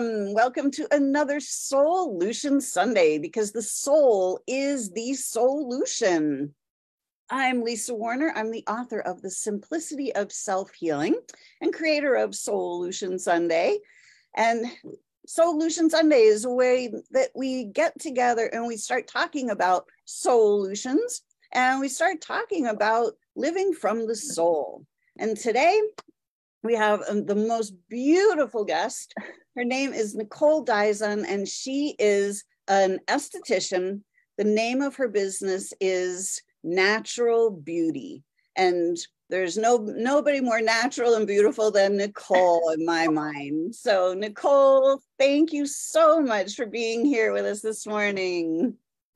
Welcome. 0.00 0.32
Welcome 0.32 0.70
to 0.72 0.88
another 0.94 1.40
Solution 1.40 2.60
Sunday 2.60 3.18
because 3.18 3.52
the 3.52 3.62
soul 3.62 4.40
is 4.46 4.90
the 4.92 5.12
solution. 5.12 6.54
I'm 7.28 7.62
Lisa 7.62 7.94
Warner. 7.94 8.32
I'm 8.34 8.50
the 8.50 8.64
author 8.66 9.00
of 9.00 9.20
The 9.20 9.30
Simplicity 9.30 10.14
of 10.14 10.32
Self 10.32 10.72
Healing 10.72 11.20
and 11.60 11.72
creator 11.72 12.14
of 12.14 12.34
Solution 12.34 13.18
Sunday. 13.18 13.78
And 14.34 14.66
Solution 15.26 15.90
Sunday 15.90 16.22
is 16.22 16.46
a 16.46 16.50
way 16.50 16.90
that 17.10 17.28
we 17.34 17.64
get 17.64 17.98
together 18.00 18.46
and 18.46 18.66
we 18.66 18.78
start 18.78 19.06
talking 19.06 19.50
about 19.50 19.84
solutions 20.06 21.22
and 21.52 21.78
we 21.78 21.88
start 21.88 22.22
talking 22.22 22.66
about 22.66 23.12
living 23.36 23.74
from 23.74 24.06
the 24.06 24.16
soul. 24.16 24.86
And 25.18 25.36
today 25.36 25.78
we 26.62 26.74
have 26.74 27.02
um, 27.08 27.26
the 27.26 27.34
most 27.34 27.74
beautiful 27.88 28.64
guest. 28.64 29.14
Her 29.56 29.64
name 29.64 29.92
is 29.92 30.14
Nicole 30.14 30.64
Dizon, 30.64 31.24
and 31.28 31.46
she 31.46 31.96
is 31.98 32.44
an 32.68 33.00
esthetician. 33.08 34.02
The 34.38 34.44
name 34.44 34.80
of 34.80 34.96
her 34.96 35.08
business 35.08 35.72
is 35.80 36.40
Natural 36.62 37.50
Beauty. 37.50 38.22
And 38.56 38.96
there's 39.28 39.56
no 39.56 39.76
nobody 39.78 40.40
more 40.40 40.60
natural 40.60 41.14
and 41.14 41.26
beautiful 41.26 41.70
than 41.70 41.96
Nicole 41.96 42.70
in 42.70 42.84
my 42.84 43.06
mind. 43.08 43.74
So 43.74 44.12
Nicole, 44.12 45.00
thank 45.18 45.52
you 45.52 45.66
so 45.66 46.20
much 46.20 46.56
for 46.56 46.66
being 46.66 47.04
here 47.04 47.32
with 47.32 47.46
us 47.46 47.60
this 47.60 47.86
morning. 47.86 48.74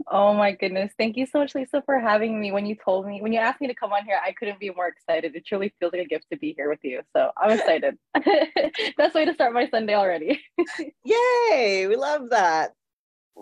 Oh 0.08 0.34
my 0.34 0.52
goodness. 0.52 0.92
Thank 0.98 1.16
you 1.16 1.26
so 1.26 1.38
much, 1.38 1.54
Lisa, 1.54 1.82
for 1.86 1.98
having 1.98 2.40
me. 2.40 2.52
When 2.52 2.66
you 2.66 2.76
told 2.76 3.06
me, 3.06 3.22
when 3.22 3.32
you 3.32 3.38
asked 3.38 3.60
me 3.60 3.68
to 3.68 3.74
come 3.74 3.92
on 3.92 4.04
here, 4.04 4.18
I 4.22 4.32
couldn't 4.32 4.60
be 4.60 4.70
more 4.70 4.88
excited. 4.88 5.34
It 5.34 5.46
truly 5.46 5.72
feels 5.78 5.92
like 5.92 6.02
a 6.02 6.08
gift 6.08 6.26
to 6.32 6.38
be 6.38 6.52
here 6.56 6.68
with 6.68 6.80
you. 6.82 7.00
So 7.14 7.30
I'm 7.36 7.52
excited. 7.52 7.96
Best 8.96 9.14
way 9.14 9.24
to 9.24 9.34
start 9.34 9.54
my 9.54 9.68
Sunday 9.68 9.94
already. 9.94 10.40
Yay. 11.04 11.86
We 11.88 11.96
love 11.96 12.30
that. 12.30 12.72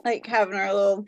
Like 0.05 0.27
having 0.27 0.55
our 0.55 0.73
little 0.73 1.05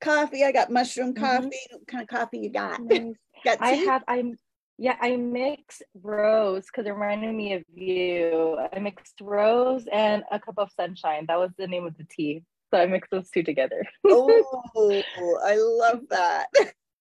coffee. 0.00 0.44
I 0.44 0.52
got 0.52 0.70
mushroom 0.70 1.14
mm-hmm. 1.14 1.24
coffee. 1.24 1.46
Mm-hmm. 1.46 1.76
What 1.76 1.86
kind 1.86 2.02
of 2.02 2.08
coffee 2.08 2.38
you 2.38 2.50
got? 2.50 2.80
Nice. 2.82 3.14
got 3.44 3.58
I 3.60 3.72
have, 3.72 4.02
I'm, 4.08 4.36
yeah, 4.78 4.96
I 5.00 5.16
mix 5.16 5.82
rose 6.02 6.66
because 6.66 6.86
it 6.86 6.90
reminded 6.90 7.34
me 7.34 7.54
of 7.54 7.64
you. 7.72 8.58
I 8.72 8.78
mixed 8.78 9.20
rose 9.20 9.86
and 9.92 10.22
a 10.30 10.40
cup 10.40 10.56
of 10.58 10.70
sunshine. 10.72 11.26
That 11.28 11.38
was 11.38 11.50
the 11.56 11.66
name 11.66 11.86
of 11.86 11.96
the 11.96 12.04
tea. 12.04 12.42
So 12.76 12.82
I 12.82 12.86
mix 12.86 13.08
those 13.10 13.30
two 13.30 13.42
together. 13.42 13.86
oh, 14.06 15.02
I 15.42 15.56
love 15.56 16.02
that. 16.10 16.48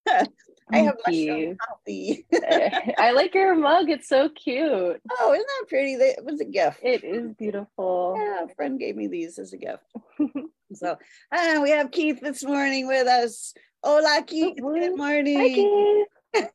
I 0.71 0.77
have 0.79 0.95
mushroom 1.05 1.57
coffee. 1.67 2.25
I 2.97 3.11
like 3.11 3.35
your 3.35 3.55
mug. 3.55 3.89
It's 3.89 4.07
so 4.07 4.29
cute. 4.29 5.01
Oh, 5.19 5.33
isn't 5.33 5.47
that 5.47 5.67
pretty? 5.67 5.93
It 5.95 6.23
was 6.23 6.39
a 6.39 6.45
gift. 6.45 6.79
It 6.81 7.03
is 7.03 7.33
beautiful. 7.33 8.15
Yeah, 8.17 8.45
a 8.45 8.55
friend 8.55 8.79
gave 8.79 8.95
me 8.95 9.07
these 9.07 9.37
as 9.37 9.51
a 9.51 9.57
gift. 9.57 9.83
so 10.73 10.97
uh, 11.33 11.59
we 11.61 11.71
have 11.71 11.91
Keith 11.91 12.21
this 12.21 12.41
morning 12.41 12.87
with 12.87 13.07
us. 13.07 13.53
Hola, 13.83 14.23
Keith. 14.25 14.55
Good 14.55 14.95
morning. 14.95 16.07
Hi, 16.33 16.43
Keith. 16.43 16.49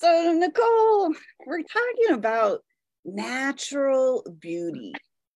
so, 0.00 0.32
Nicole, 0.32 1.12
we're 1.46 1.62
talking 1.62 2.14
about 2.14 2.60
natural 3.04 4.24
beauty 4.40 4.94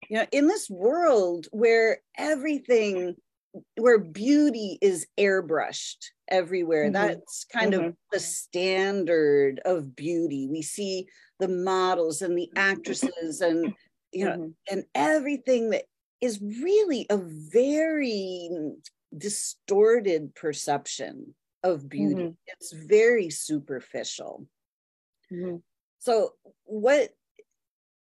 you 0.09 0.19
know 0.19 0.27
in 0.33 0.47
this 0.47 0.69
world 0.69 1.47
where 1.53 1.99
everything 2.17 3.15
where 3.77 3.99
beauty 3.99 4.79
is 4.81 5.07
airbrushed 5.19 6.07
everywhere 6.29 6.85
mm-hmm. 6.85 6.93
that's 6.93 7.45
kind 7.45 7.73
mm-hmm. 7.75 7.87
of 7.87 7.97
the 8.11 8.21
standard 8.21 9.61
of 9.65 9.95
beauty 9.95 10.49
we 10.51 10.63
see 10.63 11.07
the 11.39 11.49
models 11.49 12.23
and 12.23 12.37
the 12.37 12.51
actresses 12.57 13.41
and 13.41 13.75
you 14.13 14.25
know 14.25 14.33
mm-hmm. 14.33 14.51
and 14.71 14.85
everything 14.95 15.71
that 15.71 15.85
is 16.21 16.41
really 16.41 17.07
a 17.11 17.19
very 17.19 18.49
distorted 19.17 20.35
perception 20.35 21.35
of 21.63 21.89
beauty 21.89 22.23
mm-hmm. 22.23 22.31
it's 22.47 22.73
very 22.73 23.29
superficial 23.29 24.47
mm-hmm. 25.33 25.57
so 25.99 26.31
what 26.65 27.11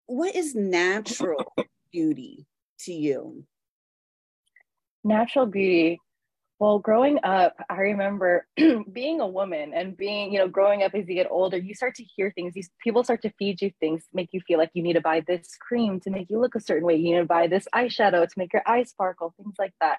what 0.06 0.36
is 0.36 0.56
natural 0.56 1.54
beauty 1.94 2.46
to 2.80 2.92
you? 2.92 3.46
Natural 5.04 5.46
beauty. 5.46 6.00
Well, 6.60 6.80
growing 6.80 7.20
up, 7.24 7.56
I 7.70 7.76
remember 7.76 8.48
being 8.94 9.20
a 9.20 9.28
woman 9.28 9.74
and 9.74 9.98
being, 9.98 10.32
you 10.32 10.40
know, 10.40 10.48
growing 10.48 10.82
up 10.82 10.94
as 10.96 11.10
you 11.10 11.16
get 11.16 11.28
older, 11.30 11.58
you 11.58 11.76
start 11.76 11.96
to 11.96 12.04
hear 12.04 12.32
things. 12.32 12.54
These 12.54 12.70
people 12.82 13.04
start 13.04 13.22
to 13.24 13.34
feed 13.38 13.62
you 13.62 13.72
things, 13.82 14.06
make 14.14 14.30
you 14.32 14.40
feel 14.48 14.60
like 14.60 14.70
you 14.74 14.82
need 14.82 14.94
to 14.94 15.02
buy 15.02 15.24
this 15.28 15.58
cream 15.60 16.00
to 16.02 16.10
make 16.10 16.30
you 16.30 16.40
look 16.40 16.56
a 16.56 16.62
certain 16.62 16.86
way. 16.86 16.96
You 16.96 17.16
need 17.16 17.22
to 17.22 17.26
buy 17.26 17.48
this 17.48 17.68
eyeshadow 17.76 18.26
to 18.26 18.34
make 18.38 18.54
your 18.54 18.62
eyes 18.66 18.92
sparkle, 18.92 19.34
things 19.36 19.56
like 19.60 19.74
that. 19.82 19.98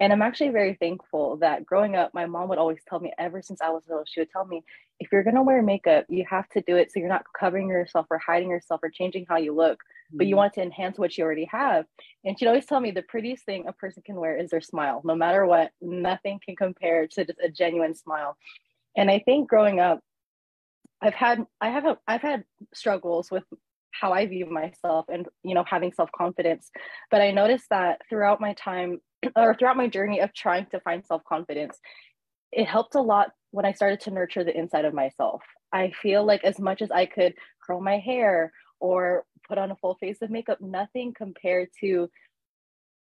And 0.00 0.12
I'm 0.12 0.22
actually 0.22 0.48
very 0.50 0.76
thankful 0.80 1.36
that 1.36 1.64
growing 1.64 1.94
up, 1.94 2.12
my 2.12 2.26
mom 2.26 2.48
would 2.48 2.58
always 2.58 2.80
tell 2.88 2.98
me, 2.98 3.12
ever 3.16 3.40
since 3.40 3.60
I 3.60 3.70
was 3.70 3.84
little, 3.88 4.04
she 4.04 4.20
would 4.20 4.30
tell 4.30 4.46
me, 4.46 4.64
if 5.00 5.10
you're 5.10 5.24
gonna 5.24 5.42
wear 5.42 5.62
makeup, 5.62 6.04
you 6.08 6.24
have 6.30 6.48
to 6.50 6.60
do 6.60 6.76
it 6.76 6.92
so 6.92 7.00
you're 7.00 7.08
not 7.08 7.24
covering 7.38 7.68
yourself 7.68 8.06
or 8.10 8.18
hiding 8.18 8.50
yourself 8.50 8.80
or 8.82 8.90
changing 8.90 9.26
how 9.28 9.36
you 9.36 9.54
look 9.54 9.80
but 10.12 10.26
you 10.26 10.32
mm-hmm. 10.32 10.38
want 10.38 10.52
to 10.54 10.62
enhance 10.62 10.98
what 10.98 11.16
you 11.16 11.24
already 11.24 11.48
have. 11.50 11.84
And 12.24 12.38
she'd 12.38 12.48
always 12.48 12.66
tell 12.66 12.80
me 12.80 12.90
the 12.90 13.02
prettiest 13.02 13.44
thing 13.44 13.66
a 13.66 13.72
person 13.72 14.02
can 14.04 14.16
wear 14.16 14.36
is 14.36 14.50
their 14.50 14.60
smile. 14.60 15.00
No 15.04 15.14
matter 15.14 15.46
what, 15.46 15.70
nothing 15.80 16.40
can 16.44 16.56
compare 16.56 17.06
to 17.06 17.24
just 17.24 17.38
a 17.42 17.48
genuine 17.48 17.94
smile. 17.94 18.36
And 18.96 19.10
I 19.10 19.20
think 19.20 19.48
growing 19.48 19.80
up, 19.80 20.00
I've 21.00 21.14
had 21.14 21.46
I 21.60 21.70
have 21.70 21.86
a, 21.86 21.98
I've 22.06 22.22
had 22.22 22.44
struggles 22.74 23.30
with 23.30 23.44
how 23.92 24.12
I 24.12 24.26
view 24.26 24.46
myself 24.46 25.06
and 25.08 25.26
you 25.42 25.54
know 25.54 25.64
having 25.64 25.92
self-confidence. 25.92 26.70
But 27.10 27.22
I 27.22 27.30
noticed 27.30 27.66
that 27.70 28.00
throughout 28.08 28.40
my 28.40 28.54
time 28.54 29.00
or 29.36 29.54
throughout 29.54 29.76
my 29.76 29.88
journey 29.88 30.20
of 30.20 30.34
trying 30.34 30.66
to 30.72 30.80
find 30.80 31.04
self-confidence, 31.06 31.78
it 32.52 32.66
helped 32.66 32.94
a 32.94 33.00
lot 33.00 33.32
when 33.50 33.64
I 33.64 33.72
started 33.72 34.00
to 34.00 34.10
nurture 34.10 34.44
the 34.44 34.56
inside 34.56 34.84
of 34.84 34.94
myself. 34.94 35.42
I 35.72 35.92
feel 36.02 36.24
like 36.24 36.44
as 36.44 36.58
much 36.58 36.82
as 36.82 36.90
I 36.90 37.06
could 37.06 37.34
curl 37.64 37.80
my 37.80 37.98
hair 37.98 38.52
or 38.80 39.24
put 39.48 39.58
on 39.58 39.70
a 39.70 39.76
full 39.76 39.96
face 39.96 40.18
of 40.22 40.30
makeup, 40.30 40.60
nothing 40.60 41.14
compared 41.14 41.68
to 41.80 42.10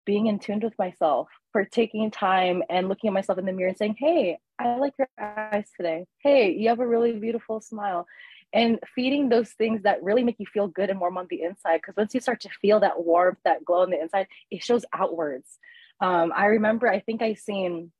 being 0.05 0.27
in 0.27 0.39
tune 0.39 0.61
with 0.61 0.77
myself, 0.79 1.27
for 1.51 1.65
taking 1.65 2.09
time 2.09 2.63
and 2.69 2.87
looking 2.87 3.09
at 3.09 3.13
myself 3.13 3.37
in 3.37 3.45
the 3.45 3.51
mirror 3.51 3.69
and 3.69 3.77
saying, 3.77 3.95
Hey, 3.99 4.39
I 4.57 4.77
like 4.77 4.93
your 4.97 5.09
eyes 5.19 5.69
today. 5.75 6.05
Hey, 6.19 6.51
you 6.51 6.69
have 6.69 6.79
a 6.79 6.87
really 6.87 7.11
beautiful 7.13 7.61
smile. 7.61 8.07
And 8.53 8.79
feeding 8.95 9.27
those 9.27 9.51
things 9.51 9.83
that 9.83 10.01
really 10.01 10.23
make 10.23 10.37
you 10.39 10.45
feel 10.45 10.67
good 10.67 10.89
and 10.89 10.99
warm 10.99 11.17
on 11.17 11.27
the 11.29 11.41
inside. 11.41 11.77
Because 11.81 11.97
once 11.97 12.13
you 12.13 12.21
start 12.21 12.39
to 12.41 12.49
feel 12.61 12.79
that 12.79 13.03
warmth, 13.03 13.39
that 13.43 13.65
glow 13.65 13.81
on 13.81 13.89
the 13.89 14.01
inside, 14.01 14.27
it 14.49 14.63
shows 14.63 14.85
outwards. 14.93 15.59
Um, 15.99 16.31
I 16.35 16.45
remember, 16.45 16.87
I 16.87 17.01
think 17.01 17.21
I 17.21 17.33
seen, 17.33 17.91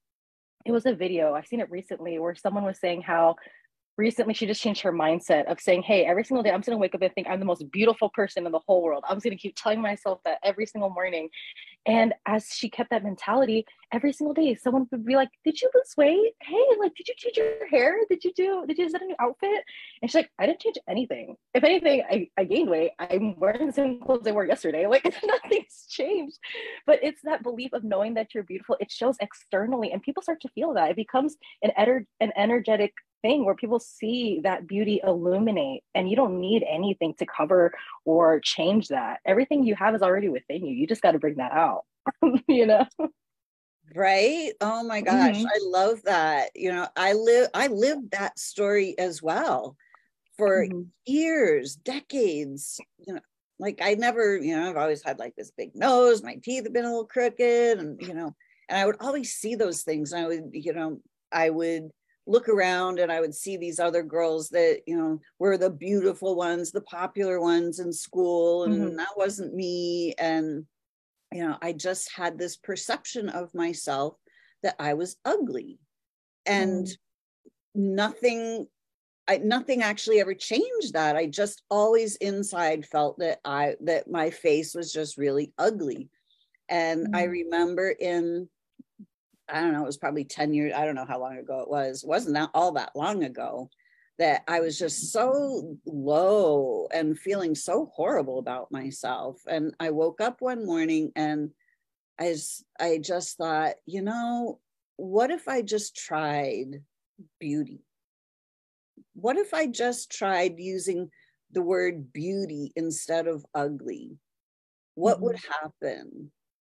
it 0.67 0.71
was 0.71 0.85
a 0.85 0.93
video, 0.93 1.33
I've 1.33 1.47
seen 1.47 1.61
it 1.61 1.71
recently 1.71 2.19
where 2.19 2.35
someone 2.35 2.65
was 2.65 2.77
saying 2.77 3.01
how 3.01 3.37
recently 3.97 4.33
she 4.33 4.45
just 4.45 4.61
changed 4.61 4.81
her 4.81 4.93
mindset 4.93 5.45
of 5.51 5.59
saying, 5.59 5.83
Hey, 5.83 6.05
every 6.05 6.23
single 6.23 6.43
day 6.43 6.51
I'm 6.51 6.61
gonna 6.61 6.77
wake 6.77 6.95
up 6.95 7.01
and 7.01 7.13
think 7.13 7.27
I'm 7.27 7.39
the 7.39 7.45
most 7.45 7.69
beautiful 7.71 8.09
person 8.09 8.45
in 8.45 8.51
the 8.51 8.59
whole 8.67 8.83
world. 8.83 9.03
I'm 9.07 9.17
just 9.17 9.23
gonna 9.25 9.35
keep 9.35 9.55
telling 9.55 9.81
myself 9.81 10.19
that 10.25 10.39
every 10.43 10.65
single 10.65 10.89
morning. 10.89 11.29
And 11.85 12.13
as 12.25 12.47
she 12.53 12.69
kept 12.69 12.89
that 12.89 13.03
mentality, 13.03 13.65
every 13.93 14.11
single 14.11 14.33
day 14.33 14.55
someone 14.55 14.87
would 14.91 15.05
be 15.05 15.15
like, 15.15 15.29
Did 15.43 15.59
you 15.61 15.69
lose 15.73 15.93
weight? 15.97 16.33
Hey, 16.41 16.63
like, 16.79 16.93
did 16.95 17.07
you 17.07 17.15
change 17.17 17.37
your 17.37 17.67
hair? 17.69 17.97
Did 18.09 18.23
you 18.23 18.33
do 18.33 18.65
did 18.67 18.77
you 18.77 18.89
that 18.89 19.01
a 19.01 19.05
new 19.05 19.15
outfit? 19.19 19.63
And 20.01 20.09
she's 20.09 20.15
like, 20.15 20.29
I 20.39 20.45
didn't 20.45 20.59
change 20.59 20.77
anything. 20.87 21.35
If 21.53 21.63
anything, 21.63 22.03
I, 22.09 22.29
I 22.37 22.43
gained 22.43 22.69
weight. 22.69 22.91
I'm 22.99 23.35
wearing 23.39 23.67
the 23.67 23.73
same 23.73 23.99
clothes 23.99 24.27
I 24.27 24.31
wore 24.31 24.45
yesterday. 24.45 24.85
Like 24.97 25.03
nothing's 25.25 25.85
changed. 25.89 26.37
But 26.85 26.99
it's 27.03 27.21
that 27.23 27.43
belief 27.43 27.73
of 27.73 27.83
knowing 27.83 28.13
that 28.13 28.33
you're 28.33 28.43
beautiful. 28.43 28.77
It 28.79 28.91
shows 28.91 29.15
externally 29.19 29.91
and 29.91 30.01
people 30.01 30.23
start 30.23 30.41
to 30.41 30.49
feel 30.49 30.73
that. 30.73 30.91
It 30.91 30.95
becomes 30.95 31.35
an 31.61 31.71
ener- 31.77 32.05
an 32.19 32.31
energetic 32.37 32.93
thing 33.21 33.45
where 33.45 33.55
people 33.55 33.79
see 33.79 34.41
that 34.43 34.67
beauty 34.67 35.01
illuminate 35.03 35.83
and 35.95 36.09
you 36.09 36.15
don't 36.15 36.39
need 36.39 36.63
anything 36.69 37.13
to 37.15 37.25
cover 37.25 37.73
or 38.05 38.39
change 38.39 38.89
that. 38.89 39.19
Everything 39.25 39.63
you 39.63 39.75
have 39.75 39.95
is 39.95 40.01
already 40.01 40.29
within 40.29 40.65
you. 40.65 40.75
You 40.75 40.87
just 40.87 41.01
got 41.01 41.11
to 41.11 41.19
bring 41.19 41.35
that 41.35 41.51
out, 41.51 41.83
you 42.47 42.65
know? 42.65 42.85
Right? 43.95 44.51
Oh 44.59 44.83
my 44.83 45.01
gosh, 45.01 45.37
mm-hmm. 45.37 45.47
I 45.47 45.59
love 45.61 46.01
that. 46.03 46.49
You 46.55 46.71
know, 46.73 46.87
I 46.95 47.13
live 47.13 47.49
I 47.53 47.67
lived 47.67 48.11
that 48.11 48.37
story 48.37 48.97
as 48.99 49.23
well 49.23 49.77
for 50.37 50.65
mm-hmm. 50.65 50.81
years, 51.05 51.75
decades, 51.75 52.79
you 53.05 53.13
know, 53.13 53.21
like 53.59 53.79
I 53.81 53.95
never, 53.95 54.37
you 54.37 54.55
know, 54.55 54.69
I've 54.69 54.77
always 54.77 55.03
had 55.03 55.19
like 55.19 55.35
this 55.35 55.51
big 55.51 55.75
nose, 55.75 56.23
my 56.23 56.35
teeth 56.43 56.65
have 56.65 56.73
been 56.73 56.85
a 56.85 56.89
little 56.89 57.05
crooked, 57.05 57.79
and 57.79 58.01
you 58.01 58.13
know, 58.13 58.35
and 58.69 58.77
I 58.77 58.85
would 58.85 58.97
always 58.99 59.33
see 59.33 59.55
those 59.55 59.83
things. 59.83 60.11
And 60.11 60.23
I 60.23 60.27
would, 60.27 60.49
you 60.53 60.73
know, 60.73 60.99
I 61.31 61.49
would 61.49 61.89
look 62.27 62.49
around 62.49 62.99
and 62.99 63.11
I 63.11 63.21
would 63.21 63.33
see 63.33 63.57
these 63.57 63.79
other 63.79 64.03
girls 64.03 64.49
that, 64.49 64.81
you 64.85 64.97
know, 64.97 65.19
were 65.39 65.57
the 65.57 65.69
beautiful 65.69 66.35
ones, 66.35 66.71
the 66.71 66.81
popular 66.81 67.39
ones 67.39 67.79
in 67.79 67.91
school, 67.91 68.65
and 68.65 68.73
mm-hmm. 68.73 68.95
that 68.97 69.15
wasn't 69.15 69.55
me. 69.55 70.13
And, 70.19 70.65
you 71.31 71.47
know, 71.47 71.57
I 71.61 71.73
just 71.73 72.11
had 72.11 72.37
this 72.37 72.57
perception 72.57 73.29
of 73.29 73.53
myself 73.53 74.15
that 74.63 74.75
I 74.79 74.93
was 74.93 75.17
ugly. 75.25 75.79
And 76.45 76.85
mm. 76.85 76.97
nothing 77.75 78.67
I, 79.27 79.37
nothing 79.37 79.81
actually 79.81 80.21
ever 80.21 80.33
changed 80.33 80.93
that. 80.93 81.17
I 81.17 81.25
just 81.25 81.61
always 81.69 82.15
inside 82.17 82.85
felt 82.85 83.19
that 83.19 83.39
I 83.43 83.75
that 83.81 84.09
my 84.09 84.29
face 84.29 84.73
was 84.73 84.93
just 84.93 85.17
really 85.17 85.53
ugly. 85.57 86.09
And 86.69 87.07
mm. 87.07 87.17
I 87.17 87.23
remember 87.23 87.89
in 87.89 88.47
I 89.49 89.61
don't 89.61 89.73
know, 89.73 89.83
it 89.83 89.85
was 89.85 89.97
probably 89.97 90.25
10 90.25 90.53
years, 90.53 90.73
I 90.75 90.85
don't 90.85 90.95
know 90.95 91.05
how 91.07 91.19
long 91.19 91.37
ago 91.37 91.59
it 91.59 91.69
was. 91.69 92.03
It 92.03 92.07
wasn't 92.07 92.35
that 92.35 92.49
all 92.53 92.73
that 92.73 92.95
long 92.95 93.23
ago 93.23 93.69
that 94.19 94.43
I 94.47 94.59
was 94.61 94.79
just 94.79 95.11
so 95.11 95.77
low 95.85 96.87
and 96.91 97.17
feeling 97.17 97.53
so 97.55 97.91
horrible 97.93 98.39
about 98.39 98.71
myself. 98.71 99.41
And 99.47 99.75
I 99.79 99.91
woke 99.91 100.21
up 100.21 100.41
one 100.41 100.65
morning 100.65 101.11
and 101.15 101.51
I 102.19 102.33
just, 102.33 102.65
I 102.79 102.97
just 102.97 103.37
thought, 103.37 103.75
you 103.85 104.01
know, 104.01 104.59
what 104.95 105.29
if 105.29 105.47
I 105.47 105.61
just 105.61 105.95
tried 105.95 106.81
beauty? 107.39 107.81
what 109.13 109.37
if 109.37 109.53
I 109.53 109.67
just 109.67 110.11
tried 110.11 110.59
using 110.59 111.09
the 111.51 111.61
word 111.61 112.13
beauty 112.13 112.71
instead 112.75 113.27
of 113.27 113.45
ugly? 113.53 114.17
What 114.95 115.15
mm-hmm. 115.15 115.25
would 115.25 115.39
happen? 115.61 116.31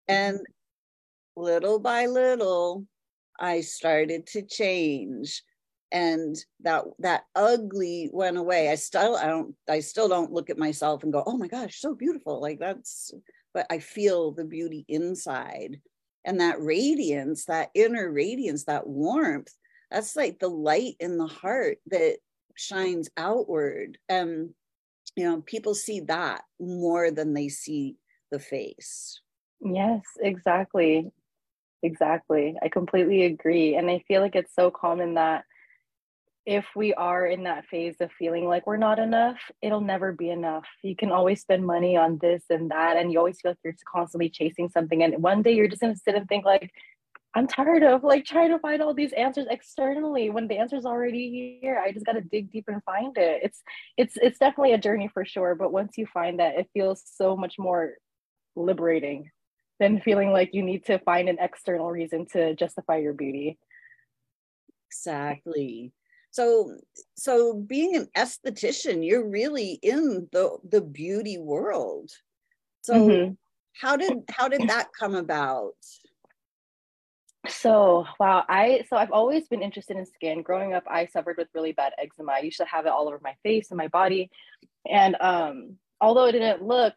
And 0.06 0.38
little 1.38 1.78
by 1.78 2.06
little, 2.06 2.86
I 3.38 3.60
started 3.60 4.26
to 4.28 4.42
change. 4.42 5.42
And 5.90 6.36
that 6.60 6.84
that 6.98 7.24
ugly 7.34 8.10
went 8.12 8.36
away. 8.36 8.68
I 8.68 8.74
still 8.74 9.16
i 9.16 9.26
don't 9.26 9.54
i 9.70 9.80
still 9.80 10.06
don't 10.06 10.32
look 10.32 10.50
at 10.50 10.58
myself 10.58 11.02
and 11.02 11.10
go 11.10 11.22
oh 11.26 11.38
my 11.38 11.48
gosh 11.48 11.80
so 11.80 11.94
beautiful. 11.94 12.42
Like 12.42 12.58
that's 12.58 13.12
but 13.54 13.66
i 13.70 13.78
feel 13.78 14.32
the 14.32 14.44
beauty 14.44 14.84
inside. 14.88 15.80
And 16.26 16.40
that 16.40 16.60
radiance 16.60 17.46
that 17.46 17.70
inner 17.74 18.12
radiance 18.12 18.64
that 18.64 18.86
warmth 18.86 19.50
that's 19.90 20.14
like 20.14 20.38
the 20.38 20.48
light 20.48 20.96
in 21.00 21.16
the 21.16 21.26
heart 21.26 21.78
that 21.86 22.18
shines 22.54 23.08
outward. 23.16 23.96
And 24.10 24.50
you 25.16 25.24
know 25.24 25.40
people 25.40 25.74
see 25.74 26.00
that 26.00 26.42
more 26.60 27.10
than 27.10 27.32
they 27.32 27.48
see 27.48 27.96
the 28.30 28.38
face. 28.38 29.22
Yes 29.62 30.02
exactly 30.20 31.10
exactly 31.82 32.56
i 32.62 32.68
completely 32.68 33.24
agree 33.24 33.76
and 33.76 33.90
i 33.90 34.02
feel 34.08 34.20
like 34.20 34.34
it's 34.34 34.54
so 34.54 34.70
common 34.70 35.14
that 35.14 35.44
if 36.48 36.64
we 36.74 36.94
are 36.94 37.26
in 37.26 37.42
that 37.42 37.66
phase 37.66 37.96
of 38.00 38.10
feeling 38.18 38.46
like 38.46 38.66
we're 38.66 38.78
not 38.78 38.98
enough, 38.98 39.36
it'll 39.60 39.82
never 39.82 40.12
be 40.12 40.30
enough. 40.30 40.64
You 40.82 40.96
can 40.96 41.12
always 41.12 41.42
spend 41.42 41.66
money 41.66 41.94
on 41.94 42.16
this 42.22 42.44
and 42.48 42.70
that, 42.70 42.96
and 42.96 43.12
you 43.12 43.18
always 43.18 43.38
feel 43.38 43.50
like 43.50 43.58
you're 43.62 43.74
constantly 43.86 44.30
chasing 44.30 44.70
something. 44.70 45.02
And 45.02 45.22
one 45.22 45.42
day 45.42 45.52
you're 45.52 45.68
just 45.68 45.82
gonna 45.82 45.94
sit 45.94 46.14
and 46.14 46.26
think 46.26 46.46
like, 46.46 46.70
I'm 47.34 47.46
tired 47.46 47.82
of 47.82 48.02
like 48.02 48.24
trying 48.24 48.48
to 48.48 48.58
find 48.60 48.80
all 48.80 48.94
these 48.94 49.12
answers 49.12 49.46
externally 49.50 50.30
when 50.30 50.48
the 50.48 50.56
answer's 50.56 50.86
already 50.86 51.58
here. 51.60 51.82
I 51.84 51.92
just 51.92 52.06
got 52.06 52.12
to 52.12 52.22
dig 52.22 52.50
deep 52.50 52.64
and 52.68 52.82
find 52.82 53.16
it. 53.18 53.40
It's 53.42 53.62
it's 53.98 54.16
it's 54.22 54.38
definitely 54.38 54.72
a 54.72 54.78
journey 54.78 55.10
for 55.12 55.26
sure, 55.26 55.54
but 55.54 55.70
once 55.70 55.98
you 55.98 56.06
find 56.06 56.40
that, 56.40 56.58
it 56.58 56.70
feels 56.72 57.02
so 57.04 57.36
much 57.36 57.56
more 57.58 57.92
liberating 58.56 59.30
than 59.78 60.00
feeling 60.00 60.32
like 60.32 60.50
you 60.52 60.62
need 60.62 60.84
to 60.86 60.98
find 61.00 61.28
an 61.28 61.38
external 61.40 61.90
reason 61.90 62.26
to 62.32 62.54
justify 62.54 62.96
your 62.96 63.12
beauty. 63.12 63.58
Exactly. 64.90 65.92
So 66.30 66.76
so 67.16 67.54
being 67.54 67.96
an 67.96 68.08
esthetician, 68.16 69.06
you're 69.06 69.28
really 69.28 69.78
in 69.82 70.28
the 70.32 70.58
the 70.68 70.80
beauty 70.80 71.38
world. 71.38 72.10
So 72.82 72.94
mm-hmm. 72.94 73.32
how 73.80 73.96
did 73.96 74.18
how 74.30 74.48
did 74.48 74.68
that 74.68 74.88
come 74.98 75.14
about? 75.14 75.74
So 77.48 78.04
wow, 78.20 78.44
I 78.48 78.84
so 78.88 78.96
I've 78.96 79.12
always 79.12 79.48
been 79.48 79.62
interested 79.62 79.96
in 79.96 80.06
skin. 80.06 80.42
Growing 80.42 80.74
up, 80.74 80.84
I 80.86 81.06
suffered 81.06 81.36
with 81.38 81.48
really 81.54 81.72
bad 81.72 81.92
eczema. 81.98 82.32
I 82.32 82.40
used 82.40 82.58
to 82.58 82.66
have 82.66 82.86
it 82.86 82.90
all 82.92 83.08
over 83.08 83.20
my 83.22 83.34
face 83.42 83.70
and 83.70 83.78
my 83.78 83.88
body, 83.88 84.30
and 84.88 85.16
um, 85.20 85.76
although 86.00 86.26
it 86.26 86.32
didn't 86.32 86.62
look 86.62 86.94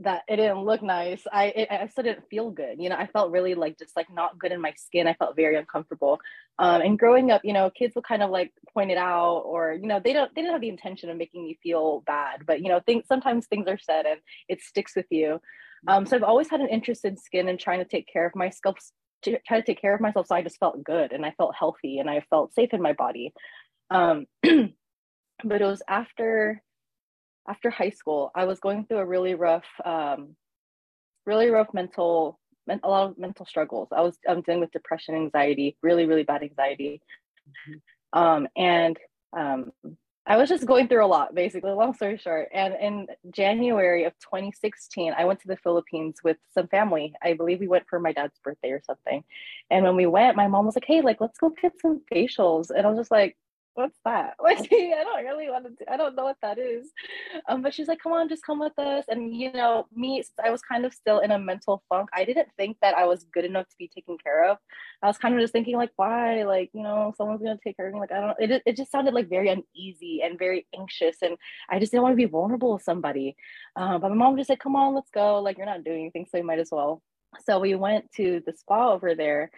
that 0.00 0.22
it 0.28 0.36
didn't 0.36 0.64
look 0.64 0.82
nice, 0.82 1.22
I 1.32 1.44
it, 1.46 1.68
I 1.70 1.86
still 1.88 2.04
didn't 2.04 2.28
feel 2.30 2.50
good. 2.50 2.76
You 2.78 2.88
know, 2.88 2.96
I 2.96 3.06
felt 3.06 3.32
really 3.32 3.54
like 3.54 3.78
just 3.78 3.96
like 3.96 4.06
not 4.12 4.38
good 4.38 4.52
in 4.52 4.60
my 4.60 4.72
skin. 4.76 5.06
I 5.06 5.14
felt 5.14 5.36
very 5.36 5.56
uncomfortable. 5.56 6.20
Um, 6.58 6.82
and 6.82 6.98
growing 6.98 7.30
up, 7.30 7.44
you 7.44 7.52
know, 7.52 7.70
kids 7.70 7.94
will 7.94 8.02
kind 8.02 8.22
of 8.22 8.30
like 8.30 8.52
point 8.72 8.90
it 8.90 8.98
out, 8.98 9.38
or 9.40 9.72
you 9.72 9.86
know, 9.86 10.00
they 10.02 10.12
don't 10.12 10.34
they 10.34 10.42
didn't 10.42 10.52
have 10.52 10.60
the 10.60 10.68
intention 10.68 11.10
of 11.10 11.16
making 11.16 11.44
me 11.44 11.58
feel 11.62 12.02
bad, 12.06 12.44
but 12.46 12.62
you 12.62 12.68
know, 12.68 12.80
things 12.80 13.04
sometimes 13.06 13.46
things 13.46 13.66
are 13.68 13.78
said 13.78 14.06
and 14.06 14.20
it 14.48 14.60
sticks 14.60 14.94
with 14.96 15.06
you. 15.10 15.40
Um, 15.86 16.06
so 16.06 16.16
I've 16.16 16.24
always 16.24 16.50
had 16.50 16.60
an 16.60 16.68
interest 16.68 17.04
in 17.04 17.16
skin 17.16 17.48
and 17.48 17.58
trying 17.58 17.78
to 17.78 17.84
take 17.84 18.08
care 18.12 18.26
of 18.26 18.34
my 18.34 18.46
myself 18.46 18.76
to 19.22 19.38
try 19.46 19.60
to 19.60 19.66
take 19.66 19.80
care 19.80 19.94
of 19.94 20.00
myself 20.00 20.26
so 20.26 20.34
i 20.34 20.42
just 20.42 20.58
felt 20.58 20.82
good 20.84 21.12
and 21.12 21.24
i 21.24 21.32
felt 21.32 21.54
healthy 21.58 21.98
and 21.98 22.08
i 22.08 22.24
felt 22.30 22.54
safe 22.54 22.72
in 22.72 22.82
my 22.82 22.92
body 22.92 23.32
um, 23.90 24.26
but 24.42 25.62
it 25.62 25.64
was 25.64 25.82
after 25.88 26.62
after 27.48 27.70
high 27.70 27.90
school 27.90 28.30
i 28.34 28.44
was 28.44 28.60
going 28.60 28.84
through 28.84 28.98
a 28.98 29.06
really 29.06 29.34
rough 29.34 29.66
um, 29.84 30.34
really 31.26 31.50
rough 31.50 31.72
mental 31.72 32.38
a 32.82 32.88
lot 32.88 33.08
of 33.08 33.18
mental 33.18 33.46
struggles 33.46 33.88
i 33.92 34.00
was 34.00 34.18
i'm 34.28 34.42
dealing 34.42 34.60
with 34.60 34.70
depression 34.72 35.14
anxiety 35.14 35.76
really 35.82 36.06
really 36.06 36.24
bad 36.24 36.42
anxiety 36.42 37.00
um, 38.12 38.48
and 38.56 38.98
um, 39.36 39.72
I 40.28 40.36
was 40.36 40.50
just 40.50 40.66
going 40.66 40.88
through 40.88 41.06
a 41.06 41.08
lot, 41.08 41.34
basically, 41.34 41.72
long 41.72 41.94
story 41.94 42.18
short. 42.18 42.50
And 42.52 42.74
in 42.78 43.06
January 43.30 44.04
of 44.04 44.12
2016, 44.18 45.14
I 45.16 45.24
went 45.24 45.40
to 45.40 45.48
the 45.48 45.56
Philippines 45.56 46.16
with 46.22 46.36
some 46.52 46.68
family. 46.68 47.14
I 47.22 47.32
believe 47.32 47.60
we 47.60 47.66
went 47.68 47.86
for 47.88 47.98
my 47.98 48.12
dad's 48.12 48.38
birthday 48.44 48.72
or 48.72 48.82
something. 48.84 49.24
And 49.70 49.84
when 49.86 49.96
we 49.96 50.04
went, 50.04 50.36
my 50.36 50.46
mom 50.46 50.66
was 50.66 50.76
like, 50.76 50.84
hey, 50.86 51.00
like, 51.00 51.22
let's 51.22 51.38
go 51.38 51.54
get 51.62 51.80
some 51.80 52.02
facials. 52.12 52.68
And 52.68 52.86
I 52.86 52.90
was 52.90 52.98
just 52.98 53.10
like, 53.10 53.38
what's 53.78 53.98
that? 54.04 54.34
Like, 54.42 54.72
I 54.72 55.04
don't 55.04 55.24
really 55.24 55.48
want 55.50 55.66
to, 55.78 55.92
I 55.92 55.96
don't 55.96 56.16
know 56.16 56.24
what 56.24 56.38
that 56.42 56.58
is. 56.58 56.90
Um, 57.48 57.62
but 57.62 57.72
she's 57.72 57.86
like, 57.86 58.00
come 58.00 58.12
on, 58.12 58.28
just 58.28 58.44
come 58.44 58.58
with 58.58 58.76
us. 58.78 59.04
And, 59.08 59.34
you 59.34 59.52
know, 59.52 59.86
me, 59.94 60.22
I 60.42 60.50
was 60.50 60.62
kind 60.62 60.84
of 60.84 60.92
still 60.92 61.20
in 61.20 61.30
a 61.30 61.38
mental 61.38 61.82
funk. 61.88 62.08
I 62.12 62.24
didn't 62.24 62.48
think 62.56 62.78
that 62.82 62.96
I 62.96 63.04
was 63.04 63.24
good 63.32 63.44
enough 63.44 63.68
to 63.68 63.76
be 63.78 63.88
taken 63.88 64.16
care 64.18 64.50
of. 64.50 64.58
I 65.02 65.06
was 65.06 65.18
kind 65.18 65.34
of 65.34 65.40
just 65.40 65.52
thinking 65.52 65.76
like, 65.76 65.92
why? 65.96 66.42
Like, 66.42 66.70
you 66.72 66.82
know, 66.82 67.14
someone's 67.16 67.42
going 67.42 67.56
to 67.56 67.62
take 67.62 67.76
care 67.76 67.88
of 67.88 67.94
me. 67.94 68.00
Like, 68.00 68.10
I 68.10 68.20
don't, 68.20 68.36
it, 68.40 68.62
it 68.66 68.76
just 68.76 68.90
sounded 68.90 69.14
like 69.14 69.28
very 69.28 69.48
uneasy 69.48 70.22
and 70.22 70.38
very 70.38 70.66
anxious. 70.76 71.18
And 71.22 71.36
I 71.70 71.78
just 71.78 71.92
didn't 71.92 72.02
want 72.02 72.14
to 72.14 72.16
be 72.16 72.24
vulnerable 72.24 72.72
with 72.72 72.82
somebody. 72.82 73.36
Uh, 73.76 73.98
but 73.98 74.08
my 74.08 74.16
mom 74.16 74.36
just 74.36 74.48
said, 74.48 74.60
come 74.60 74.76
on, 74.76 74.94
let's 74.94 75.10
go. 75.10 75.40
Like, 75.40 75.56
you're 75.56 75.66
not 75.66 75.84
doing 75.84 76.00
anything, 76.00 76.26
so 76.28 76.38
you 76.38 76.44
might 76.44 76.58
as 76.58 76.70
well. 76.72 77.02
So 77.44 77.60
we 77.60 77.74
went 77.74 78.10
to 78.16 78.42
the 78.46 78.54
spa 78.54 78.92
over 78.92 79.14
there 79.14 79.50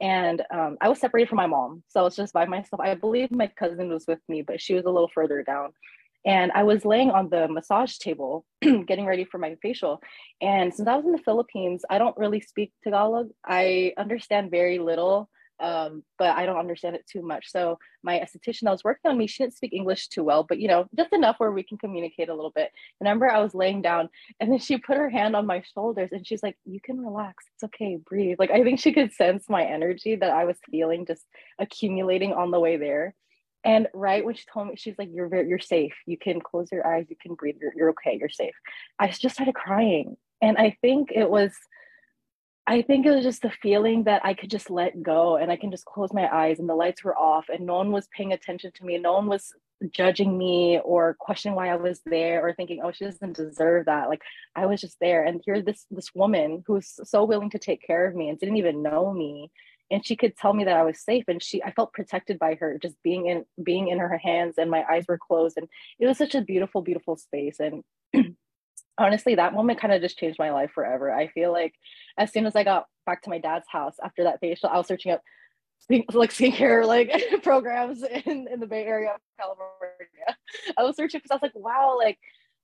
and 0.00 0.42
um, 0.52 0.76
I 0.80 0.88
was 0.88 0.98
separated 0.98 1.28
from 1.28 1.36
my 1.36 1.46
mom, 1.46 1.82
so 1.88 2.00
I 2.00 2.02
was 2.02 2.16
just 2.16 2.32
by 2.32 2.46
myself. 2.46 2.80
I 2.80 2.94
believe 2.94 3.30
my 3.30 3.46
cousin 3.46 3.88
was 3.88 4.04
with 4.06 4.20
me, 4.28 4.42
but 4.42 4.60
she 4.60 4.74
was 4.74 4.84
a 4.84 4.90
little 4.90 5.10
further 5.14 5.42
down. 5.42 5.70
And 6.26 6.52
I 6.52 6.62
was 6.62 6.86
laying 6.86 7.10
on 7.10 7.28
the 7.28 7.48
massage 7.48 7.98
table, 7.98 8.46
getting 8.62 9.04
ready 9.04 9.24
for 9.24 9.38
my 9.38 9.56
facial. 9.60 10.00
And 10.40 10.72
since 10.72 10.88
I 10.88 10.96
was 10.96 11.04
in 11.04 11.12
the 11.12 11.18
Philippines, 11.18 11.84
I 11.90 11.98
don't 11.98 12.16
really 12.16 12.40
speak 12.40 12.72
Tagalog. 12.82 13.28
I 13.44 13.92
understand 13.98 14.50
very 14.50 14.78
little 14.78 15.28
um, 15.60 16.02
but 16.18 16.36
I 16.36 16.46
don't 16.46 16.58
understand 16.58 16.96
it 16.96 17.06
too 17.10 17.22
much. 17.22 17.50
So 17.50 17.78
my 18.02 18.18
esthetician 18.18 18.62
that 18.62 18.72
was 18.72 18.84
working 18.84 19.10
on 19.10 19.18
me, 19.18 19.26
she 19.26 19.42
didn't 19.42 19.54
speak 19.54 19.72
English 19.72 20.08
too 20.08 20.24
well, 20.24 20.42
but 20.42 20.58
you 20.58 20.68
know, 20.68 20.86
just 20.96 21.12
enough 21.12 21.36
where 21.38 21.52
we 21.52 21.62
can 21.62 21.78
communicate 21.78 22.28
a 22.28 22.34
little 22.34 22.50
bit. 22.50 22.70
Remember, 23.00 23.30
I 23.30 23.40
was 23.40 23.54
laying 23.54 23.82
down, 23.82 24.08
and 24.40 24.50
then 24.50 24.58
she 24.58 24.78
put 24.78 24.96
her 24.96 25.08
hand 25.08 25.36
on 25.36 25.46
my 25.46 25.62
shoulders, 25.74 26.10
and 26.12 26.26
she's 26.26 26.42
like, 26.42 26.56
"You 26.64 26.80
can 26.80 27.00
relax. 27.00 27.44
It's 27.54 27.64
okay. 27.64 27.96
Breathe." 27.96 28.36
Like 28.38 28.50
I 28.50 28.62
think 28.62 28.80
she 28.80 28.92
could 28.92 29.12
sense 29.12 29.48
my 29.48 29.64
energy 29.64 30.16
that 30.16 30.30
I 30.30 30.44
was 30.44 30.56
feeling 30.70 31.06
just 31.06 31.24
accumulating 31.58 32.32
on 32.32 32.50
the 32.50 32.60
way 32.60 32.76
there. 32.76 33.14
And 33.64 33.88
right 33.94 34.24
when 34.24 34.34
she 34.34 34.44
told 34.52 34.68
me, 34.68 34.76
she's 34.76 34.98
like, 34.98 35.08
"You're 35.12 35.28
very, 35.28 35.48
you're 35.48 35.58
safe. 35.58 35.94
You 36.06 36.18
can 36.18 36.40
close 36.40 36.70
your 36.72 36.86
eyes. 36.86 37.06
You 37.08 37.16
can 37.20 37.34
breathe. 37.34 37.56
You're, 37.60 37.72
you're 37.76 37.90
okay. 37.90 38.16
You're 38.18 38.28
safe." 38.28 38.54
I 38.98 39.08
just 39.08 39.36
started 39.36 39.54
crying, 39.54 40.16
and 40.42 40.58
I 40.58 40.76
think 40.82 41.10
it 41.12 41.30
was 41.30 41.52
I 42.66 42.80
think 42.82 43.04
it 43.04 43.10
was 43.10 43.24
just 43.24 43.42
the 43.42 43.50
feeling 43.50 44.04
that 44.04 44.24
I 44.24 44.32
could 44.32 44.50
just 44.50 44.70
let 44.70 45.02
go 45.02 45.36
and 45.36 45.52
I 45.52 45.56
can 45.56 45.70
just 45.70 45.84
close 45.84 46.12
my 46.14 46.28
eyes 46.34 46.58
and 46.58 46.68
the 46.68 46.74
lights 46.74 47.04
were 47.04 47.16
off 47.16 47.50
and 47.50 47.66
no 47.66 47.74
one 47.74 47.92
was 47.92 48.08
paying 48.08 48.32
attention 48.32 48.72
to 48.74 48.84
me. 48.84 48.96
No 48.96 49.12
one 49.12 49.26
was 49.26 49.52
judging 49.90 50.38
me 50.38 50.80
or 50.82 51.14
questioning 51.18 51.56
why 51.56 51.68
I 51.68 51.76
was 51.76 52.00
there 52.06 52.46
or 52.46 52.54
thinking, 52.54 52.80
oh, 52.82 52.90
she 52.90 53.04
doesn't 53.04 53.36
deserve 53.36 53.86
that. 53.86 54.08
Like 54.08 54.22
I 54.56 54.64
was 54.64 54.80
just 54.80 54.96
there. 54.98 55.24
And 55.24 55.42
here's 55.44 55.64
this 55.64 55.84
this 55.90 56.14
woman 56.14 56.64
who's 56.66 56.98
so 57.04 57.24
willing 57.24 57.50
to 57.50 57.58
take 57.58 57.86
care 57.86 58.06
of 58.06 58.14
me 58.14 58.30
and 58.30 58.38
didn't 58.38 58.56
even 58.56 58.82
know 58.82 59.12
me. 59.12 59.50
And 59.90 60.04
she 60.04 60.16
could 60.16 60.34
tell 60.36 60.54
me 60.54 60.64
that 60.64 60.76
I 60.76 60.84
was 60.84 61.04
safe. 61.04 61.24
And 61.28 61.42
she 61.42 61.62
I 61.62 61.72
felt 61.72 61.92
protected 61.92 62.38
by 62.38 62.54
her, 62.54 62.78
just 62.80 62.96
being 63.02 63.26
in 63.26 63.44
being 63.62 63.88
in 63.88 63.98
her 63.98 64.16
hands 64.16 64.54
and 64.56 64.70
my 64.70 64.84
eyes 64.90 65.04
were 65.06 65.18
closed. 65.18 65.58
And 65.58 65.68
it 65.98 66.06
was 66.06 66.16
such 66.16 66.34
a 66.34 66.40
beautiful, 66.40 66.80
beautiful 66.80 67.16
space. 67.16 67.60
And 67.60 67.82
honestly, 68.98 69.34
that 69.34 69.54
moment 69.54 69.80
kind 69.80 69.92
of 69.92 70.00
just 70.00 70.18
changed 70.18 70.38
my 70.38 70.50
life 70.50 70.70
forever. 70.74 71.12
I 71.12 71.28
feel 71.28 71.52
like 71.52 71.74
as 72.18 72.32
soon 72.32 72.46
as 72.46 72.56
I 72.56 72.64
got 72.64 72.86
back 73.06 73.22
to 73.22 73.30
my 73.30 73.38
dad's 73.38 73.66
house 73.68 73.96
after 74.02 74.24
that 74.24 74.40
facial, 74.40 74.68
I 74.68 74.78
was 74.78 74.86
searching 74.86 75.12
up 75.12 75.22
like 75.90 76.32
skincare 76.32 76.86
like 76.86 77.12
programs 77.42 78.02
in, 78.02 78.48
in 78.50 78.60
the 78.60 78.66
Bay 78.66 78.84
Area 78.84 79.10
of 79.10 79.20
California. 79.38 80.36
I 80.76 80.82
was 80.82 80.96
searching 80.96 81.18
because 81.18 81.30
I 81.30 81.34
was 81.34 81.42
like, 81.42 81.54
wow, 81.54 81.96
like 81.98 82.18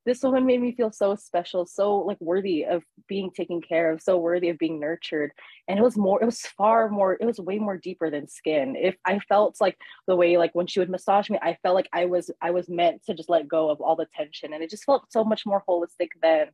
this 0.07 0.23
woman 0.23 0.47
made 0.47 0.62
me 0.62 0.73
feel 0.73 0.90
so 0.90 1.14
special, 1.14 1.66
so 1.66 1.99
like 1.99 2.21
worthy 2.21 2.64
of 2.64 2.83
being 3.07 3.30
taken 3.30 3.61
care 3.61 3.90
of, 3.92 4.00
so 4.00 4.16
worthy 4.16 4.49
of 4.49 4.59
being 4.59 4.80
nurtured. 4.80 5.33
And 5.69 5.78
it 5.78 5.83
was 5.83 5.97
more, 5.97 6.23
it 6.23 6.25
was 6.25 6.40
far 6.40 6.88
more, 6.88 7.19
it 7.21 7.26
was 7.26 7.38
way 7.38 7.59
more 7.59 7.76
deeper 7.76 8.11
than 8.11 8.28
skin. 8.28 8.76
If 8.76 8.97
I 9.04 9.19
felt 9.28 9.57
like 9.61 9.76
the 10.07 10.16
way 10.16 10.38
like 10.38 10.54
when 10.54 10.66
she 10.66 10.80
would 10.80 10.90
massage 10.90 11.28
me, 11.28 11.38
I 11.42 11.59
felt 11.62 11.75
like 11.75 11.88
I 11.92 12.07
was 12.07 12.30
I 12.40 12.50
was 12.50 12.69
meant 12.69 13.04
to 13.07 13.14
just 13.14 13.28
let 13.28 13.47
go 13.47 13.71
of 13.71 13.80
all 13.80 13.97
the 13.97 14.07
tension. 14.16 14.52
And 14.54 14.62
it 14.62 14.71
just 14.71 14.85
felt 14.85 15.12
so 15.12 15.23
much 15.23 15.45
more 15.45 15.62
holistic 15.69 16.09
than 16.23 16.47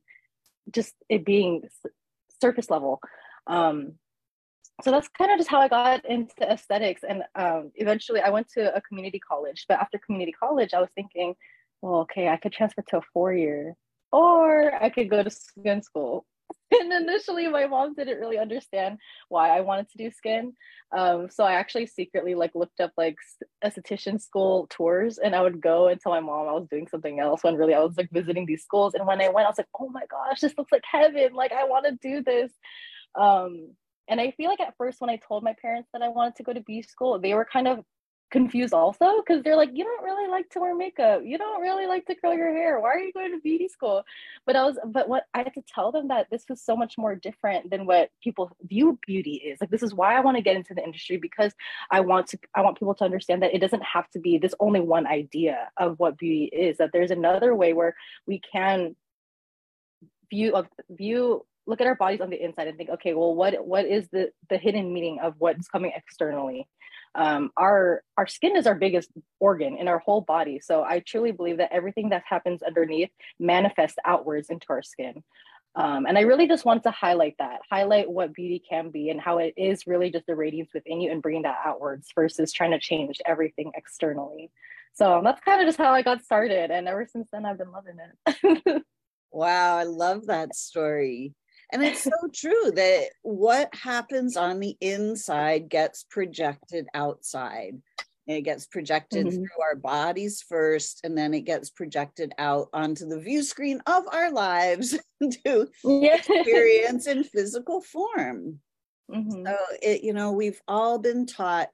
just 0.72 0.94
it 1.08 1.24
being 1.24 1.62
surface 2.40 2.68
level. 2.68 3.00
Um, 3.46 3.92
so 4.82 4.90
that's 4.90 5.08
kind 5.08 5.30
of 5.30 5.38
just 5.38 5.48
how 5.48 5.60
I 5.60 5.68
got 5.68 6.04
into 6.04 6.34
aesthetics. 6.42 7.02
And 7.08 7.22
um, 7.34 7.70
eventually 7.76 8.20
I 8.20 8.28
went 8.30 8.48
to 8.54 8.74
a 8.74 8.80
community 8.82 9.18
college. 9.18 9.64
But 9.68 9.80
after 9.80 9.98
community 9.98 10.32
college, 10.32 10.74
I 10.74 10.80
was 10.80 10.90
thinking, 10.94 11.34
well, 11.83 12.00
okay, 12.00 12.28
I 12.28 12.37
could 12.37 12.52
transfer 12.52 12.83
to 12.88 12.99
a 12.99 13.02
four 13.12 13.33
year 13.33 13.76
or 14.12 14.73
I 14.83 14.90
could 14.90 15.11
go 15.11 15.23
to 15.23 15.30
skin 15.30 15.83
school. 15.83 16.26
And 16.73 16.92
initially, 16.92 17.47
my 17.47 17.66
mom 17.66 17.95
didn't 17.95 18.18
really 18.18 18.38
understand 18.38 18.99
why 19.28 19.56
I 19.56 19.61
wanted 19.61 19.88
to 19.90 19.99
do 19.99 20.11
skin. 20.11 20.52
Um, 20.97 21.28
so 21.30 21.45
I 21.45 21.52
actually 21.52 21.87
secretly 21.87 22.35
like 22.35 22.56
looked 22.56 22.80
up 22.80 22.90
like 22.97 23.14
esthetician 23.64 24.21
school 24.21 24.66
tours, 24.68 25.18
and 25.18 25.35
I 25.35 25.42
would 25.42 25.61
go 25.61 25.87
and 25.87 26.00
tell 26.00 26.11
my 26.11 26.21
mom 26.21 26.49
I 26.49 26.52
was 26.52 26.66
doing 26.68 26.88
something 26.88 27.21
else 27.21 27.45
when 27.45 27.54
really 27.54 27.75
I 27.75 27.80
was 27.80 27.97
like 27.97 28.11
visiting 28.12 28.47
these 28.47 28.64
schools. 28.64 28.95
And 28.95 29.06
when 29.06 29.21
I 29.21 29.28
went, 29.28 29.47
I 29.47 29.50
was 29.50 29.59
like, 29.59 29.68
oh 29.78 29.88
my 29.90 30.02
gosh, 30.11 30.40
this 30.40 30.54
looks 30.59 30.73
like 30.73 30.83
heaven! 30.90 31.35
Like 31.35 31.52
I 31.52 31.64
want 31.64 31.87
to 31.87 31.99
do 32.02 32.23
this. 32.23 32.52
Um, 33.14 33.71
and 34.09 34.21
I 34.21 34.33
feel 34.33 34.49
like 34.49 34.61
at 34.61 34.75
first, 34.76 35.00
when 35.00 35.11
I 35.11 35.18
told 35.26 35.45
my 35.45 35.54
parents 35.61 35.88
that 35.92 36.02
I 36.02 36.09
wanted 36.09 36.37
to 36.37 36.42
go 36.42 36.52
to 36.52 36.61
beauty 36.61 36.87
school, 36.88 37.18
they 37.21 37.35
were 37.35 37.47
kind 37.50 37.68
of 37.68 37.85
confused 38.30 38.75
also 38.75 39.23
because 39.25 39.42
they're 39.42 39.56
like, 39.56 39.71
you 39.73 39.85
don't 39.85 40.02
really 40.02 40.28
like 40.28 40.49
to 40.50 40.61
wear 40.61 40.75
makeup. 40.75 41.23
You 41.25 41.38
don't 41.38 41.62
really 41.62 41.87
like 41.87 42.06
to 42.06 42.14
curl 42.14 42.35
your 42.35 42.52
hair. 42.52 42.80
Why 42.80 42.88
are 42.88 42.99
you 42.99 43.12
going 43.12 43.33
to 43.33 43.40
beauty 43.40 43.68
school? 43.68 44.04
But 44.45 44.56
I 44.56 44.64
was, 44.64 44.78
but 44.85 45.09
what 45.09 45.25
I 45.35 45.38
had 45.38 45.54
to 45.54 45.62
tell 45.62 45.92
them 45.92 46.09
that 46.09 46.28
this 46.30 46.45
was 46.49 46.61
so 46.61 46.76
much 46.76 46.99
more 46.99 47.14
different 47.14 47.71
than 47.71 47.87
what 47.87 48.11
people 48.23 48.50
view 48.62 48.99
beauty 49.06 49.35
is. 49.35 49.61
Like, 49.61 49.71
this 49.71 49.83
is 49.83 49.95
why 49.95 50.16
I 50.16 50.21
want 50.21 50.37
to 50.37 50.42
get 50.42 50.56
into 50.56 50.75
the 50.75 50.83
industry 50.83 51.16
because 51.16 51.52
I 51.90 52.00
want 52.00 52.26
to, 52.28 52.38
I 52.54 52.62
want 52.62 52.78
people 52.78 52.95
to 52.95 53.04
understand 53.04 53.42
that 53.42 53.54
it 53.54 53.61
doesn't 53.61 53.83
have 53.85 54.11
to 54.11 54.18
be 54.18 54.38
this 54.38 54.54
only 54.61 54.80
one 54.80 55.06
idea 55.06 55.68
of 55.76 55.99
what 55.99 56.18
beauty 56.18 56.50
is, 56.52 56.78
that 56.78 56.90
there's 56.92 57.11
another 57.11 57.54
way 57.54 57.73
where 57.73 57.95
we 58.26 58.40
can 58.40 58.97
view, 60.30 60.54
of 60.54 60.66
view 60.90 61.47
look 61.68 61.80
at 61.80 61.87
our 61.87 61.97
bodies 61.97 62.21
on 62.21 62.30
the 62.30 62.42
inside 62.42 62.68
and 62.68 62.78
think 62.78 62.90
okay 62.90 63.12
well 63.12 63.35
what 63.35 63.66
what 63.66 63.85
is 63.87 64.09
the 64.12 64.30
the 64.50 64.56
hidden 64.56 64.92
meaning 64.92 65.18
of 65.21 65.35
what's 65.38 65.66
coming 65.66 65.92
externally 65.97 66.68
um, 67.16 67.50
our 67.56 68.02
our 68.16 68.26
skin 68.26 68.56
is 68.56 68.66
our 68.66 68.75
biggest 68.75 69.11
organ 69.40 69.76
in 69.76 69.88
our 69.88 69.99
whole 69.99 70.20
body. 70.20 70.61
So 70.61 70.85
i 70.85 71.00
truly 71.00 71.32
believe 71.32 71.58
that 71.58 71.73
everything 71.73 72.11
that 72.11 72.23
happens 72.28 72.62
underneath 72.62 73.11
manifests 73.40 73.99
outwards 74.04 74.50
into 74.50 74.66
our 74.70 74.82
skin. 74.82 75.25
Um, 75.75 76.06
and 76.06 76.16
i 76.16 76.23
really 76.23 76.46
just 76.46 76.64
want 76.64 76.82
to 76.85 76.90
highlight 76.90 77.37
that 77.38 77.61
highlight 77.70 78.11
what 78.11 78.35
beauty 78.35 78.62
can 78.68 78.90
be 78.90 79.11
and 79.11 79.20
how 79.20 79.38
it 79.38 79.54
is 79.56 79.87
really 79.87 80.11
just 80.11 80.26
the 80.26 80.35
radiance 80.37 80.70
within 80.75 81.00
you 81.00 81.11
and 81.11 81.23
bringing 81.23 81.42
that 81.42 81.58
outwards 81.64 82.08
versus 82.14 82.52
trying 82.52 82.73
to 82.73 82.78
change 82.78 83.20
everything 83.26 83.73
externally. 83.75 84.50
So 84.94 85.20
that's 85.23 85.40
kind 85.42 85.61
of 85.61 85.66
just 85.66 85.78
how 85.78 85.92
i 85.92 86.02
got 86.02 86.23
started 86.23 86.70
and 86.70 86.88
ever 86.88 87.06
since 87.11 87.28
then 87.32 87.44
i've 87.46 87.58
been 87.58 87.73
loving 87.73 87.96
it. 87.99 88.82
Wow 89.32 89.76
i 89.76 89.82
love 89.82 90.26
that 90.26 90.54
story 90.54 91.35
and 91.73 91.82
it's 91.82 92.02
so 92.02 92.11
true 92.35 92.70
that 92.73 93.08
what 93.23 93.75
happens 93.75 94.37
on 94.37 94.61
the 94.61 94.76
inside 94.80 95.68
gets 95.68 96.04
projected 96.08 96.87
outside. 96.94 97.80
It 98.26 98.42
gets 98.42 98.66
projected 98.66 99.26
mm-hmm. 99.26 99.37
through 99.37 99.62
our 99.62 99.76
bodies 99.76 100.42
first, 100.49 101.00
and 101.04 101.16
then 101.16 101.32
it 101.32 101.42
gets 101.42 101.70
projected 101.70 102.32
out 102.38 102.68
onto 102.73 103.06
the 103.06 103.20
view 103.20 103.42
screen 103.44 103.80
of 103.87 104.04
our 104.12 104.32
lives 104.32 104.99
to 105.44 105.68
yeah. 105.85 106.16
experience 106.16 107.06
in 107.06 107.23
physical 107.23 107.80
form. 107.80 108.58
Mm-hmm. 109.08 109.46
So, 109.46 109.56
it, 109.80 110.02
you 110.02 110.12
know, 110.12 110.32
we've 110.32 110.61
all 110.66 110.99
been 110.99 111.26
taught 111.26 111.68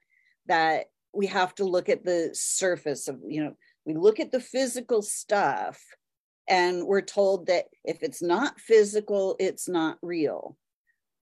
that 0.45 0.85
we 1.11 1.25
have 1.27 1.55
to 1.55 1.63
look 1.63 1.89
at 1.89 2.05
the 2.05 2.29
surface 2.33 3.07
of, 3.07 3.19
you 3.27 3.43
know, 3.43 3.55
we 3.85 3.95
look 3.95 4.19
at 4.19 4.31
the 4.31 4.39
physical 4.39 5.01
stuff 5.01 5.81
and 6.47 6.85
we're 6.85 7.01
told 7.01 7.47
that 7.47 7.65
if 7.83 8.03
it's 8.03 8.21
not 8.21 8.59
physical 8.59 9.35
it's 9.39 9.67
not 9.67 9.97
real. 10.01 10.57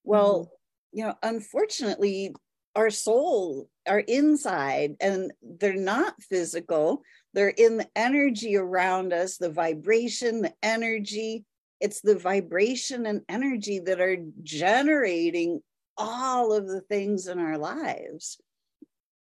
Well 0.04 0.40
mm-hmm. 0.40 0.98
you 0.98 1.04
know 1.06 1.14
unfortunately 1.22 2.34
our 2.74 2.90
soul 2.90 3.68
our 3.86 4.00
inside 4.00 4.96
and 5.00 5.32
they're 5.42 5.74
not 5.74 6.20
physical. 6.22 7.02
They're 7.34 7.48
in 7.48 7.78
the 7.78 7.88
energy 7.96 8.56
around 8.56 9.12
us 9.12 9.36
the 9.36 9.50
vibration 9.50 10.42
the 10.42 10.54
energy. 10.62 11.44
It's 11.80 12.00
the 12.00 12.16
vibration 12.16 13.06
and 13.06 13.22
energy 13.28 13.80
that 13.80 14.00
are 14.00 14.18
generating 14.42 15.60
all 15.96 16.52
of 16.52 16.68
the 16.68 16.80
things 16.80 17.26
in 17.26 17.38
our 17.38 17.58
lives. 17.58 18.40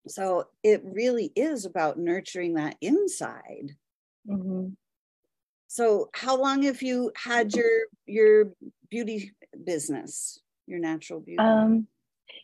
So 0.08 0.46
it 0.63 0.82
really 0.84 1.32
is 1.36 1.65
about 1.65 1.98
nurturing 1.98 2.56
that 2.56 2.75
inside. 2.82 3.75
Mm-hmm. 4.30 4.70
So 5.75 6.10
how 6.13 6.38
long 6.38 6.63
have 6.63 6.82
you 6.82 7.12
had 7.17 7.53
your 7.53 7.70
your 8.05 8.53
beauty 8.89 9.34
business, 9.65 10.39
your 10.67 10.79
natural 10.79 11.20
beauty? 11.20 11.39
Um, 11.39 11.88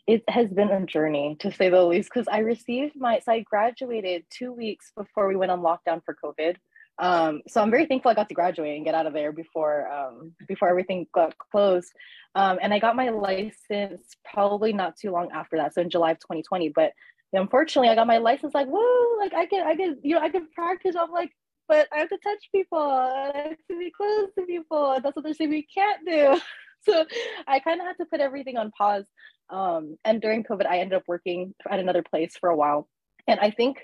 it 0.05 0.21
has 0.27 0.49
been 0.49 0.69
a 0.69 0.85
journey 0.85 1.37
to 1.39 1.49
say 1.49 1.69
the 1.69 1.81
least 1.81 2.09
because 2.13 2.27
I 2.27 2.39
received 2.39 2.97
my 2.97 3.19
so 3.19 3.31
I 3.31 3.39
graduated 3.39 4.25
two 4.29 4.51
weeks 4.51 4.91
before 4.97 5.29
we 5.29 5.37
went 5.37 5.49
on 5.49 5.61
lockdown 5.61 6.01
for 6.03 6.17
COVID. 6.21 6.57
Um, 6.99 7.41
so 7.47 7.61
I'm 7.61 7.71
very 7.71 7.85
thankful 7.85 8.11
I 8.11 8.15
got 8.15 8.27
to 8.27 8.35
graduate 8.35 8.75
and 8.75 8.83
get 8.83 8.95
out 8.95 9.07
of 9.07 9.13
there 9.13 9.31
before 9.31 9.89
um, 9.89 10.33
before 10.45 10.67
everything 10.67 11.07
got 11.13 11.33
closed. 11.37 11.93
Um, 12.35 12.59
and 12.61 12.73
I 12.73 12.79
got 12.79 12.97
my 12.97 13.11
license 13.11 14.01
probably 14.25 14.73
not 14.73 14.97
too 14.97 15.11
long 15.11 15.29
after 15.33 15.55
that, 15.55 15.73
so 15.73 15.79
in 15.79 15.89
July 15.89 16.11
of 16.11 16.19
2020. 16.19 16.73
But 16.75 16.91
unfortunately, 17.31 17.87
I 17.87 17.95
got 17.95 18.07
my 18.07 18.17
license 18.17 18.53
like 18.53 18.67
whoa, 18.67 19.17
like 19.19 19.33
I 19.33 19.45
can 19.45 19.65
I 19.65 19.77
can 19.77 19.99
you 20.03 20.15
know 20.15 20.21
I 20.21 20.27
can 20.27 20.49
practice. 20.53 20.97
I'm 20.99 21.11
like 21.11 21.31
but 21.71 21.87
I 21.93 21.99
have 21.99 22.09
to 22.09 22.17
touch 22.17 22.49
people 22.53 22.81
and 22.81 23.31
I 23.33 23.41
have 23.47 23.57
to 23.69 23.79
be 23.79 23.93
close 23.95 24.27
to 24.37 24.45
people. 24.45 24.99
That's 25.01 25.15
what 25.15 25.23
they're 25.23 25.33
saying 25.33 25.51
we 25.51 25.67
can't 25.73 26.05
do. 26.05 26.39
So 26.83 27.05
I 27.47 27.59
kind 27.59 27.79
of 27.79 27.85
had 27.85 27.97
to 27.99 28.07
put 28.07 28.21
everything 28.21 28.57
on 28.57 28.71
pause. 28.71 29.05
Um, 29.51 29.97
and 30.03 30.19
during 30.19 30.43
COVID, 30.43 30.65
I 30.65 30.79
ended 30.79 30.97
up 30.97 31.03
working 31.07 31.53
at 31.69 31.79
another 31.79 32.01
place 32.01 32.33
for 32.39 32.49
a 32.49 32.55
while. 32.55 32.89
And 33.27 33.39
I 33.39 33.51
think 33.51 33.77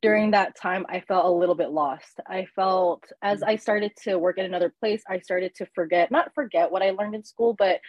during 0.00 0.30
that 0.30 0.54
time, 0.54 0.86
I 0.88 1.00
felt 1.00 1.26
a 1.26 1.28
little 1.28 1.56
bit 1.56 1.72
lost. 1.72 2.20
I 2.24 2.46
felt 2.54 3.02
as 3.20 3.42
I 3.42 3.56
started 3.56 3.90
to 4.04 4.16
work 4.16 4.38
at 4.38 4.44
another 4.44 4.72
place, 4.78 5.02
I 5.10 5.18
started 5.18 5.56
to 5.56 5.66
forget, 5.74 6.12
not 6.12 6.34
forget 6.36 6.70
what 6.70 6.84
I 6.84 6.90
learned 6.90 7.16
in 7.16 7.24
school, 7.24 7.52
but 7.52 7.80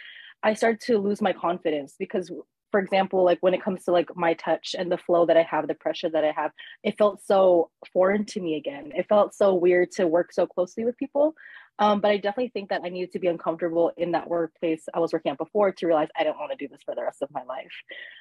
I 0.42 0.54
started 0.54 0.80
to 0.86 0.98
lose 0.98 1.22
my 1.22 1.32
confidence 1.32 1.94
because 1.96 2.28
for 2.70 2.80
example, 2.80 3.24
like 3.24 3.38
when 3.40 3.54
it 3.54 3.62
comes 3.62 3.84
to 3.84 3.92
like 3.92 4.14
my 4.16 4.34
touch 4.34 4.74
and 4.78 4.90
the 4.90 4.98
flow 4.98 5.26
that 5.26 5.36
I 5.36 5.42
have, 5.42 5.66
the 5.66 5.74
pressure 5.74 6.10
that 6.10 6.24
I 6.24 6.32
have, 6.32 6.52
it 6.82 6.98
felt 6.98 7.22
so 7.24 7.70
foreign 7.92 8.24
to 8.26 8.40
me 8.40 8.56
again. 8.56 8.92
It 8.94 9.06
felt 9.08 9.34
so 9.34 9.54
weird 9.54 9.92
to 9.92 10.06
work 10.06 10.32
so 10.32 10.46
closely 10.46 10.84
with 10.84 10.96
people. 10.98 11.34
Um, 11.78 12.00
but 12.00 12.10
I 12.10 12.16
definitely 12.16 12.50
think 12.50 12.70
that 12.70 12.82
I 12.84 12.88
needed 12.88 13.12
to 13.12 13.18
be 13.20 13.28
uncomfortable 13.28 13.92
in 13.96 14.12
that 14.12 14.28
workplace 14.28 14.84
I 14.92 14.98
was 14.98 15.12
working 15.12 15.30
at 15.30 15.38
before 15.38 15.72
to 15.72 15.86
realize 15.86 16.08
I 16.18 16.24
don't 16.24 16.38
want 16.38 16.50
to 16.50 16.56
do 16.56 16.68
this 16.68 16.82
for 16.84 16.94
the 16.94 17.02
rest 17.02 17.22
of 17.22 17.30
my 17.30 17.44
life. 17.44 17.72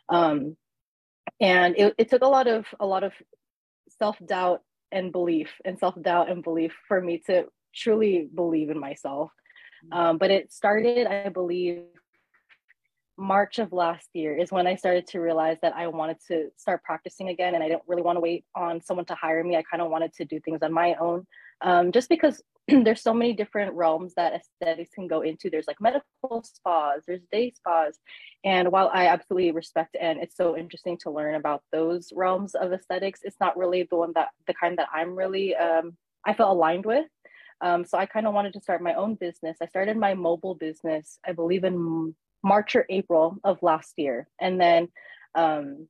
Um, 0.10 0.56
and 1.42 1.76
it, 1.78 1.96
it 1.98 2.10
took 2.10 2.22
a 2.22 2.28
lot 2.28 2.48
of 2.48 2.66
a 2.80 2.86
lot 2.86 3.04
of 3.04 3.14
self 4.00 4.18
doubt 4.26 4.62
and 4.92 5.12
belief 5.12 5.50
and 5.66 5.78
self 5.78 6.00
doubt 6.02 6.30
and 6.30 6.44
belief 6.44 6.74
for 6.88 7.02
me 7.02 7.22
to 7.28 7.46
truly 7.76 8.30
believe 8.34 8.70
in 8.70 8.80
myself. 8.80 9.32
Mm-hmm. 9.86 10.00
Um, 10.00 10.18
but 10.18 10.32
it 10.32 10.54
started, 10.54 11.08
I 11.08 11.30
believe, 11.30 11.84
March 13.18 13.58
of 13.60 13.74
last 13.74 14.10
year 14.14 14.38
is 14.38 14.52
when 14.52 14.68
I 14.68 14.76
started 14.76 15.08
to 15.08 15.20
realize 15.20 15.58
that 15.62 15.76
I 15.76 15.88
wanted 15.88 16.18
to 16.28 16.50
start 16.56 16.84
practicing 16.84 17.30
again 17.30 17.56
and 17.56 17.64
I 17.64 17.68
didn't 17.68 17.84
really 17.88 18.04
want 18.04 18.18
to 18.18 18.22
wait 18.22 18.46
on 18.56 18.82
someone 18.82 19.06
to 19.08 19.16
hire 19.16 19.44
me. 19.44 19.56
I 19.56 19.64
kind 19.64 19.82
of 19.82 19.90
wanted 19.90 20.14
to 20.16 20.26
do 20.26 20.40
things 20.40 20.60
on 20.62 20.72
my 20.72 20.94
own. 20.96 21.26
Um, 21.62 21.92
just 21.92 22.10
because 22.10 22.42
there's 22.68 23.02
so 23.02 23.14
many 23.14 23.34
different 23.34 23.74
realms 23.74 24.14
that 24.16 24.34
aesthetics 24.34 24.92
can 24.94 25.08
go 25.08 25.22
into. 25.22 25.50
There's 25.50 25.68
like 25.68 25.82
medical 25.82 26.44
spas, 26.44 27.04
there's 27.08 27.24
day 27.32 27.52
spas. 27.56 27.98
And 28.44 28.72
while 28.72 28.92
I 28.94 29.08
absolutely 29.08 29.52
respect 29.52 29.98
and 30.00 30.22
it's 30.22 30.36
so 30.36 30.56
interesting 30.56 30.98
to 31.00 31.12
learn 31.12 31.36
about 31.36 31.64
those 31.72 32.12
realms 32.16 32.54
of 32.54 32.72
aesthetics, 32.72 33.22
it's 33.24 33.40
not 33.40 33.58
really 33.58 33.88
the 33.90 33.96
one 33.96 34.12
that 34.14 34.30
the 34.46 34.54
kind 34.54 34.78
that 34.78 34.90
I'm 34.94 35.16
really 35.16 35.56
um, 35.56 35.98
I 36.24 36.34
feel 36.34 36.52
aligned 36.52 36.86
with. 36.86 37.08
Um, 37.62 37.84
so 37.84 37.98
I 37.98 38.06
kind 38.06 38.28
of 38.28 38.36
wanted 38.36 38.54
to 38.54 38.62
start 38.62 38.84
my 38.84 38.94
own 38.94 39.16
business. 39.16 39.58
I 39.60 39.66
started 39.66 39.98
my 39.98 40.14
mobile 40.14 40.54
business, 40.54 41.18
I 41.26 41.32
believe 41.32 41.64
in 41.64 42.14
March 42.44 42.76
or 42.76 42.86
April 42.90 43.38
of 43.44 43.62
last 43.62 43.94
year. 43.98 44.28
And 44.40 44.60
then 44.60 44.90
um, 45.36 45.88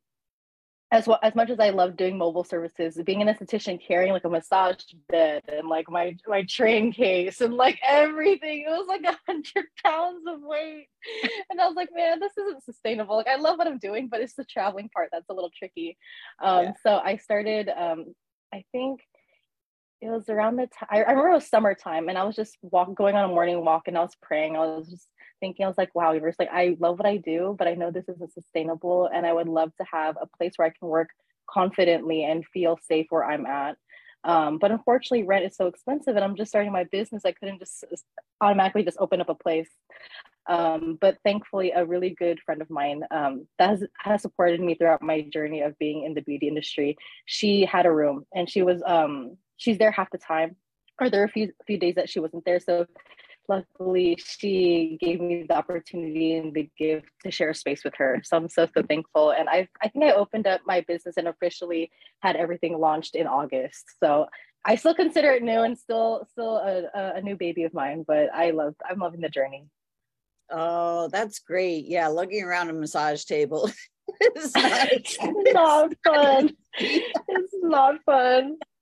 as 0.91 1.05
well 1.05 1.19
as 1.21 1.35
much 1.35 1.49
as 1.49 1.59
I 1.59 1.71
love 1.71 1.97
doing 1.97 2.17
mobile 2.17 2.45
services, 2.45 2.99
being 3.05 3.21
an 3.21 3.27
esthetician, 3.27 3.79
carrying 3.85 4.13
like 4.13 4.23
a 4.23 4.29
massage 4.29 4.81
bed 5.09 5.43
and 5.47 5.67
like 5.67 5.89
my 5.89 6.15
my 6.27 6.43
train 6.43 6.93
case 6.93 7.41
and 7.41 7.53
like 7.53 7.77
everything, 7.85 8.63
it 8.65 8.69
was 8.69 8.87
like 8.87 9.03
a 9.03 9.17
hundred 9.27 9.65
pounds 9.83 10.23
of 10.27 10.41
weight, 10.41 10.87
and 11.49 11.59
I 11.59 11.67
was 11.67 11.75
like, 11.75 11.89
man, 11.93 12.19
this 12.19 12.37
isn't 12.37 12.63
sustainable. 12.63 13.17
Like 13.17 13.27
I 13.27 13.35
love 13.35 13.57
what 13.57 13.67
I'm 13.67 13.79
doing, 13.79 14.07
but 14.07 14.21
it's 14.21 14.35
the 14.35 14.45
traveling 14.45 14.89
part 14.89 15.09
that's 15.11 15.29
a 15.29 15.33
little 15.33 15.51
tricky. 15.57 15.97
Um, 16.41 16.65
yeah. 16.65 16.73
So 16.83 17.01
I 17.03 17.17
started. 17.17 17.69
Um, 17.69 18.13
I 18.53 18.63
think 18.71 19.01
it 19.99 20.09
was 20.09 20.29
around 20.29 20.55
the 20.55 20.67
time. 20.67 20.87
I 20.89 20.99
remember 20.99 21.31
it 21.31 21.35
was 21.35 21.49
summertime, 21.49 22.07
and 22.07 22.17
I 22.17 22.23
was 22.23 22.35
just 22.35 22.57
walk 22.61 22.95
going 22.95 23.15
on 23.15 23.25
a 23.25 23.33
morning 23.33 23.63
walk, 23.65 23.87
and 23.87 23.97
I 23.97 24.01
was 24.01 24.15
praying. 24.21 24.55
I 24.55 24.59
was 24.59 24.89
just 24.89 25.07
thinking, 25.39 25.65
I 25.65 25.67
was 25.67 25.77
like, 25.77 25.93
wow, 25.95 26.13
like 26.13 26.49
I 26.51 26.77
love 26.79 26.97
what 26.99 27.07
I 27.07 27.17
do, 27.17 27.55
but 27.57 27.67
I 27.67 27.73
know 27.73 27.91
this 27.91 28.09
isn't 28.09 28.33
sustainable. 28.33 29.09
And 29.13 29.25
I 29.25 29.33
would 29.33 29.47
love 29.47 29.71
to 29.77 29.85
have 29.91 30.17
a 30.21 30.27
place 30.37 30.53
where 30.55 30.67
I 30.67 30.73
can 30.77 30.87
work 30.87 31.09
confidently 31.49 32.23
and 32.23 32.45
feel 32.45 32.77
safe 32.81 33.07
where 33.09 33.25
I'm 33.25 33.45
at. 33.45 33.77
Um, 34.23 34.57
but 34.57 34.71
unfortunately, 34.71 35.23
rent 35.23 35.45
is 35.45 35.55
so 35.55 35.67
expensive, 35.67 36.15
and 36.15 36.23
I'm 36.23 36.35
just 36.35 36.49
starting 36.49 36.71
my 36.71 36.83
business. 36.85 37.23
I 37.25 37.31
couldn't 37.31 37.59
just 37.59 37.85
automatically 38.41 38.83
just 38.83 38.97
open 38.99 39.21
up 39.21 39.29
a 39.29 39.35
place. 39.35 39.69
Um, 40.47 40.97
but 40.99 41.17
thankfully, 41.23 41.71
a 41.71 41.85
really 41.85 42.11
good 42.11 42.39
friend 42.45 42.61
of 42.61 42.69
mine 42.69 43.03
um, 43.11 43.47
that 43.59 43.69
has, 43.69 43.83
has 43.99 44.21
supported 44.21 44.59
me 44.59 44.75
throughout 44.75 45.01
my 45.01 45.21
journey 45.21 45.61
of 45.61 45.77
being 45.77 46.03
in 46.03 46.13
the 46.13 46.21
beauty 46.21 46.47
industry. 46.47 46.97
She 47.25 47.65
had 47.65 47.85
a 47.85 47.91
room, 47.91 48.25
and 48.33 48.49
she 48.49 48.63
was 48.63 48.81
um, 48.85 49.37
she's 49.57 49.77
there 49.77 49.91
half 49.91 50.11
the 50.11 50.17
time, 50.17 50.55
or 50.99 51.09
there 51.09 51.21
are 51.21 51.25
a 51.25 51.29
few 51.29 51.51
few 51.65 51.77
days 51.77 51.95
that 51.95 52.09
she 52.09 52.19
wasn't 52.19 52.45
there. 52.45 52.59
So 52.59 52.85
luckily 53.47 54.17
she 54.19 54.97
gave 55.01 55.19
me 55.21 55.45
the 55.47 55.55
opportunity 55.55 56.35
and 56.35 56.53
the 56.53 56.69
gift 56.77 57.07
to 57.23 57.31
share 57.31 57.53
space 57.53 57.83
with 57.83 57.93
her. 57.97 58.21
So 58.23 58.37
i'm 58.37 58.49
so 58.49 58.67
so 58.73 58.83
thankful. 58.83 59.31
And 59.31 59.49
i 59.49 59.67
i 59.81 59.87
think 59.87 60.05
i 60.05 60.11
opened 60.11 60.47
up 60.47 60.61
my 60.65 60.81
business 60.81 61.17
and 61.17 61.27
officially 61.27 61.91
had 62.21 62.35
everything 62.35 62.77
launched 62.79 63.15
in 63.15 63.27
august. 63.27 63.85
So 64.03 64.27
i 64.65 64.75
still 64.75 64.95
consider 64.95 65.31
it 65.31 65.43
new 65.43 65.61
and 65.61 65.77
still 65.77 66.27
still 66.31 66.57
a, 66.57 67.15
a 67.15 67.21
new 67.21 67.35
baby 67.35 67.63
of 67.63 67.73
mine 67.73 68.03
but 68.07 68.33
i 68.33 68.51
love 68.51 68.75
i'm 68.89 68.99
loving 68.99 69.21
the 69.21 69.29
journey. 69.29 69.65
Oh 70.51 71.09
that's 71.09 71.39
great. 71.39 71.85
Yeah 71.85 72.07
lugging 72.07 72.43
around 72.43 72.69
a 72.69 72.73
massage 72.73 73.23
table 73.25 73.69
is 74.35 74.55
not, 74.55 74.89
not 75.53 75.93
fun. 76.03 76.51
It's 76.79 77.53
not 77.61 78.03
fun 78.05 78.57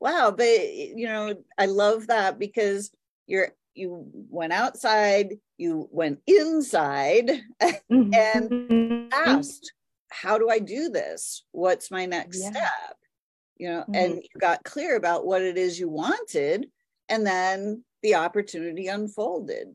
wow 0.00 0.32
but 0.36 0.72
you 0.74 1.06
know 1.06 1.34
i 1.58 1.66
love 1.66 2.06
that 2.06 2.38
because 2.38 2.90
you're 3.26 3.52
you 3.74 4.06
went 4.28 4.52
outside 4.52 5.34
you 5.56 5.88
went 5.90 6.20
inside 6.26 7.28
mm-hmm. 7.62 8.14
and 8.14 9.12
asked 9.12 9.72
how 10.10 10.38
do 10.38 10.48
i 10.48 10.58
do 10.58 10.88
this 10.88 11.44
what's 11.52 11.90
my 11.90 12.06
next 12.06 12.42
yeah. 12.42 12.50
step 12.50 12.96
you 13.56 13.68
know 13.68 13.80
mm-hmm. 13.80 13.94
and 13.94 14.14
you 14.16 14.40
got 14.40 14.64
clear 14.64 14.96
about 14.96 15.26
what 15.26 15.42
it 15.42 15.56
is 15.56 15.78
you 15.78 15.88
wanted 15.88 16.66
and 17.08 17.26
then 17.26 17.82
the 18.02 18.14
opportunity 18.14 18.88
unfolded 18.88 19.68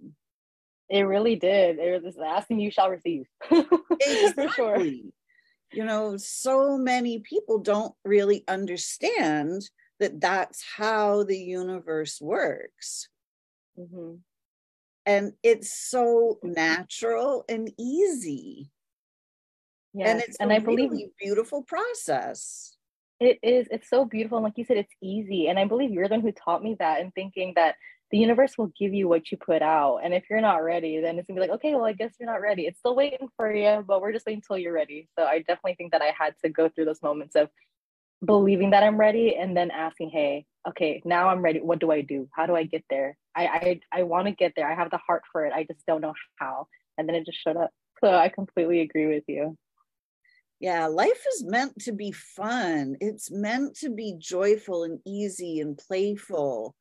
it 0.90 1.02
really 1.04 1.36
did 1.36 1.80
it 1.80 2.04
was 2.04 2.18
asking 2.18 2.60
you 2.60 2.72
shall 2.72 2.90
receive 2.90 3.26
exactly. 3.52 4.32
for 4.36 4.50
sure 4.50 4.80
you 4.80 5.84
know 5.84 6.16
so 6.18 6.78
many 6.78 7.20
people 7.20 7.60
don't 7.60 7.94
really 8.04 8.44
understand 8.48 9.62
that 10.04 10.20
that's 10.20 10.64
how 10.78 11.24
the 11.24 11.38
universe 11.38 12.20
works. 12.22 13.08
Mm-hmm. 13.80 14.16
And 15.06 15.34
it's 15.42 15.74
so 15.74 16.40
natural 16.44 17.46
and 17.50 17.72
easy. 17.80 18.72
Yeah, 19.94 20.10
and 20.10 20.22
it's 20.22 20.38
and 20.40 20.52
a 20.52 20.56
I 20.56 20.58
really 20.58 20.88
believe 20.88 21.10
beautiful 21.20 21.64
process. 21.64 22.76
It 23.20 23.40
is. 23.42 23.68
It's 23.72 23.90
so 23.90 24.06
beautiful. 24.06 24.38
And 24.38 24.44
like 24.44 24.58
you 24.58 24.66
said, 24.66 24.78
it's 24.78 24.94
easy. 25.02 25.48
And 25.48 25.58
I 25.58 25.66
believe 25.66 25.92
you're 25.92 26.08
the 26.08 26.16
one 26.16 26.22
who 26.22 26.32
taught 26.32 26.64
me 26.64 26.76
that 26.80 27.00
and 27.00 27.14
thinking 27.14 27.54
that 27.56 27.76
the 28.12 28.18
universe 28.18 28.58
will 28.58 28.72
give 28.78 28.94
you 28.94 29.08
what 29.08 29.32
you 29.32 29.38
put 29.38 29.62
out. 29.62 30.00
And 30.04 30.14
if 30.14 30.26
you're 30.30 30.42
not 30.42 30.64
ready, 30.64 31.00
then 31.00 31.18
it's 31.18 31.28
gonna 31.28 31.40
be 31.40 31.48
like, 31.48 31.56
okay, 31.58 31.74
well, 31.76 31.86
I 31.86 31.94
guess 31.94 32.14
you're 32.20 32.30
not 32.30 32.42
ready. 32.42 32.64
It's 32.64 32.80
still 32.80 32.96
waiting 32.96 33.28
for 33.38 33.54
you, 33.54 33.84
but 33.88 34.02
we're 34.02 34.14
just 34.14 34.26
waiting 34.26 34.42
until 34.48 34.62
you're 34.62 34.74
ready. 34.74 35.08
So 35.18 35.26
I 35.26 35.40
definitely 35.40 35.76
think 35.76 35.94
that 35.94 36.02
I 36.02 36.14
had 36.18 36.36
to 36.44 36.50
go 36.50 36.70
through 36.70 36.86
those 36.86 37.02
moments 37.02 37.36
of 37.36 37.50
believing 38.24 38.72
that 38.72 38.84
I'm 38.84 38.98
ready 38.98 39.36
and 39.36 39.56
then 39.56 39.72
asking, 39.72 40.10
hey, 40.10 40.46
okay, 40.68 41.02
now 41.06 41.30
I'm 41.30 41.42
ready. 41.42 41.60
What 41.60 41.80
do 41.80 41.92
I 41.92 42.02
do? 42.02 42.28
How 42.32 42.46
do 42.46 42.56
I 42.56 42.64
get 42.64 42.84
there? 42.90 43.18
I 43.36 43.46
I, 43.48 43.80
I 44.00 44.04
want 44.04 44.28
to 44.28 44.32
get 44.32 44.54
there. 44.56 44.70
I 44.70 44.76
have 44.76 44.92
the 44.92 44.98
heart 44.98 45.24
for 45.32 45.46
it. 45.46 45.54
I 45.54 45.64
just 45.64 45.86
don't 45.86 46.02
know 46.02 46.14
how. 46.38 46.68
And 46.98 47.08
then 47.08 47.16
it 47.16 47.26
just 47.26 47.42
showed 47.42 47.58
up. 47.58 47.72
So 48.02 48.14
I 48.14 48.30
completely 48.30 48.82
agree 48.82 49.08
with 49.08 49.24
you. 49.28 49.58
Yeah, 50.60 50.88
life 50.88 51.22
is 51.36 51.44
meant 51.44 51.78
to 51.82 51.92
be 51.92 52.12
fun. 52.12 52.96
It's 53.02 53.30
meant 53.30 53.76
to 53.80 53.90
be 53.90 54.16
joyful 54.18 54.84
and 54.84 55.00
easy 55.06 55.60
and 55.60 55.78
playful. 55.78 56.76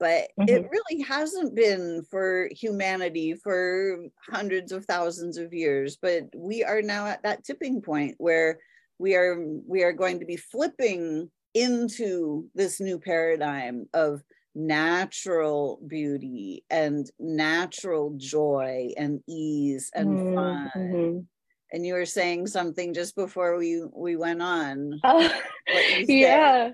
But 0.00 0.30
mm-hmm. 0.40 0.48
it 0.48 0.68
really 0.70 1.02
hasn't 1.02 1.54
been 1.54 2.02
for 2.10 2.48
humanity 2.50 3.34
for 3.34 4.06
hundreds 4.28 4.72
of 4.72 4.86
thousands 4.86 5.36
of 5.36 5.52
years. 5.52 5.98
But 6.00 6.24
we 6.34 6.64
are 6.64 6.82
now 6.82 7.06
at 7.06 7.22
that 7.22 7.44
tipping 7.44 7.82
point 7.82 8.14
where 8.18 8.58
we 9.00 9.16
are 9.16 9.42
we 9.66 9.82
are 9.82 9.92
going 9.92 10.20
to 10.20 10.26
be 10.26 10.36
flipping 10.36 11.30
into 11.54 12.44
this 12.54 12.80
new 12.80 12.98
paradigm 12.98 13.86
of 13.94 14.22
natural 14.54 15.80
beauty 15.86 16.64
and 16.70 17.10
natural 17.18 18.12
joy 18.16 18.90
and 18.96 19.20
ease 19.26 19.90
and 19.94 20.08
mm-hmm. 20.08 20.34
fun 20.34 20.70
mm-hmm. 20.76 21.18
and 21.72 21.86
you 21.86 21.94
were 21.94 22.04
saying 22.04 22.46
something 22.46 22.92
just 22.92 23.16
before 23.16 23.56
we 23.56 23.82
we 23.94 24.16
went 24.16 24.42
on 24.42 25.00
uh, 25.04 25.28
yeah 26.00 26.70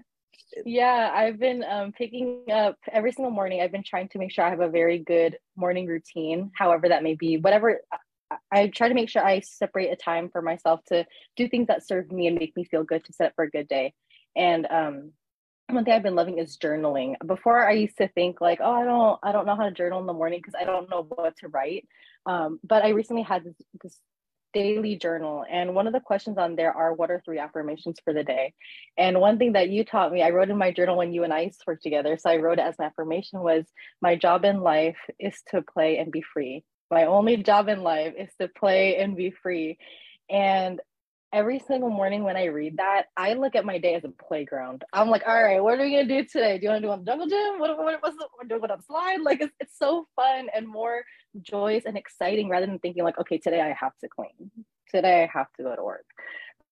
yeah 0.64 1.12
i've 1.14 1.38
been 1.38 1.62
um, 1.70 1.92
picking 1.92 2.42
up 2.52 2.76
every 2.90 3.12
single 3.12 3.30
morning 3.30 3.60
i've 3.60 3.72
been 3.72 3.84
trying 3.84 4.08
to 4.08 4.18
make 4.18 4.32
sure 4.32 4.44
i 4.44 4.50
have 4.50 4.60
a 4.60 4.68
very 4.68 4.98
good 4.98 5.36
morning 5.54 5.86
routine 5.86 6.50
however 6.54 6.88
that 6.88 7.02
may 7.02 7.14
be 7.14 7.36
whatever 7.36 7.80
I 8.50 8.68
try 8.68 8.88
to 8.88 8.94
make 8.94 9.08
sure 9.08 9.24
I 9.24 9.40
separate 9.40 9.92
a 9.92 9.96
time 9.96 10.30
for 10.30 10.42
myself 10.42 10.80
to 10.88 11.06
do 11.36 11.48
things 11.48 11.68
that 11.68 11.86
serve 11.86 12.10
me 12.10 12.26
and 12.26 12.38
make 12.38 12.56
me 12.56 12.64
feel 12.64 12.84
good 12.84 13.04
to 13.04 13.12
set 13.12 13.28
up 13.28 13.32
for 13.36 13.44
a 13.44 13.50
good 13.50 13.68
day. 13.68 13.94
And 14.34 14.66
um, 14.70 15.12
one 15.68 15.84
thing 15.84 15.94
I've 15.94 16.02
been 16.02 16.14
loving 16.14 16.38
is 16.38 16.58
journaling. 16.58 17.14
Before 17.26 17.68
I 17.68 17.72
used 17.72 17.98
to 17.98 18.08
think 18.08 18.40
like, 18.40 18.60
oh, 18.62 18.72
I 18.72 18.84
don't, 18.84 19.18
I 19.22 19.32
don't 19.32 19.46
know 19.46 19.56
how 19.56 19.64
to 19.64 19.70
journal 19.70 20.00
in 20.00 20.06
the 20.06 20.12
morning 20.12 20.40
because 20.40 20.54
I 20.60 20.64
don't 20.64 20.90
know 20.90 21.06
what 21.08 21.36
to 21.38 21.48
write. 21.48 21.86
Um, 22.26 22.60
but 22.64 22.84
I 22.84 22.90
recently 22.90 23.22
had 23.22 23.44
this, 23.44 23.54
this 23.82 23.98
daily 24.52 24.96
journal, 24.96 25.44
and 25.50 25.74
one 25.74 25.86
of 25.86 25.92
the 25.92 26.00
questions 26.00 26.38
on 26.38 26.56
there 26.56 26.72
are, 26.72 26.94
what 26.94 27.10
are 27.10 27.20
three 27.24 27.38
affirmations 27.38 27.98
for 28.02 28.12
the 28.14 28.24
day? 28.24 28.54
And 28.96 29.20
one 29.20 29.38
thing 29.38 29.52
that 29.52 29.68
you 29.68 29.84
taught 29.84 30.12
me, 30.12 30.22
I 30.22 30.30
wrote 30.30 30.48
in 30.48 30.56
my 30.56 30.72
journal 30.72 30.96
when 30.96 31.12
you 31.12 31.24
and 31.24 31.32
I 31.32 31.50
worked 31.66 31.82
together. 31.82 32.16
So 32.18 32.30
I 32.30 32.36
wrote 32.36 32.58
it 32.58 32.62
as 32.62 32.76
my 32.78 32.86
affirmation 32.86 33.40
was, 33.40 33.66
my 34.00 34.16
job 34.16 34.44
in 34.44 34.60
life 34.60 34.96
is 35.20 35.42
to 35.50 35.62
play 35.62 35.98
and 35.98 36.10
be 36.10 36.22
free 36.22 36.64
my 36.90 37.04
only 37.04 37.36
job 37.38 37.68
in 37.68 37.82
life 37.82 38.14
is 38.16 38.30
to 38.40 38.48
play 38.48 38.96
and 38.96 39.16
be 39.16 39.30
free. 39.30 39.78
And 40.30 40.80
every 41.32 41.58
single 41.58 41.90
morning 41.90 42.22
when 42.22 42.36
I 42.36 42.46
read 42.46 42.78
that, 42.78 43.06
I 43.16 43.34
look 43.34 43.56
at 43.56 43.64
my 43.64 43.78
day 43.78 43.94
as 43.94 44.04
a 44.04 44.08
playground. 44.08 44.84
I'm 44.92 45.08
like, 45.08 45.22
all 45.26 45.42
right, 45.42 45.62
what 45.62 45.78
are 45.78 45.82
we 45.82 45.90
gonna 45.90 46.06
do 46.06 46.24
today? 46.24 46.58
Do 46.58 46.64
you 46.64 46.68
want 46.70 46.82
to 46.82 46.88
do 46.88 46.92
on 46.92 47.00
the 47.00 47.10
jungle 47.10 47.26
gym? 47.26 47.58
What 47.58 47.76
what 47.76 48.02
what's 48.02 48.16
the, 48.16 48.28
what, 48.34 48.60
what 48.60 48.70
on 48.70 48.82
slide? 48.82 49.20
Like 49.22 49.40
it's 49.40 49.54
it's 49.60 49.78
so 49.78 50.06
fun 50.16 50.48
and 50.54 50.66
more 50.66 51.02
joyous 51.42 51.84
and 51.84 51.96
exciting 51.96 52.48
rather 52.48 52.66
than 52.66 52.78
thinking 52.78 53.04
like, 53.04 53.18
okay, 53.18 53.38
today 53.38 53.60
I 53.60 53.72
have 53.78 53.92
to 54.02 54.08
clean. 54.08 54.50
Today 54.90 55.24
I 55.24 55.38
have 55.38 55.52
to 55.56 55.64
go 55.64 55.74
to 55.74 55.82
work 55.82 56.06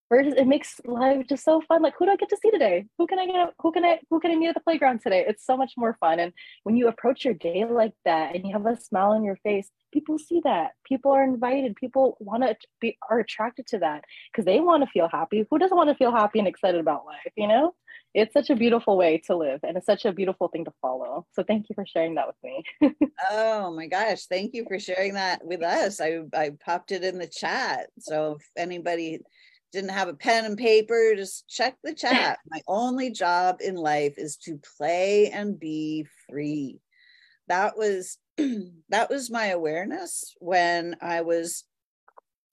versus 0.08 0.34
it 0.36 0.46
makes 0.46 0.80
life 0.84 1.26
just 1.28 1.44
so 1.44 1.60
fun. 1.62 1.82
Like, 1.82 1.94
who 1.98 2.06
do 2.06 2.12
I 2.12 2.16
get 2.16 2.28
to 2.30 2.36
see 2.36 2.50
today? 2.50 2.86
Who 2.98 3.06
can 3.06 3.18
I 3.18 3.26
get? 3.26 3.54
Who 3.60 3.72
can 3.72 3.84
I? 3.84 4.00
Who 4.10 4.20
can 4.20 4.30
I 4.30 4.36
meet 4.36 4.48
at 4.48 4.54
the 4.54 4.60
playground 4.60 5.00
today? 5.00 5.24
It's 5.26 5.44
so 5.44 5.56
much 5.56 5.72
more 5.76 5.96
fun. 6.00 6.20
And 6.20 6.32
when 6.64 6.76
you 6.76 6.88
approach 6.88 7.24
your 7.24 7.34
day 7.34 7.64
like 7.64 7.94
that, 8.04 8.34
and 8.34 8.46
you 8.46 8.52
have 8.52 8.66
a 8.66 8.80
smile 8.80 9.12
on 9.12 9.24
your 9.24 9.36
face, 9.36 9.70
people 9.92 10.18
see 10.18 10.40
that. 10.44 10.72
People 10.86 11.12
are 11.12 11.24
invited. 11.24 11.76
People 11.76 12.16
want 12.20 12.42
to 12.42 12.56
be 12.80 12.98
are 13.10 13.20
attracted 13.20 13.66
to 13.68 13.78
that 13.78 14.04
because 14.32 14.44
they 14.44 14.60
want 14.60 14.82
to 14.82 14.90
feel 14.90 15.08
happy. 15.08 15.46
Who 15.50 15.58
doesn't 15.58 15.76
want 15.76 15.90
to 15.90 15.96
feel 15.96 16.12
happy 16.12 16.38
and 16.38 16.48
excited 16.48 16.80
about 16.80 17.06
life? 17.06 17.32
You 17.36 17.48
know, 17.48 17.74
it's 18.14 18.32
such 18.32 18.50
a 18.50 18.56
beautiful 18.56 18.96
way 18.96 19.18
to 19.26 19.36
live, 19.36 19.60
and 19.64 19.76
it's 19.76 19.86
such 19.86 20.04
a 20.04 20.12
beautiful 20.12 20.48
thing 20.48 20.64
to 20.66 20.72
follow. 20.80 21.26
So 21.32 21.42
thank 21.42 21.68
you 21.68 21.74
for 21.74 21.84
sharing 21.84 22.14
that 22.14 22.28
with 22.28 22.36
me. 22.44 22.64
oh 23.30 23.74
my 23.74 23.86
gosh, 23.88 24.26
thank 24.26 24.54
you 24.54 24.64
for 24.68 24.78
sharing 24.78 25.14
that 25.14 25.44
with 25.44 25.62
us. 25.62 26.00
I 26.00 26.20
I 26.32 26.52
popped 26.64 26.92
it 26.92 27.02
in 27.02 27.18
the 27.18 27.26
chat. 27.26 27.88
So 27.98 28.36
if 28.38 28.46
anybody 28.56 29.20
didn't 29.74 29.90
have 29.90 30.08
a 30.08 30.14
pen 30.14 30.44
and 30.44 30.56
paper, 30.56 31.14
just 31.16 31.46
check 31.48 31.76
the 31.82 31.94
chat. 31.94 32.38
My 32.48 32.60
only 32.66 33.10
job 33.10 33.58
in 33.60 33.74
life 33.74 34.14
is 34.16 34.36
to 34.38 34.58
play 34.78 35.30
and 35.30 35.58
be 35.58 36.06
free. 36.30 36.80
That 37.48 37.76
was 37.76 38.18
that 38.88 39.10
was 39.10 39.30
my 39.30 39.48
awareness 39.48 40.34
when 40.38 40.96
I 41.02 41.20
was 41.20 41.64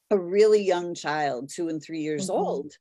a 0.10 0.18
really 0.18 0.64
young 0.64 0.94
child, 0.94 1.50
two 1.50 1.70
and 1.70 1.82
three 1.82 2.02
years 2.02 2.30
mm-hmm. 2.30 2.40
old. 2.40 2.74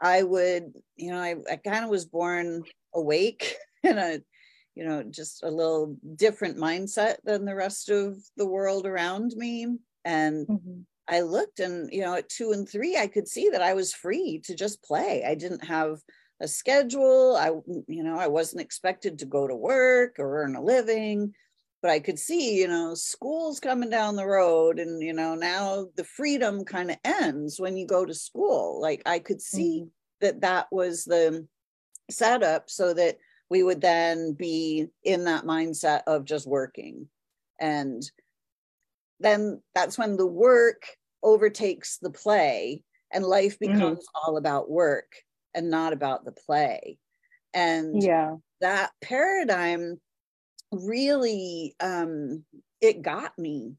I 0.00 0.22
would, 0.22 0.72
you 0.96 1.10
know, 1.10 1.18
I, 1.18 1.36
I 1.50 1.56
kind 1.56 1.84
of 1.84 1.90
was 1.90 2.04
born 2.04 2.62
awake 2.94 3.56
in 3.82 3.98
a, 3.98 4.20
you 4.74 4.84
know, 4.84 5.02
just 5.02 5.42
a 5.42 5.50
little 5.50 5.96
different 6.16 6.58
mindset 6.58 7.16
than 7.24 7.44
the 7.44 7.54
rest 7.54 7.88
of 7.90 8.16
the 8.36 8.46
world 8.46 8.86
around 8.86 9.32
me. 9.36 9.66
And 10.04 10.46
mm-hmm. 10.46 10.80
I 11.10 11.22
looked 11.22 11.60
and, 11.60 11.92
you 11.92 12.02
know, 12.02 12.14
at 12.14 12.28
two 12.28 12.52
and 12.52 12.68
three, 12.68 12.96
I 12.96 13.06
could 13.08 13.28
see 13.28 13.50
that 13.50 13.62
I 13.62 13.74
was 13.74 13.92
free 13.92 14.40
to 14.44 14.54
just 14.54 14.82
play. 14.82 15.24
I 15.26 15.34
didn't 15.34 15.64
have 15.64 15.98
a 16.40 16.48
schedule. 16.48 17.36
I, 17.36 17.50
you 17.88 18.02
know, 18.02 18.16
I 18.18 18.28
wasn't 18.28 18.62
expected 18.62 19.18
to 19.18 19.26
go 19.26 19.46
to 19.46 19.54
work 19.54 20.16
or 20.18 20.42
earn 20.42 20.56
a 20.56 20.62
living 20.62 21.34
but 21.82 21.90
I 21.90 22.00
could 22.00 22.18
see, 22.18 22.58
you 22.58 22.68
know, 22.68 22.94
school's 22.94 23.58
coming 23.58 23.88
down 23.88 24.16
the 24.16 24.26
road, 24.26 24.78
and 24.78 25.02
you 25.02 25.12
know, 25.12 25.34
now 25.34 25.86
the 25.96 26.04
freedom 26.04 26.64
kind 26.64 26.90
of 26.90 26.98
ends 27.04 27.58
when 27.58 27.76
you 27.76 27.86
go 27.86 28.04
to 28.04 28.14
school. 28.14 28.80
Like 28.80 29.02
I 29.06 29.18
could 29.18 29.40
see 29.40 29.82
mm-hmm. 29.82 29.88
that 30.20 30.40
that 30.42 30.66
was 30.70 31.04
the 31.04 31.46
setup 32.10 32.68
so 32.68 32.92
that 32.94 33.16
we 33.48 33.62
would 33.62 33.80
then 33.80 34.34
be 34.34 34.88
in 35.02 35.24
that 35.24 35.44
mindset 35.44 36.02
of 36.06 36.24
just 36.24 36.46
working. 36.46 37.08
And 37.58 38.02
then 39.18 39.62
that's 39.74 39.98
when 39.98 40.16
the 40.16 40.26
work 40.26 40.82
overtakes 41.22 41.98
the 41.98 42.10
play, 42.10 42.82
and 43.12 43.24
life 43.24 43.58
mm-hmm. 43.58 43.74
becomes 43.74 43.98
mm-hmm. 44.00 44.30
all 44.30 44.36
about 44.36 44.70
work 44.70 45.12
and 45.54 45.70
not 45.70 45.92
about 45.92 46.24
the 46.24 46.32
play. 46.32 46.98
And 47.52 48.02
yeah, 48.02 48.36
that 48.60 48.90
paradigm 49.02 50.00
really 50.72 51.74
um 51.80 52.44
it 52.80 53.02
got 53.02 53.36
me 53.38 53.74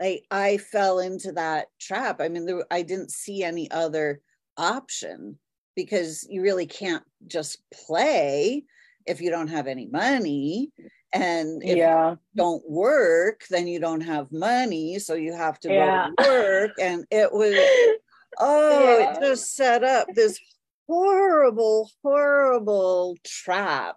like 0.00 0.24
i 0.30 0.56
fell 0.56 1.00
into 1.00 1.32
that 1.32 1.66
trap 1.80 2.20
i 2.20 2.28
mean 2.28 2.46
there, 2.46 2.64
i 2.70 2.82
didn't 2.82 3.10
see 3.10 3.42
any 3.42 3.68
other 3.70 4.20
option 4.56 5.36
because 5.74 6.26
you 6.30 6.42
really 6.42 6.66
can't 6.66 7.02
just 7.26 7.58
play 7.72 8.64
if 9.06 9.20
you 9.20 9.30
don't 9.30 9.48
have 9.48 9.66
any 9.66 9.86
money 9.86 10.70
and 11.12 11.62
if 11.62 11.76
yeah. 11.76 12.10
you 12.10 12.18
don't 12.36 12.68
work 12.68 13.44
then 13.50 13.66
you 13.66 13.80
don't 13.80 14.02
have 14.02 14.30
money 14.30 14.98
so 14.98 15.14
you 15.14 15.32
have 15.32 15.58
to 15.58 15.72
yeah. 15.72 16.08
go 16.18 16.24
to 16.24 16.30
work 16.30 16.70
and 16.80 17.06
it 17.10 17.32
was 17.32 17.54
oh 18.38 18.98
yeah. 18.98 19.12
it 19.12 19.20
just 19.20 19.54
set 19.56 19.82
up 19.82 20.06
this 20.14 20.38
horrible 20.86 21.90
horrible 22.02 23.16
trap 23.24 23.96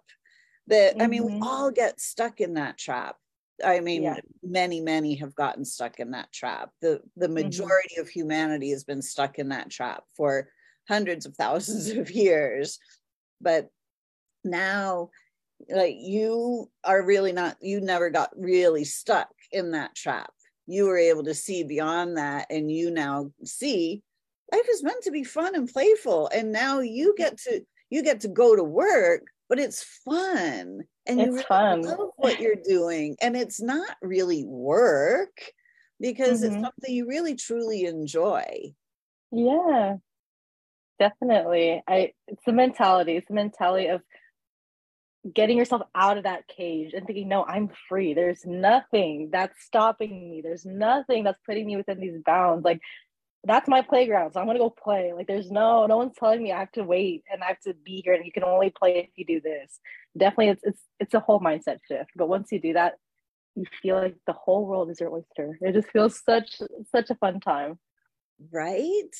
that 0.68 0.94
mm-hmm. 0.94 1.02
i 1.02 1.06
mean 1.06 1.24
we 1.24 1.32
mm-hmm. 1.32 1.42
all 1.42 1.70
get 1.70 2.00
stuck 2.00 2.40
in 2.40 2.54
that 2.54 2.78
trap 2.78 3.16
i 3.64 3.80
mean 3.80 4.04
yeah. 4.04 4.16
many 4.42 4.80
many 4.80 5.14
have 5.14 5.34
gotten 5.34 5.64
stuck 5.64 6.00
in 6.00 6.12
that 6.12 6.32
trap 6.32 6.70
the 6.80 7.00
the 7.16 7.26
mm-hmm. 7.26 7.34
majority 7.34 7.94
mm-hmm. 7.94 8.02
of 8.02 8.08
humanity 8.08 8.70
has 8.70 8.84
been 8.84 9.02
stuck 9.02 9.38
in 9.38 9.50
that 9.50 9.70
trap 9.70 10.04
for 10.16 10.48
hundreds 10.88 11.26
of 11.26 11.36
thousands 11.36 11.90
of 11.98 12.10
years 12.10 12.78
but 13.40 13.68
now 14.44 15.10
like 15.68 15.96
you 15.98 16.70
are 16.84 17.04
really 17.04 17.32
not 17.32 17.56
you 17.60 17.80
never 17.80 18.10
got 18.10 18.30
really 18.36 18.84
stuck 18.84 19.30
in 19.50 19.72
that 19.72 19.94
trap. 19.94 20.32
You 20.66 20.86
were 20.86 20.98
able 20.98 21.24
to 21.24 21.34
see 21.34 21.64
beyond 21.64 22.16
that 22.16 22.46
and 22.50 22.70
you 22.70 22.90
now 22.90 23.30
see 23.44 24.02
life 24.52 24.66
is 24.70 24.82
meant 24.82 25.02
to 25.04 25.10
be 25.10 25.24
fun 25.24 25.54
and 25.54 25.68
playful 25.68 26.28
and 26.32 26.52
now 26.52 26.80
you 26.80 27.14
get 27.16 27.38
to 27.38 27.62
you 27.90 28.02
get 28.02 28.20
to 28.20 28.28
go 28.28 28.54
to 28.54 28.62
work 28.62 29.22
but 29.48 29.58
it's 29.58 29.82
fun 30.04 30.82
and 31.06 31.20
it's 31.20 31.26
you 31.26 31.32
really 31.32 31.44
fun. 31.44 31.82
love 31.82 32.10
what 32.16 32.40
you're 32.40 32.54
doing 32.56 33.16
and 33.20 33.36
it's 33.36 33.60
not 33.60 33.96
really 34.00 34.44
work 34.44 35.40
because 36.00 36.42
mm-hmm. 36.42 36.54
it's 36.54 36.62
something 36.62 36.94
you 36.94 37.06
really 37.06 37.34
truly 37.34 37.84
enjoy. 37.84 38.74
Yeah. 39.30 39.96
Definitely. 40.98 41.82
I 41.88 42.12
it's 42.28 42.44
the 42.46 42.52
mentality 42.52 43.16
it's 43.16 43.28
the 43.28 43.34
mentality 43.34 43.88
of 43.88 44.02
getting 45.34 45.56
yourself 45.56 45.82
out 45.94 46.18
of 46.18 46.24
that 46.24 46.48
cage 46.48 46.94
and 46.94 47.06
thinking 47.06 47.28
no 47.28 47.44
i'm 47.44 47.70
free 47.88 48.12
there's 48.12 48.44
nothing 48.44 49.28
that's 49.30 49.62
stopping 49.64 50.30
me 50.30 50.40
there's 50.40 50.66
nothing 50.66 51.22
that's 51.22 51.38
putting 51.46 51.66
me 51.66 51.76
within 51.76 52.00
these 52.00 52.18
bounds 52.24 52.64
like 52.64 52.80
that's 53.44 53.68
my 53.68 53.82
playground. 53.82 54.32
So 54.32 54.40
I'm 54.40 54.46
gonna 54.46 54.58
go 54.58 54.70
play. 54.70 55.12
Like 55.12 55.26
there's 55.26 55.50
no 55.50 55.86
no 55.86 55.96
one's 55.96 56.16
telling 56.16 56.42
me 56.42 56.52
I 56.52 56.60
have 56.60 56.72
to 56.72 56.84
wait 56.84 57.24
and 57.30 57.42
I 57.42 57.48
have 57.48 57.60
to 57.60 57.74
be 57.74 58.02
here 58.04 58.14
and 58.14 58.24
you 58.24 58.32
can 58.32 58.44
only 58.44 58.70
play 58.70 58.98
if 58.98 59.10
you 59.16 59.24
do 59.24 59.40
this. 59.40 59.80
Definitely 60.16 60.48
it's 60.50 60.62
it's 60.64 60.82
it's 61.00 61.14
a 61.14 61.20
whole 61.20 61.40
mindset 61.40 61.78
shift. 61.88 62.10
But 62.14 62.28
once 62.28 62.52
you 62.52 62.60
do 62.60 62.74
that, 62.74 62.94
you 63.56 63.64
feel 63.82 63.96
like 63.96 64.16
the 64.26 64.32
whole 64.32 64.66
world 64.66 64.90
is 64.90 65.00
your 65.00 65.12
oyster. 65.12 65.58
It 65.60 65.72
just 65.72 65.88
feels 65.88 66.22
such 66.24 66.60
such 66.90 67.10
a 67.10 67.16
fun 67.16 67.40
time. 67.40 67.78
Right? 68.52 69.10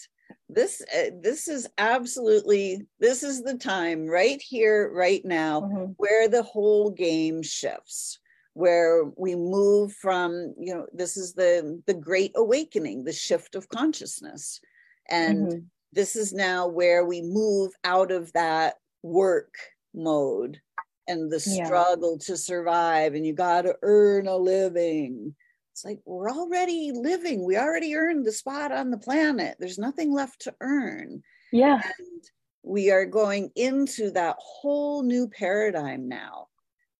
This 0.48 0.82
uh, 0.94 1.10
this 1.20 1.48
is 1.48 1.68
absolutely 1.78 2.86
this 3.00 3.22
is 3.22 3.42
the 3.42 3.56
time 3.56 4.06
right 4.06 4.40
here 4.40 4.90
right 4.92 5.24
now 5.24 5.62
mm-hmm. 5.62 5.92
where 5.96 6.28
the 6.28 6.42
whole 6.42 6.90
game 6.90 7.42
shifts 7.42 8.18
where 8.54 9.04
we 9.16 9.34
move 9.34 9.92
from 9.92 10.54
you 10.58 10.74
know 10.74 10.86
this 10.92 11.16
is 11.16 11.32
the 11.32 11.80
the 11.86 11.94
great 11.94 12.32
awakening 12.36 13.02
the 13.04 13.12
shift 13.12 13.54
of 13.54 13.68
consciousness 13.68 14.60
and 15.08 15.46
mm-hmm. 15.46 15.58
this 15.92 16.16
is 16.16 16.32
now 16.32 16.66
where 16.66 17.04
we 17.04 17.22
move 17.22 17.72
out 17.84 18.10
of 18.10 18.30
that 18.34 18.74
work 19.02 19.54
mode 19.94 20.60
and 21.08 21.32
the 21.32 21.40
struggle 21.40 22.18
yeah. 22.20 22.26
to 22.26 22.36
survive 22.36 23.14
and 23.14 23.26
you 23.26 23.32
got 23.32 23.62
to 23.62 23.74
earn 23.82 24.26
a 24.26 24.36
living 24.36 25.34
it's 25.72 25.84
like 25.84 26.00
we're 26.04 26.30
already 26.30 26.92
living 26.94 27.44
we 27.44 27.56
already 27.56 27.94
earned 27.96 28.26
the 28.26 28.32
spot 28.32 28.70
on 28.72 28.90
the 28.90 28.98
planet 28.98 29.56
there's 29.58 29.78
nothing 29.78 30.12
left 30.12 30.42
to 30.42 30.54
earn. 30.60 31.22
Yeah. 31.50 31.80
And 31.82 32.22
we 32.62 32.90
are 32.90 33.06
going 33.06 33.50
into 33.56 34.10
that 34.12 34.36
whole 34.38 35.02
new 35.02 35.28
paradigm 35.28 36.08
now 36.08 36.48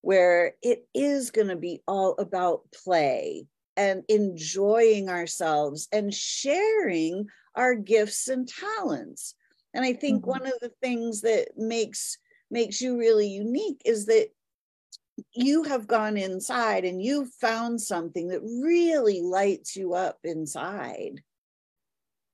where 0.00 0.54
it 0.62 0.86
is 0.94 1.30
going 1.30 1.48
to 1.48 1.56
be 1.56 1.80
all 1.86 2.14
about 2.18 2.62
play 2.72 3.46
and 3.76 4.02
enjoying 4.08 5.08
ourselves 5.08 5.88
and 5.92 6.12
sharing 6.12 7.26
our 7.54 7.74
gifts 7.74 8.28
and 8.28 8.48
talents. 8.48 9.34
And 9.74 9.84
i 9.84 9.92
think 9.92 10.22
mm-hmm. 10.22 10.30
one 10.30 10.46
of 10.46 10.54
the 10.60 10.72
things 10.82 11.20
that 11.22 11.48
makes 11.56 12.18
makes 12.50 12.80
you 12.80 12.98
really 12.98 13.28
unique 13.28 13.80
is 13.84 14.06
that 14.06 14.28
you 15.34 15.64
have 15.64 15.86
gone 15.86 16.16
inside 16.16 16.84
and 16.84 17.02
you've 17.02 17.32
found 17.34 17.80
something 17.80 18.28
that 18.28 18.40
really 18.42 19.20
lights 19.20 19.76
you 19.76 19.94
up 19.94 20.18
inside 20.24 21.22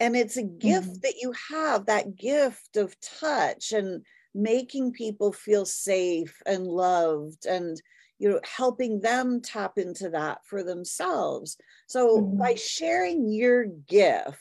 and 0.01 0.17
it's 0.17 0.37
a 0.37 0.43
gift 0.43 0.89
mm-hmm. 0.89 1.01
that 1.03 1.17
you 1.21 1.33
have 1.51 1.87
that 1.87 2.17
gift 2.17 2.77
of 2.77 2.95
touch 3.01 3.73
and 3.73 4.05
making 4.35 4.93
people 4.93 5.33
feel 5.33 5.65
safe 5.65 6.41
and 6.47 6.67
loved 6.67 7.47
and 7.47 7.81
you 8.19 8.29
know 8.29 8.41
helping 8.45 9.01
them 9.01 9.41
tap 9.41 9.79
into 9.79 10.11
that 10.11 10.39
for 10.45 10.63
themselves 10.63 11.57
so 11.87 12.19
mm-hmm. 12.19 12.39
by 12.39 12.55
sharing 12.55 13.31
your 13.33 13.67
gift 13.67 14.39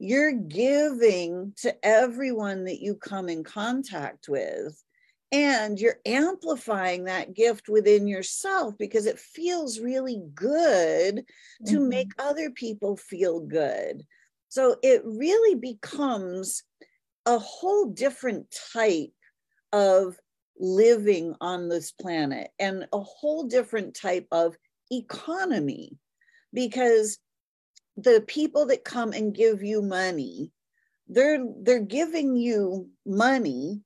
you're 0.00 0.32
giving 0.32 1.52
to 1.56 1.74
everyone 1.84 2.64
that 2.64 2.80
you 2.80 2.94
come 2.94 3.28
in 3.28 3.42
contact 3.44 4.28
with 4.28 4.82
and 5.30 5.78
you're 5.78 6.00
amplifying 6.06 7.04
that 7.04 7.34
gift 7.34 7.68
within 7.68 8.08
yourself 8.08 8.74
because 8.78 9.06
it 9.06 9.18
feels 9.18 9.80
really 9.80 10.22
good 10.34 11.16
mm-hmm. 11.16 11.74
to 11.74 11.80
make 11.80 12.10
other 12.18 12.50
people 12.50 12.96
feel 12.96 13.40
good 13.40 14.04
so 14.48 14.76
it 14.82 15.02
really 15.04 15.54
becomes 15.54 16.62
a 17.26 17.38
whole 17.38 17.86
different 17.86 18.46
type 18.72 19.12
of 19.72 20.16
living 20.58 21.34
on 21.40 21.68
this 21.68 21.92
planet 21.92 22.50
and 22.58 22.86
a 22.92 23.00
whole 23.00 23.44
different 23.44 23.94
type 23.94 24.26
of 24.32 24.56
economy 24.90 25.98
because 26.54 27.18
the 27.96 28.24
people 28.26 28.66
that 28.66 28.84
come 28.84 29.12
and 29.12 29.34
give 29.34 29.62
you 29.62 29.82
money 29.82 30.50
they're 31.08 31.44
they're 31.62 31.80
giving 31.80 32.36
you 32.36 32.88
money 33.06 33.82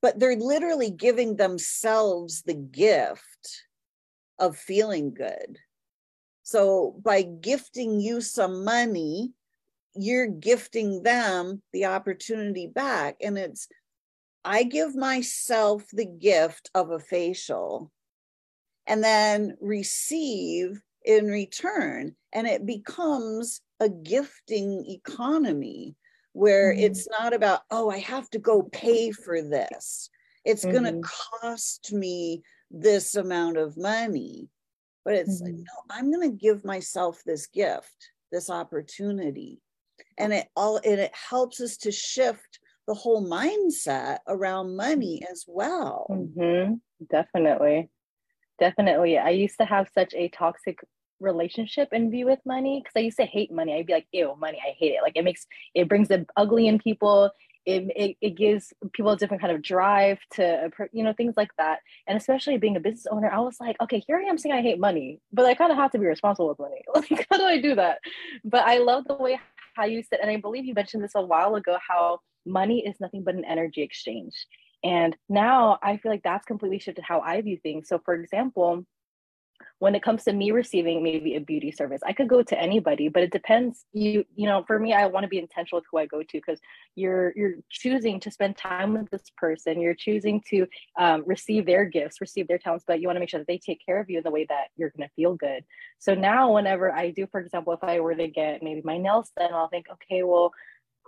but 0.00 0.18
they're 0.18 0.36
literally 0.36 0.90
giving 0.90 1.36
themselves 1.36 2.42
the 2.42 2.54
gift 2.54 3.64
of 4.38 4.56
feeling 4.56 5.12
good 5.12 5.58
so 6.42 6.98
by 7.02 7.22
gifting 7.22 8.00
you 8.00 8.20
some 8.20 8.64
money 8.64 9.32
you're 9.98 10.28
gifting 10.28 11.02
them 11.02 11.60
the 11.72 11.86
opportunity 11.86 12.66
back. 12.66 13.16
And 13.20 13.36
it's, 13.36 13.68
I 14.44 14.62
give 14.62 14.94
myself 14.94 15.84
the 15.92 16.06
gift 16.06 16.70
of 16.74 16.90
a 16.90 17.00
facial 17.00 17.90
and 18.86 19.02
then 19.02 19.56
receive 19.60 20.80
in 21.04 21.26
return. 21.26 22.14
And 22.32 22.46
it 22.46 22.64
becomes 22.64 23.60
a 23.80 23.88
gifting 23.88 24.84
economy 24.88 25.96
where 26.38 26.72
mm-hmm. 26.72 26.84
it's 26.84 27.08
not 27.10 27.34
about, 27.34 27.62
oh, 27.68 27.90
I 27.90 27.98
have 27.98 28.30
to 28.30 28.38
go 28.38 28.62
pay 28.62 29.10
for 29.10 29.42
this. 29.42 30.08
It's 30.44 30.64
mm-hmm. 30.64 30.84
going 30.84 31.02
to 31.02 31.08
cost 31.42 31.92
me 31.92 32.42
this 32.70 33.16
amount 33.16 33.56
of 33.56 33.76
money. 33.76 34.48
But 35.04 35.14
it's 35.14 35.42
mm-hmm. 35.42 35.46
like, 35.46 35.54
no, 35.56 35.96
I'm 35.96 36.12
going 36.12 36.30
to 36.30 36.36
give 36.36 36.64
myself 36.64 37.20
this 37.26 37.48
gift, 37.48 38.12
this 38.30 38.50
opportunity. 38.50 39.60
And 40.16 40.32
it 40.32 40.46
all 40.54 40.76
and 40.76 41.00
it 41.00 41.12
helps 41.12 41.60
us 41.60 41.76
to 41.78 41.90
shift 41.90 42.60
the 42.86 42.94
whole 42.94 43.28
mindset 43.28 44.18
around 44.28 44.76
money 44.76 45.24
as 45.28 45.44
well. 45.48 46.06
Mm-hmm. 46.08 46.74
Definitely. 47.10 47.90
Definitely. 48.60 49.18
I 49.18 49.30
used 49.30 49.58
to 49.58 49.64
have 49.64 49.90
such 49.92 50.14
a 50.14 50.28
toxic 50.28 50.78
relationship 51.20 51.88
and 51.92 52.10
view 52.10 52.26
with 52.26 52.40
money 52.46 52.80
because 52.80 52.92
I 52.96 53.04
used 53.04 53.18
to 53.18 53.24
hate 53.24 53.52
money. 53.52 53.74
I'd 53.74 53.86
be 53.86 53.92
like, 53.92 54.06
ew, 54.12 54.34
money, 54.38 54.58
I 54.64 54.74
hate 54.78 54.92
it. 54.92 55.02
Like 55.02 55.16
it 55.16 55.24
makes 55.24 55.46
it 55.74 55.88
brings 55.88 56.08
the 56.08 56.26
ugly 56.36 56.68
in 56.68 56.78
people. 56.78 57.30
It, 57.66 57.90
it, 57.94 58.16
it 58.22 58.30
gives 58.30 58.72
people 58.94 59.12
a 59.12 59.16
different 59.18 59.42
kind 59.42 59.54
of 59.54 59.60
drive 59.60 60.18
to 60.34 60.70
you 60.90 61.04
know 61.04 61.12
things 61.12 61.34
like 61.36 61.50
that 61.58 61.80
and 62.06 62.16
especially 62.16 62.56
being 62.56 62.76
a 62.76 62.80
business 62.80 63.06
owner 63.10 63.30
i 63.30 63.40
was 63.40 63.60
like 63.60 63.76
okay 63.82 64.02
here 64.06 64.16
i 64.16 64.22
am 64.22 64.38
saying 64.38 64.54
i 64.54 64.62
hate 64.62 64.78
money 64.78 65.20
but 65.34 65.44
i 65.44 65.54
kind 65.54 65.70
of 65.70 65.76
have 65.76 65.90
to 65.90 65.98
be 65.98 66.06
responsible 66.06 66.48
with 66.48 66.58
money 66.58 66.82
like 66.94 67.26
how 67.30 67.36
do 67.36 67.44
i 67.44 67.60
do 67.60 67.74
that 67.74 67.98
but 68.42 68.64
i 68.64 68.78
love 68.78 69.04
the 69.06 69.14
way 69.14 69.38
how 69.74 69.84
you 69.84 70.02
said 70.02 70.20
and 70.22 70.30
i 70.30 70.36
believe 70.36 70.64
you 70.64 70.72
mentioned 70.72 71.04
this 71.04 71.14
a 71.14 71.20
while 71.20 71.56
ago 71.56 71.76
how 71.86 72.18
money 72.46 72.86
is 72.86 72.98
nothing 73.00 73.22
but 73.22 73.34
an 73.34 73.44
energy 73.44 73.82
exchange 73.82 74.46
and 74.82 75.14
now 75.28 75.78
i 75.82 75.98
feel 75.98 76.10
like 76.10 76.22
that's 76.22 76.46
completely 76.46 76.78
shifted 76.78 77.04
how 77.04 77.20
i 77.20 77.38
view 77.42 77.58
things 77.62 77.86
so 77.86 78.00
for 78.02 78.14
example 78.14 78.82
when 79.78 79.94
it 79.94 80.02
comes 80.02 80.24
to 80.24 80.32
me 80.32 80.50
receiving 80.50 81.02
maybe 81.02 81.36
a 81.36 81.40
beauty 81.40 81.70
service 81.70 82.00
i 82.06 82.12
could 82.12 82.28
go 82.28 82.42
to 82.42 82.58
anybody 82.60 83.08
but 83.08 83.22
it 83.22 83.30
depends. 83.30 83.84
You 83.92 84.24
you 84.34 84.46
know 84.46 84.64
for 84.66 84.78
me 84.78 84.92
i 84.92 85.06
want 85.06 85.24
to 85.24 85.28
be 85.28 85.38
intentional 85.38 85.78
with 85.78 85.86
who 85.90 85.98
i 85.98 86.06
go 86.06 86.22
to 86.22 86.28
because 86.32 86.60
you're 86.94 87.32
you're 87.36 87.54
choosing 87.70 88.20
to 88.20 88.30
spend 88.30 88.56
time 88.56 88.94
with 88.94 89.10
this 89.10 89.30
person. 89.36 89.80
You're 89.80 89.94
choosing 89.94 90.42
to 90.50 90.66
um, 90.98 91.22
receive 91.26 91.66
their 91.66 91.84
gifts 91.84 92.20
receive 92.20 92.48
their 92.48 92.58
talents 92.58 92.84
but 92.86 93.00
you 93.00 93.08
want 93.08 93.16
to 93.16 93.20
make 93.20 93.30
sure 93.30 93.40
that 93.40 93.46
they 93.46 93.58
take 93.58 93.84
care 93.84 94.00
of 94.00 94.10
you 94.10 94.18
in 94.18 94.24
the 94.24 94.30
way 94.30 94.46
that 94.48 94.68
you're 94.76 94.92
going 94.96 95.08
to 95.08 95.14
feel 95.14 95.34
good. 95.34 95.64
So 95.98 96.14
now 96.14 96.52
whenever 96.52 96.92
i 96.92 97.10
do 97.10 97.26
for 97.30 97.40
example 97.40 97.72
if 97.72 97.82
i 97.82 98.00
were 98.00 98.14
to 98.14 98.28
get 98.28 98.62
maybe 98.62 98.82
my 98.84 98.98
nails 98.98 99.30
done 99.36 99.52
i'll 99.52 99.68
think 99.68 99.86
okay 99.92 100.22
well 100.22 100.52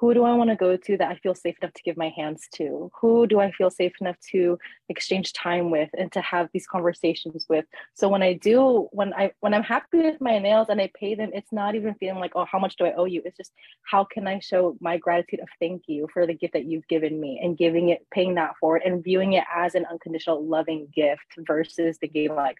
who 0.01 0.15
do 0.15 0.25
I 0.25 0.33
want 0.33 0.49
to 0.49 0.57
go 0.57 0.79
to 0.79 0.97
that 0.97 1.11
I 1.11 1.17
feel 1.17 1.35
safe 1.35 1.57
enough 1.61 1.75
to 1.75 1.83
give 1.83 1.99
my 1.99 2.09
hands 2.17 2.49
to? 2.55 2.91
Who 3.03 3.27
do 3.27 3.39
I 3.39 3.53
feel 3.53 3.69
safe 3.69 3.93
enough 4.01 4.17
to 4.31 4.59
exchange 4.89 5.35
time 5.35 5.71
with 5.71 5.91
and 5.97 6.11
to 6.13 6.23
have 6.23 6.49
these 6.55 6.67
conversations 6.67 7.45
with? 7.51 7.67
So 7.93 8.09
when 8.09 8.23
I 8.23 8.33
do, 8.33 8.89
when 8.93 9.13
I 9.13 9.33
when 9.41 9.53
I'm 9.53 9.63
happy 9.63 9.99
with 9.99 10.19
my 10.19 10.39
nails 10.39 10.69
and 10.71 10.81
I 10.81 10.91
pay 10.99 11.15
them, 11.15 11.31
it's 11.35 11.53
not 11.53 11.75
even 11.75 11.95
feeling 11.97 12.19
like, 12.19 12.33
oh, 12.35 12.47
how 12.51 12.59
much 12.59 12.77
do 12.77 12.87
I 12.87 12.95
owe 12.95 13.05
you? 13.05 13.21
It's 13.27 13.37
just 13.37 13.53
how 13.83 14.05
can 14.05 14.27
I 14.27 14.39
show 14.39 14.75
my 14.81 14.97
gratitude 14.97 15.41
of 15.41 15.49
thank 15.61 15.83
you 15.87 16.09
for 16.15 16.27
the 16.27 16.33
gift 16.35 16.55
that 16.55 16.65
you've 16.65 16.89
given 16.89 17.21
me 17.21 17.39
and 17.43 17.59
giving 17.59 17.91
it, 17.91 18.07
paying 18.11 18.37
that 18.37 18.57
forward 18.59 18.81
and 18.87 19.05
viewing 19.05 19.35
it 19.35 19.45
as 19.55 19.75
an 19.75 19.85
unconditional 19.85 20.43
loving 20.43 20.89
gift 20.95 21.35
versus 21.41 21.99
the 22.01 22.09
game 22.09 22.35
like, 22.35 22.57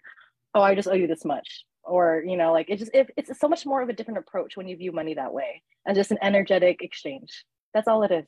oh, 0.53 0.61
I 0.61 0.75
just 0.75 0.87
owe 0.87 0.93
you 0.93 1.07
this 1.07 1.25
much 1.25 1.65
or 1.91 2.23
you 2.25 2.37
know 2.37 2.53
like 2.53 2.69
it 2.69 2.79
just 2.79 2.91
it, 2.93 3.11
it's 3.17 3.37
so 3.39 3.47
much 3.47 3.65
more 3.65 3.81
of 3.81 3.89
a 3.89 3.93
different 3.93 4.17
approach 4.17 4.55
when 4.55 4.67
you 4.67 4.77
view 4.77 4.93
money 4.93 5.13
that 5.13 5.33
way 5.33 5.61
and 5.85 5.95
just 5.95 6.11
an 6.11 6.17
energetic 6.21 6.81
exchange 6.81 7.43
that's 7.73 7.87
all 7.87 8.03
it 8.03 8.11
is 8.11 8.25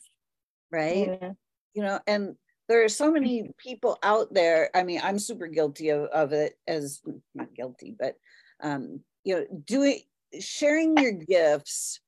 right 0.72 1.18
yeah. 1.22 1.32
you 1.74 1.82
know 1.82 2.00
and 2.06 2.36
there 2.68 2.84
are 2.84 2.90
so 2.90 3.10
many 3.10 3.50
people 3.58 3.98
out 4.04 4.34
there 4.34 4.70
i 4.76 4.84
mean 4.84 5.00
i'm 5.02 5.18
super 5.18 5.48
guilty 5.48 5.90
of, 5.90 6.04
of 6.08 6.34
it 6.34 6.54
as 6.68 7.02
not 7.34 7.54
guilty 7.56 7.96
but 7.98 8.16
um 8.62 9.00
you 9.24 9.36
know 9.36 9.46
doing 9.66 10.00
sharing 10.40 10.98
your 10.98 11.14
gifts 11.14 12.02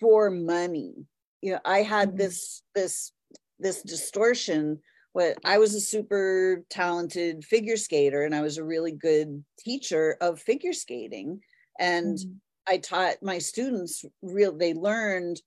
for 0.00 0.28
money 0.28 1.06
you 1.40 1.52
know 1.52 1.60
i 1.64 1.82
had 1.82 2.08
mm-hmm. 2.08 2.18
this 2.18 2.62
this 2.74 3.12
this 3.60 3.82
distortion 3.82 4.80
what 5.18 5.36
I 5.44 5.58
was 5.58 5.74
a 5.74 5.80
super 5.80 6.64
talented 6.70 7.44
figure 7.44 7.76
skater 7.76 8.22
and 8.22 8.36
I 8.36 8.40
was 8.40 8.56
a 8.56 8.62
really 8.62 8.92
good 8.92 9.42
teacher 9.58 10.16
of 10.20 10.38
figure 10.38 10.72
skating. 10.72 11.40
And 11.76 12.16
mm-hmm. 12.16 12.34
I 12.68 12.76
taught 12.78 13.16
my 13.20 13.38
students 13.38 14.04
real 14.22 14.56
they 14.56 14.74
learned 14.74 15.42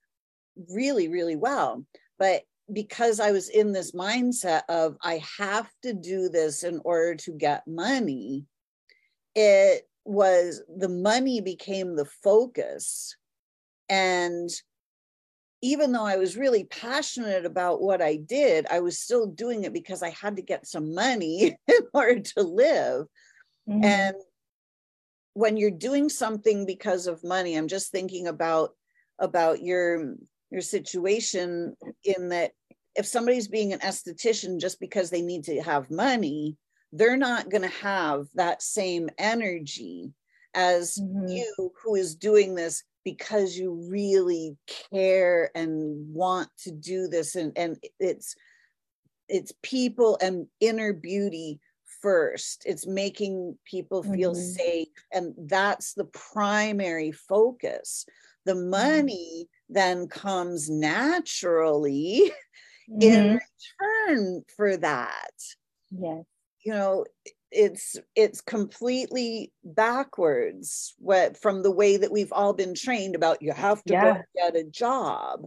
really, 0.69 1.07
really 1.07 1.37
well. 1.37 1.85
But 2.19 2.41
because 2.73 3.21
I 3.21 3.31
was 3.31 3.47
in 3.47 3.71
this 3.71 3.93
mindset 3.93 4.63
of 4.67 4.97
I 5.01 5.23
have 5.37 5.71
to 5.83 5.93
do 5.93 6.27
this 6.27 6.63
in 6.63 6.81
order 6.83 7.15
to 7.15 7.31
get 7.31 7.65
money, 7.65 8.43
it 9.35 9.87
was 10.03 10.61
the 10.67 10.89
money 10.89 11.39
became 11.39 11.95
the 11.95 12.09
focus. 12.21 13.15
And 13.87 14.49
even 15.61 15.91
though 15.91 16.05
I 16.05 16.17
was 16.17 16.37
really 16.37 16.63
passionate 16.63 17.45
about 17.45 17.81
what 17.81 18.01
I 18.01 18.15
did, 18.15 18.65
I 18.71 18.79
was 18.79 18.99
still 18.99 19.27
doing 19.27 19.63
it 19.63 19.73
because 19.73 20.01
I 20.01 20.09
had 20.09 20.37
to 20.37 20.41
get 20.41 20.65
some 20.65 20.95
money 20.95 21.55
in 21.67 21.79
order 21.93 22.19
to 22.19 22.41
live. 22.41 23.05
Mm-hmm. 23.69 23.83
And 23.83 24.15
when 25.33 25.57
you're 25.57 25.71
doing 25.71 26.09
something 26.09 26.65
because 26.65 27.07
of 27.07 27.23
money, 27.23 27.55
I'm 27.55 27.67
just 27.67 27.91
thinking 27.91 28.27
about 28.27 28.71
about 29.19 29.61
your 29.61 30.15
your 30.49 30.61
situation 30.61 31.75
in 32.03 32.29
that 32.29 32.51
if 32.95 33.05
somebody's 33.05 33.47
being 33.47 33.71
an 33.71 33.79
esthetician 33.79 34.59
just 34.59 34.79
because 34.79 35.09
they 35.09 35.21
need 35.21 35.45
to 35.45 35.61
have 35.61 35.91
money, 35.91 36.57
they're 36.91 37.17
not 37.17 37.49
going 37.49 37.61
to 37.61 37.69
have 37.69 38.25
that 38.35 38.61
same 38.61 39.09
energy 39.17 40.11
as 40.53 40.97
mm-hmm. 41.01 41.27
you 41.27 41.71
who 41.81 41.95
is 41.95 42.15
doing 42.15 42.55
this 42.55 42.83
because 43.03 43.57
you 43.57 43.87
really 43.89 44.57
care 44.91 45.49
and 45.55 46.13
want 46.13 46.49
to 46.59 46.71
do 46.71 47.07
this 47.07 47.35
and 47.35 47.51
and 47.57 47.77
it's 47.99 48.35
it's 49.27 49.53
people 49.63 50.17
and 50.21 50.47
inner 50.59 50.93
beauty 50.93 51.59
first 52.01 52.63
it's 52.65 52.87
making 52.87 53.57
people 53.65 54.03
feel 54.03 54.33
mm-hmm. 54.33 54.41
safe 54.41 54.87
and 55.13 55.33
that's 55.37 55.93
the 55.93 56.05
primary 56.05 57.11
focus 57.11 58.05
the 58.45 58.53
mm-hmm. 58.53 58.69
money 58.69 59.45
mm-hmm. 59.45 59.73
then 59.73 60.07
comes 60.07 60.69
naturally 60.69 62.31
mm-hmm. 62.89 63.01
in 63.01 63.39
return 64.09 64.43
for 64.55 64.77
that 64.77 65.31
yes 65.91 66.23
you 66.63 66.73
know 66.73 67.05
it's 67.51 67.97
it's 68.15 68.41
completely 68.41 69.51
backwards 69.63 70.95
what 70.99 71.37
from 71.37 71.63
the 71.63 71.71
way 71.71 71.97
that 71.97 72.11
we've 72.11 72.31
all 72.31 72.53
been 72.53 72.73
trained 72.73 73.15
about 73.15 73.41
you 73.41 73.51
have 73.51 73.83
to 73.83 73.93
yeah. 73.93 74.21
get 74.35 74.55
a 74.55 74.63
job 74.63 75.45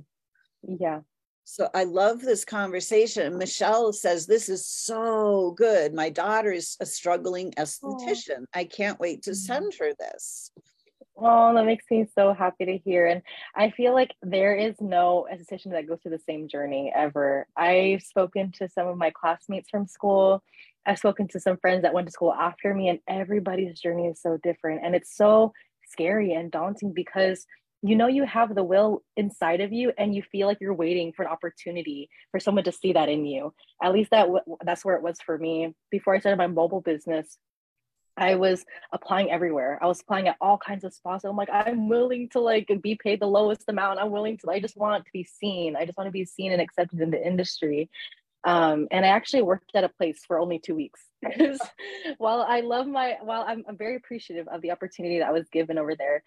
yeah 0.62 1.00
so 1.44 1.68
i 1.74 1.84
love 1.84 2.20
this 2.20 2.44
conversation 2.44 3.38
michelle 3.38 3.92
says 3.92 4.26
this 4.26 4.48
is 4.48 4.66
so 4.66 5.54
good 5.56 5.94
my 5.94 6.10
daughter 6.10 6.52
is 6.52 6.76
a 6.80 6.86
struggling 6.86 7.50
esthetician 7.52 8.42
oh. 8.42 8.46
i 8.54 8.64
can't 8.64 9.00
wait 9.00 9.22
to 9.22 9.30
mm-hmm. 9.30 9.52
send 9.52 9.72
her 9.74 9.92
this 9.98 10.50
Oh, 11.16 11.54
that 11.54 11.64
makes 11.64 11.84
me 11.90 12.06
so 12.12 12.34
happy 12.34 12.64
to 12.64 12.76
hear. 12.78 13.06
And 13.06 13.22
I 13.54 13.70
feel 13.70 13.94
like 13.94 14.12
there 14.22 14.56
is 14.56 14.74
no 14.80 15.28
esthetician 15.32 15.70
that 15.70 15.86
goes 15.86 16.00
through 16.02 16.10
the 16.10 16.18
same 16.18 16.48
journey 16.48 16.92
ever. 16.94 17.46
I've 17.56 18.02
spoken 18.02 18.50
to 18.58 18.68
some 18.68 18.88
of 18.88 18.98
my 18.98 19.10
classmates 19.10 19.70
from 19.70 19.86
school 19.86 20.42
I've 20.86 20.98
spoken 20.98 21.28
to 21.28 21.40
some 21.40 21.56
friends 21.56 21.82
that 21.82 21.94
went 21.94 22.06
to 22.06 22.12
school 22.12 22.32
after 22.32 22.74
me, 22.74 22.88
and 22.88 22.98
everybody's 23.08 23.80
journey 23.80 24.06
is 24.06 24.20
so 24.20 24.38
different. 24.42 24.82
And 24.84 24.94
it's 24.94 25.16
so 25.16 25.52
scary 25.86 26.32
and 26.32 26.50
daunting 26.50 26.92
because 26.92 27.46
you 27.82 27.96
know 27.96 28.06
you 28.06 28.24
have 28.24 28.54
the 28.54 28.64
will 28.64 29.02
inside 29.16 29.60
of 29.60 29.70
you 29.70 29.92
and 29.98 30.14
you 30.14 30.22
feel 30.22 30.46
like 30.46 30.58
you're 30.60 30.72
waiting 30.74 31.12
for 31.12 31.22
an 31.22 31.30
opportunity 31.30 32.08
for 32.30 32.40
someone 32.40 32.64
to 32.64 32.72
see 32.72 32.94
that 32.94 33.10
in 33.10 33.26
you. 33.26 33.52
At 33.82 33.92
least 33.92 34.10
that 34.10 34.28
that's 34.64 34.84
where 34.84 34.96
it 34.96 35.02
was 35.02 35.20
for 35.20 35.36
me. 35.38 35.74
Before 35.90 36.14
i 36.14 36.18
started 36.18 36.38
my 36.38 36.46
mobile 36.46 36.80
business 36.80 37.36
i 38.16 38.36
was 38.36 38.64
applying 38.92 39.30
everywhere. 39.30 39.78
I 39.82 39.86
was 39.86 40.00
applying 40.00 40.28
at 40.28 40.36
all 40.40 40.56
kinds 40.56 40.84
of 40.84 40.94
spots 40.94 41.24
i'm 41.24 41.36
like 41.36 41.50
i'm 41.52 41.88
willing 41.90 42.30
to 42.30 42.40
like 42.40 42.70
be 42.82 42.94
paid 42.94 43.20
the 43.20 43.26
lowest 43.26 43.64
amount. 43.68 44.00
I'm 44.00 44.10
willing 44.10 44.38
to 44.38 44.50
i 44.50 44.60
just 44.60 44.78
want 44.78 45.04
to 45.04 45.10
be 45.12 45.24
seen. 45.24 45.76
I 45.76 45.84
just 45.84 45.98
want 45.98 46.08
to 46.08 46.12
be 46.12 46.24
seen 46.24 46.52
and 46.52 46.62
accepted 46.62 47.00
in 47.00 47.10
the 47.10 47.24
industry 47.24 47.90
um, 48.44 48.88
and 48.90 49.04
I 49.04 49.08
actually 49.08 49.42
worked 49.42 49.70
at 49.74 49.84
a 49.84 49.88
place 49.88 50.20
for 50.26 50.38
only 50.38 50.58
two 50.58 50.74
weeks. 50.74 51.00
while 52.18 52.42
I 52.42 52.60
love 52.60 52.86
my, 52.86 53.16
while 53.22 53.44
I'm, 53.46 53.64
I'm 53.66 53.78
very 53.78 53.96
appreciative 53.96 54.46
of 54.48 54.60
the 54.60 54.70
opportunity 54.70 55.18
that 55.18 55.28
I 55.28 55.32
was 55.32 55.48
given 55.48 55.78
over 55.78 55.96
there, 55.96 56.22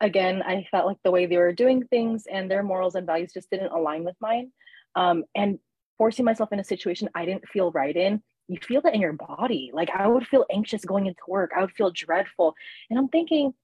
again, 0.00 0.42
I 0.42 0.66
felt 0.70 0.86
like 0.86 0.98
the 1.02 1.10
way 1.10 1.26
they 1.26 1.38
were 1.38 1.52
doing 1.52 1.84
things 1.86 2.24
and 2.30 2.50
their 2.50 2.62
morals 2.62 2.94
and 2.94 3.06
values 3.06 3.32
just 3.32 3.50
didn't 3.50 3.72
align 3.72 4.04
with 4.04 4.16
mine. 4.20 4.52
Um, 4.94 5.24
and 5.34 5.58
forcing 5.98 6.24
myself 6.24 6.52
in 6.52 6.60
a 6.60 6.64
situation 6.64 7.08
I 7.14 7.24
didn't 7.24 7.48
feel 7.48 7.70
right 7.72 7.96
in, 7.96 8.22
you 8.48 8.58
feel 8.62 8.82
that 8.82 8.94
in 8.94 9.00
your 9.00 9.14
body. 9.14 9.70
Like 9.72 9.90
I 9.90 10.06
would 10.06 10.26
feel 10.26 10.44
anxious 10.50 10.84
going 10.84 11.06
into 11.06 11.22
work. 11.26 11.52
I 11.56 11.62
would 11.62 11.72
feel 11.72 11.90
dreadful. 11.90 12.54
And 12.90 12.98
I'm 12.98 13.08
thinking, 13.08 13.54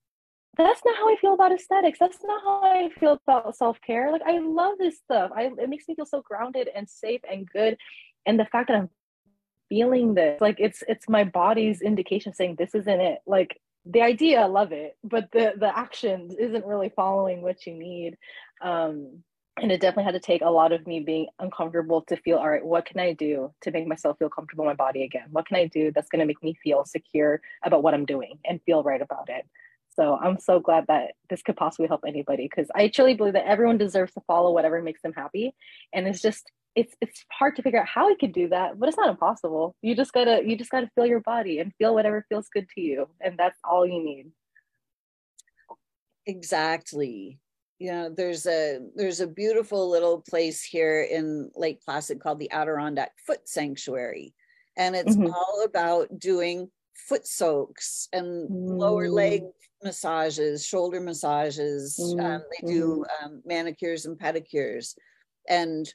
that's 0.57 0.83
not 0.85 0.97
how 0.97 1.09
I 1.09 1.17
feel 1.17 1.35
about 1.35 1.53
aesthetics. 1.53 1.99
That's 1.99 2.19
not 2.23 2.43
how 2.43 2.63
I 2.63 2.91
feel 2.99 3.19
about 3.27 3.57
self 3.57 3.81
care. 3.81 4.13
Like 4.13 4.23
I 4.23 4.39
love 4.39 4.79
this 4.79 4.99
stuff. 4.99 5.31
I 5.35 5.51
it 5.59 5.69
makes 5.69 5.89
me 5.89 5.95
feel 5.95 6.07
so 6.07 6.23
grounded 6.23 6.69
and 6.75 6.89
safe 6.89 7.23
and 7.31 7.49
good. 7.49 7.77
And 8.27 8.39
the 8.39 8.45
fact 8.45 8.69
that 8.69 8.77
I'm 8.77 8.91
feeling 9.69 10.15
this, 10.15 10.41
like 10.41 10.57
it's 10.59 10.83
it's 10.89 11.09
my 11.09 11.25
body's 11.25 11.81
indication 11.81 12.35
saying 12.35 12.57
this 12.59 12.75
isn't 12.75 13.01
it. 13.01 13.21
Like 13.27 13.59
the 13.87 14.03
idea, 14.03 14.41
I 14.43 14.47
love 14.47 14.73
it, 14.73 14.97
but 15.03 15.31
the 15.33 15.55
the 15.59 15.77
action 15.77 16.31
isn't 16.39 16.67
really 16.67 16.93
following 16.95 17.43
what 17.43 17.67
you 17.67 17.75
need. 17.75 18.19
Um, 18.63 19.23
and 19.61 19.71
it 19.71 19.81
definitely 19.81 20.05
had 20.05 20.15
to 20.15 20.21
take 20.21 20.43
a 20.43 20.51
lot 20.51 20.73
of 20.73 20.87
me 20.87 21.01
being 21.01 21.27
uncomfortable 21.39 22.03
to 22.03 22.17
feel 22.17 22.39
all 22.39 22.49
right 22.49 22.65
what 22.65 22.87
can 22.87 22.99
i 22.99 23.13
do 23.13 23.53
to 23.61 23.71
make 23.71 23.87
myself 23.87 24.19
feel 24.19 24.31
comfortable 24.31 24.65
in 24.65 24.69
my 24.69 24.75
body 24.75 25.03
again 25.03 25.27
what 25.31 25.47
can 25.47 25.59
i 25.59 25.67
do 25.67 25.93
that's 25.93 26.09
going 26.09 26.21
to 26.21 26.27
make 26.27 26.43
me 26.43 26.57
feel 26.65 26.87
secure 26.87 27.39
about 27.63 27.83
what 27.83 27.93
i'm 27.93 28.07
doing 28.07 28.39
and 28.47 28.63
feel 28.65 28.83
right 28.83 29.03
about 29.03 29.29
it 29.29 29.45
so 29.95 30.19
i'm 30.23 30.39
so 30.39 30.61
glad 30.61 30.85
that 30.89 31.13
this 31.29 31.43
could 31.43 31.57
possibly 31.57 31.89
help 31.89 32.03
anybody 32.07 32.49
because 32.49 32.71
i 32.75 32.89
truly 32.89 33.15
believe 33.15 33.35
that 33.35 33.47
everyone 33.47 33.79
deserves 33.79 34.13
to 34.13 34.21
follow 34.27 34.53
whatever 34.53 34.83
makes 34.83 35.03
them 35.03 35.13
happy. 35.13 35.55
And 35.93 36.07
it's 36.07 36.21
just 36.21 36.51
it's 36.75 36.95
it's 37.03 37.25
hard 37.31 37.55
to 37.57 37.63
figure 37.63 37.81
out 37.81 37.87
how 37.87 38.07
we 38.07 38.17
could 38.17 38.33
do 38.33 38.49
that 38.49 38.79
but 38.79 38.89
it's 38.89 38.99
not 38.99 39.11
impossible. 39.11 39.77
You 39.83 39.95
just 39.95 40.13
gotta 40.13 40.43
you 40.45 40.57
just 40.57 40.71
gotta 40.71 40.91
feel 40.95 41.07
your 41.07 41.21
body 41.21 41.59
and 41.59 41.75
feel 41.77 41.95
whatever 41.95 42.25
feels 42.29 42.49
good 42.49 42.69
to 42.75 42.81
you 42.81 43.09
and 43.21 43.39
that's 43.39 43.59
all 43.65 43.87
you 43.87 44.03
need. 44.03 44.33
Exactly. 46.27 47.39
You 47.79 47.93
know 47.93 48.15
there's 48.17 48.47
a 48.47 48.79
there's 48.95 49.21
a 49.21 49.27
beautiful 49.27 49.91
little 49.91 50.23
place 50.23 50.63
here 50.63 51.03
in 51.03 51.51
lake 51.55 51.83
placid 51.85 52.21
called 52.21 52.39
the 52.39 52.51
adirondack 52.51 53.13
foot 53.27 53.49
sanctuary. 53.49 54.35
And 54.77 54.97
it's 54.97 55.17
mm-hmm. 55.17 55.33
all 55.35 55.65
about 55.67 56.19
doing 56.19 56.71
foot 56.95 57.27
soaks 57.27 58.09
and 58.13 58.49
mm. 58.51 58.79
lower 58.79 59.09
leg 59.09 59.43
massages 59.83 60.65
shoulder 60.65 61.01
massages 61.01 61.99
mm. 62.01 62.23
um, 62.23 62.43
they 62.51 62.67
do 62.67 63.05
mm-hmm. 63.05 63.27
um, 63.27 63.43
manicures 63.45 64.07
and 64.07 64.19
pedicures 64.19 64.95
and 65.49 65.93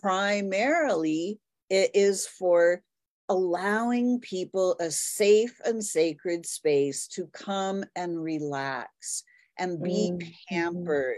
primarily 0.00 1.38
it 1.70 1.90
is 1.94 2.26
for 2.26 2.82
allowing 3.28 4.20
people 4.20 4.76
a 4.80 4.90
safe 4.90 5.58
and 5.64 5.82
sacred 5.82 6.44
space 6.44 7.06
to 7.08 7.26
come 7.28 7.84
and 7.96 8.22
relax 8.22 9.24
and 9.58 9.82
be 9.82 10.10
mm-hmm. 10.12 10.28
pampered 10.48 11.14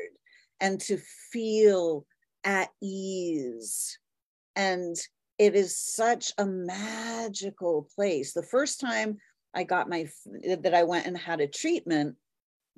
and 0.60 0.80
to 0.80 0.98
feel 1.32 2.06
at 2.44 2.68
ease. 2.82 3.98
And 4.54 4.96
it 5.38 5.54
is 5.54 5.76
such 5.76 6.32
a 6.38 6.46
magical 6.46 7.88
place. 7.94 8.32
The 8.32 8.42
first 8.42 8.80
time 8.80 9.18
I 9.54 9.64
got 9.64 9.88
my 9.88 10.06
that 10.44 10.74
I 10.74 10.84
went 10.84 11.06
and 11.06 11.16
had 11.16 11.40
a 11.40 11.46
treatment, 11.46 12.16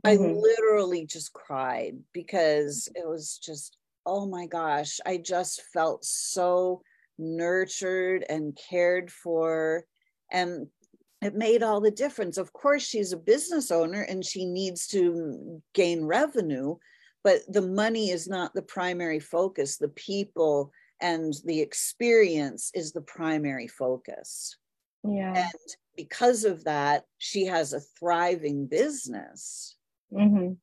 mm-hmm. 0.05 0.23
I 0.23 0.27
literally 0.27 1.07
just 1.07 1.33
cried 1.33 1.97
because 2.12 2.88
it 2.94 3.07
was 3.07 3.38
just 3.42 3.77
oh 4.07 4.27
my 4.27 4.47
gosh, 4.47 5.01
I 5.05 5.18
just 5.18 5.62
felt 5.73 6.03
so 6.05 6.83
nurtured 7.18 8.25
and 8.29 8.59
cared 8.71 9.11
for 9.11 9.85
and 10.33 10.68
it 11.21 11.35
made 11.35 11.62
all 11.62 11.81
the 11.81 11.90
difference. 11.90 12.38
Of 12.38 12.53
course, 12.53 12.87
she's 12.87 13.12
a 13.12 13.16
business 13.16 13.71
owner 13.71 14.03
and 14.03 14.25
she 14.25 14.47
needs 14.47 14.87
to 14.88 15.61
gain 15.75 16.05
revenue, 16.05 16.77
but 17.25 17.40
the 17.49 17.62
money 17.62 18.11
is 18.11 18.29
not 18.29 18.55
the 18.55 18.62
primary 18.62 19.18
focus. 19.18 19.77
The 19.77 19.88
people 19.88 20.71
and 21.00 21.34
the 21.44 21.61
experience 21.61 22.70
is 22.74 22.92
the 22.92 23.00
primary 23.00 23.68
focus. 23.68 24.56
Yeah. 25.04 25.34
And 25.37 25.76
because 25.96 26.44
of 26.44 26.64
that, 26.64 27.04
she 27.18 27.46
has 27.46 27.72
a 27.72 27.80
thriving 27.80 28.66
business. 28.66 29.76
Mm-hmm. 30.12 30.54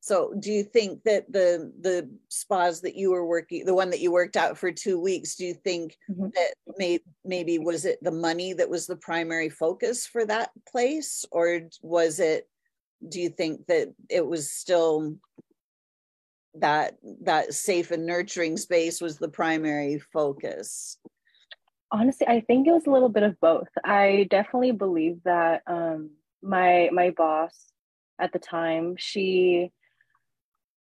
So 0.00 0.34
do 0.36 0.50
you 0.50 0.64
think 0.64 1.04
that 1.04 1.32
the 1.32 1.72
the 1.80 2.10
spas 2.28 2.80
that 2.80 2.96
you 2.96 3.12
were 3.12 3.24
working, 3.24 3.64
the 3.64 3.74
one 3.74 3.90
that 3.90 4.00
you 4.00 4.10
worked 4.10 4.36
out 4.36 4.58
for 4.58 4.72
two 4.72 5.00
weeks, 5.00 5.36
do 5.36 5.46
you 5.46 5.54
think 5.54 5.96
mm-hmm. 6.10 6.26
that 6.34 6.54
may, 6.76 6.98
maybe 7.24 7.58
was 7.58 7.84
it 7.84 8.02
the 8.02 8.10
money 8.10 8.52
that 8.52 8.68
was 8.68 8.88
the 8.88 8.96
primary 8.96 9.48
focus 9.48 10.04
for 10.04 10.26
that 10.26 10.50
place? 10.68 11.24
Or 11.30 11.62
was 11.82 12.18
it, 12.18 12.48
do 13.08 13.20
you 13.20 13.28
think 13.28 13.66
that 13.68 13.94
it 14.10 14.26
was 14.26 14.50
still 14.50 15.16
that 16.54 16.98
that 17.22 17.54
safe 17.54 17.90
and 17.90 18.06
nurturing 18.06 18.56
space 18.56 19.00
was 19.00 19.18
the 19.18 19.28
primary 19.28 19.98
focus? 20.12 20.98
Honestly, 21.90 22.26
I 22.26 22.40
think 22.40 22.66
it 22.66 22.72
was 22.72 22.86
a 22.86 22.90
little 22.90 23.08
bit 23.08 23.22
of 23.22 23.38
both. 23.40 23.68
I 23.84 24.26
definitely 24.30 24.72
believe 24.72 25.22
that 25.24 25.62
um 25.66 26.10
my 26.42 26.90
my 26.92 27.10
boss 27.10 27.54
at 28.18 28.32
the 28.32 28.38
time, 28.38 28.94
she 28.98 29.72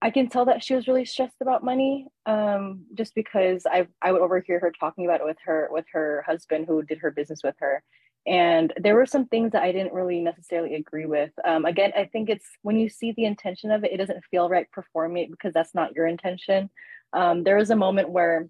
I 0.02 0.12
can 0.12 0.30
tell 0.30 0.46
that 0.46 0.64
she 0.64 0.76
was 0.76 0.88
really 0.88 1.06
stressed 1.06 1.42
about 1.42 1.64
money, 1.64 2.08
um, 2.26 2.86
just 2.94 3.16
because 3.16 3.66
I 3.66 3.88
I 4.02 4.12
would 4.12 4.22
overhear 4.22 4.60
her 4.60 4.72
talking 4.80 5.06
about 5.06 5.22
it 5.22 5.26
with 5.26 5.38
her 5.46 5.70
with 5.72 5.86
her 5.94 6.24
husband 6.26 6.66
who 6.68 6.84
did 6.84 7.00
her 7.00 7.12
business 7.12 7.42
with 7.44 7.56
her, 7.60 7.84
and 8.28 8.74
there 8.78 8.96
were 8.96 9.06
some 9.06 9.26
things 9.26 9.54
that 9.54 9.64
I 9.64 9.72
didn't 9.72 9.94
really 9.94 10.20
necessarily 10.20 10.76
agree 10.76 11.06
with. 11.06 11.32
Um, 11.46 11.66
again, 11.66 11.94
I 11.96 12.06
think 12.06 12.30
it's 12.30 12.46
when 12.62 12.78
you 12.78 12.90
see 12.90 13.14
the 13.14 13.26
intention 13.26 13.72
of 13.72 13.84
it, 13.84 13.94
it 13.94 13.98
doesn't 13.98 14.26
feel 14.30 14.50
right 14.50 14.70
performing 14.72 15.24
it 15.24 15.32
because 15.32 15.54
that's 15.54 15.74
not 15.74 15.96
your 15.96 16.08
intention. 16.08 16.70
Um, 17.14 17.44
there 17.44 17.56
was 17.56 17.70
a 17.70 17.76
moment 17.76 18.10
where 18.10 18.50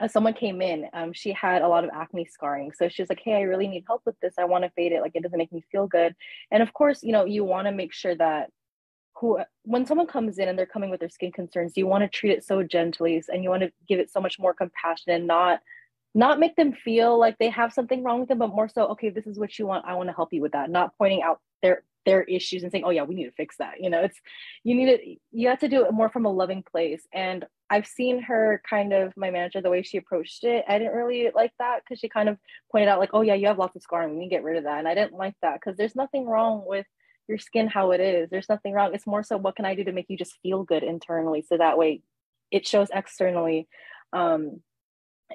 uh, 0.00 0.08
someone 0.08 0.34
came 0.34 0.62
in 0.62 0.86
um, 0.92 1.12
she 1.12 1.32
had 1.32 1.62
a 1.62 1.68
lot 1.68 1.84
of 1.84 1.90
acne 1.92 2.24
scarring 2.24 2.72
so 2.72 2.88
she's 2.88 3.08
like 3.08 3.20
hey 3.24 3.34
i 3.34 3.40
really 3.40 3.66
need 3.66 3.84
help 3.86 4.02
with 4.04 4.18
this 4.20 4.34
i 4.38 4.44
want 4.44 4.62
to 4.62 4.70
fade 4.70 4.92
it 4.92 5.00
like 5.00 5.12
it 5.14 5.22
doesn't 5.22 5.38
make 5.38 5.52
me 5.52 5.62
feel 5.72 5.86
good 5.86 6.14
and 6.50 6.62
of 6.62 6.72
course 6.72 7.02
you 7.02 7.12
know 7.12 7.24
you 7.24 7.44
want 7.44 7.66
to 7.66 7.72
make 7.72 7.92
sure 7.92 8.14
that 8.14 8.50
who 9.16 9.40
when 9.64 9.86
someone 9.86 10.06
comes 10.06 10.38
in 10.38 10.48
and 10.48 10.58
they're 10.58 10.66
coming 10.66 10.90
with 10.90 11.00
their 11.00 11.08
skin 11.08 11.32
concerns 11.32 11.76
you 11.76 11.86
want 11.86 12.02
to 12.02 12.08
treat 12.08 12.32
it 12.32 12.44
so 12.44 12.62
gently 12.62 13.22
and 13.28 13.42
you 13.42 13.50
want 13.50 13.62
to 13.62 13.72
give 13.88 13.98
it 13.98 14.10
so 14.10 14.20
much 14.20 14.38
more 14.38 14.54
compassion 14.54 15.12
and 15.12 15.26
not 15.26 15.60
not 16.18 16.40
make 16.40 16.56
them 16.56 16.72
feel 16.72 17.18
like 17.18 17.36
they 17.38 17.48
have 17.48 17.72
something 17.72 18.02
wrong 18.02 18.20
with 18.20 18.28
them 18.28 18.38
but 18.38 18.48
more 18.48 18.68
so 18.68 18.86
okay 18.88 19.10
this 19.10 19.26
is 19.26 19.38
what 19.38 19.58
you 19.58 19.66
want 19.66 19.84
i 19.86 19.94
want 19.94 20.08
to 20.08 20.14
help 20.14 20.32
you 20.32 20.42
with 20.42 20.52
that 20.52 20.70
not 20.70 20.92
pointing 20.98 21.22
out 21.22 21.40
their 21.62 21.82
their 22.04 22.22
issues 22.24 22.62
and 22.62 22.72
saying 22.72 22.84
oh 22.84 22.90
yeah 22.90 23.02
we 23.02 23.14
need 23.14 23.26
to 23.26 23.32
fix 23.32 23.56
that 23.58 23.74
you 23.80 23.90
know 23.90 24.00
it's 24.02 24.18
you 24.64 24.74
need 24.74 24.86
to 24.86 25.16
you 25.32 25.48
have 25.48 25.58
to 25.58 25.68
do 25.68 25.84
it 25.84 25.92
more 25.92 26.08
from 26.08 26.24
a 26.24 26.32
loving 26.32 26.62
place 26.62 27.02
and 27.12 27.44
i've 27.70 27.86
seen 27.86 28.20
her 28.20 28.62
kind 28.68 28.92
of 28.92 29.12
my 29.16 29.30
manager 29.30 29.60
the 29.60 29.70
way 29.70 29.82
she 29.82 29.98
approached 29.98 30.44
it 30.44 30.64
i 30.68 30.78
didn't 30.78 30.94
really 30.94 31.30
like 31.34 31.52
that 31.58 31.80
because 31.80 31.98
she 31.98 32.08
kind 32.08 32.28
of 32.28 32.38
pointed 32.72 32.88
out 32.88 32.98
like 32.98 33.10
oh 33.12 33.22
yeah 33.22 33.34
you 33.34 33.46
have 33.46 33.58
lots 33.58 33.76
of 33.76 33.82
scarring 33.82 34.10
we 34.10 34.20
need 34.20 34.28
to 34.28 34.34
get 34.34 34.42
rid 34.42 34.56
of 34.56 34.64
that 34.64 34.78
and 34.78 34.88
i 34.88 34.94
didn't 34.94 35.12
like 35.12 35.34
that 35.42 35.60
because 35.60 35.76
there's 35.76 35.96
nothing 35.96 36.26
wrong 36.26 36.62
with 36.66 36.86
your 37.28 37.38
skin 37.38 37.68
how 37.68 37.90
it 37.92 38.00
is. 38.00 38.30
There's 38.30 38.48
nothing 38.48 38.72
wrong. 38.72 38.94
It's 38.94 39.06
more 39.06 39.22
so 39.22 39.36
what 39.36 39.54
can 39.54 39.66
I 39.66 39.74
do 39.74 39.84
to 39.84 39.92
make 39.92 40.06
you 40.08 40.16
just 40.16 40.38
feel 40.42 40.64
good 40.64 40.82
internally 40.82 41.44
so 41.46 41.58
that 41.58 41.78
way 41.78 42.02
it 42.50 42.66
shows 42.66 42.88
externally. 42.92 43.68
Um, 44.12 44.62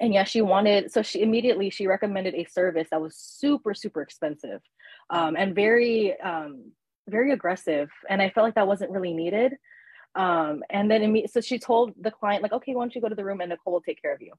and 0.00 0.12
yeah, 0.12 0.24
she 0.24 0.42
wanted 0.42 0.92
so 0.92 1.02
she 1.02 1.22
immediately 1.22 1.70
she 1.70 1.86
recommended 1.86 2.34
a 2.34 2.44
service 2.44 2.88
that 2.90 3.00
was 3.00 3.16
super 3.16 3.74
super 3.74 4.02
expensive 4.02 4.60
um, 5.10 5.36
and 5.36 5.54
very 5.54 6.18
um, 6.20 6.72
very 7.08 7.32
aggressive, 7.32 7.90
and 8.08 8.22
I 8.22 8.30
felt 8.30 8.44
like 8.44 8.54
that 8.54 8.66
wasn't 8.66 8.90
really 8.90 9.12
needed. 9.12 9.54
Um, 10.14 10.62
and 10.70 10.90
then 10.90 11.22
so 11.26 11.40
she 11.40 11.58
told 11.58 11.92
the 12.00 12.10
client 12.10 12.42
like, 12.42 12.52
okay, 12.52 12.74
why 12.74 12.82
don't 12.82 12.94
you 12.94 13.00
go 13.00 13.08
to 13.08 13.14
the 13.14 13.24
room 13.24 13.40
and 13.40 13.50
Nicole 13.50 13.72
will 13.72 13.80
take 13.80 14.00
care 14.00 14.14
of 14.14 14.22
you. 14.22 14.32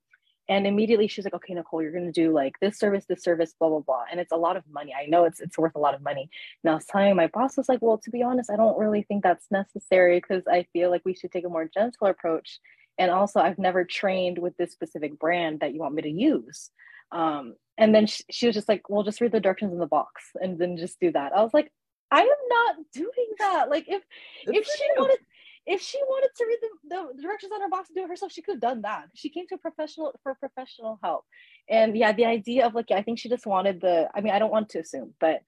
And 0.47 0.67
immediately 0.67 1.07
she's 1.07 1.25
like, 1.25 1.33
okay, 1.33 1.53
Nicole, 1.53 1.81
you're 1.81 1.91
going 1.91 2.05
to 2.05 2.11
do 2.11 2.31
like 2.31 2.53
this 2.61 2.77
service, 2.77 3.05
this 3.09 3.23
service, 3.23 3.55
blah, 3.59 3.69
blah, 3.69 3.79
blah. 3.79 4.03
And 4.11 4.19
it's 4.19 4.31
a 4.31 4.37
lot 4.37 4.55
of 4.55 4.63
money. 4.71 4.93
I 4.93 5.07
know 5.07 5.25
it's, 5.25 5.39
it's 5.39 5.57
worth 5.57 5.75
a 5.75 5.79
lot 5.79 5.95
of 5.95 6.01
money. 6.01 6.29
And 6.63 6.71
I 6.71 6.75
was 6.75 6.85
telling 6.85 7.15
my 7.15 7.27
boss 7.27 7.57
was 7.57 7.67
like, 7.67 7.81
well, 7.81 7.97
to 7.97 8.11
be 8.11 8.21
honest, 8.21 8.51
I 8.51 8.55
don't 8.55 8.77
really 8.77 9.01
think 9.01 9.23
that's 9.23 9.47
necessary 9.49 10.19
because 10.19 10.43
I 10.47 10.67
feel 10.71 10.91
like 10.91 11.01
we 11.03 11.15
should 11.15 11.31
take 11.31 11.45
a 11.45 11.49
more 11.49 11.67
gentle 11.73 12.07
approach. 12.07 12.59
And 12.97 13.11
also 13.11 13.39
I've 13.39 13.59
never 13.59 13.83
trained 13.83 14.37
with 14.37 14.55
this 14.57 14.71
specific 14.71 15.19
brand 15.19 15.59
that 15.59 15.73
you 15.73 15.79
want 15.79 15.95
me 15.95 16.01
to 16.03 16.09
use. 16.09 16.71
Um, 17.11 17.55
and 17.77 17.93
then 17.93 18.07
she, 18.07 18.23
she 18.31 18.47
was 18.47 18.55
just 18.55 18.69
like, 18.69 18.89
well, 18.89 19.03
just 19.03 19.21
read 19.21 19.31
the 19.31 19.39
directions 19.39 19.73
in 19.73 19.79
the 19.79 19.87
box 19.87 20.23
and 20.35 20.57
then 20.57 20.77
just 20.77 20.99
do 20.99 21.11
that. 21.11 21.33
I 21.35 21.41
was 21.41 21.53
like, 21.53 21.71
I 22.11 22.21
am 22.21 22.27
not 22.49 22.75
doing 22.93 23.29
that. 23.39 23.69
Like 23.69 23.85
if, 23.87 24.03
if 24.45 24.65
she 24.65 24.83
wanted, 24.97 25.19
if 25.65 25.81
she 25.81 25.99
wanted 26.07 26.29
to 26.37 26.45
read 26.45 26.59
the, 26.61 26.69
the 27.15 27.21
directions 27.21 27.51
on 27.53 27.61
her 27.61 27.69
box 27.69 27.89
and 27.89 27.95
do 27.95 28.03
it 28.03 28.09
herself, 28.09 28.31
she 28.31 28.41
could 28.41 28.55
have 28.55 28.61
done 28.61 28.81
that. 28.83 29.07
She 29.15 29.29
came 29.29 29.47
to 29.47 29.55
a 29.55 29.57
professional 29.57 30.13
for 30.23 30.35
professional 30.35 30.99
help. 31.03 31.25
And 31.69 31.97
yeah, 31.97 32.13
the 32.13 32.25
idea 32.25 32.65
of 32.65 32.75
like, 32.75 32.89
yeah, 32.89 32.97
I 32.97 33.01
think 33.01 33.19
she 33.19 33.29
just 33.29 33.45
wanted 33.45 33.81
the, 33.81 34.07
I 34.15 34.21
mean, 34.21 34.33
I 34.33 34.39
don't 34.39 34.51
want 34.51 34.69
to 34.69 34.79
assume, 34.79 35.13
but 35.19 35.41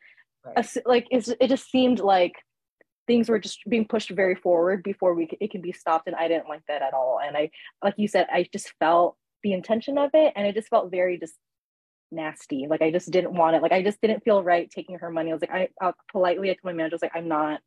right. 0.46 0.68
like, 0.86 1.08
it's, 1.12 1.30
it 1.30 1.48
just 1.48 1.70
seemed 1.70 2.00
like 2.00 2.34
things 3.08 3.30
were 3.30 3.40
just 3.40 3.60
being 3.68 3.88
pushed 3.88 4.10
very 4.10 4.36
forward 4.36 4.84
before 4.84 5.14
we 5.14 5.30
it 5.40 5.52
can 5.52 5.62
be 5.62 5.72
stopped. 5.72 6.08
And 6.08 6.16
I 6.16 6.28
didn't 6.28 6.50
like 6.50 6.64
that 6.68 6.82
at 6.82 6.94
all. 6.94 7.20
And 7.26 7.36
I, 7.36 7.50
like 7.84 7.96
you 7.98 8.08
said, 8.08 8.28
I 8.32 8.48
just 8.52 8.74
felt 8.80 9.16
the 9.44 9.54
intention 9.54 9.98
of 9.98 10.12
it. 10.14 10.34
And 10.36 10.46
it 10.46 10.56
just 10.56 10.70
felt 10.70 10.92
very 10.92 11.18
just 11.18 11.36
nasty. 12.12 12.68
Like 12.70 12.82
I 12.82 12.92
just 12.92 13.10
didn't 13.10 13.34
want 13.34 13.56
it. 13.56 13.62
Like 13.62 13.72
I 13.72 13.82
just 13.82 14.02
didn't 14.02 14.24
feel 14.24 14.44
right 14.44 14.70
taking 14.70 15.00
her 15.00 15.10
money. 15.10 15.32
I 15.32 15.34
was 15.34 15.42
like, 15.42 15.52
I, 15.52 15.70
I 15.82 15.94
politely, 16.12 16.50
I 16.50 16.54
told 16.54 16.66
my 16.66 16.74
manager, 16.74 16.94
I 16.94 16.98
was 16.98 17.02
like, 17.02 17.16
I'm 17.16 17.28
not 17.28 17.62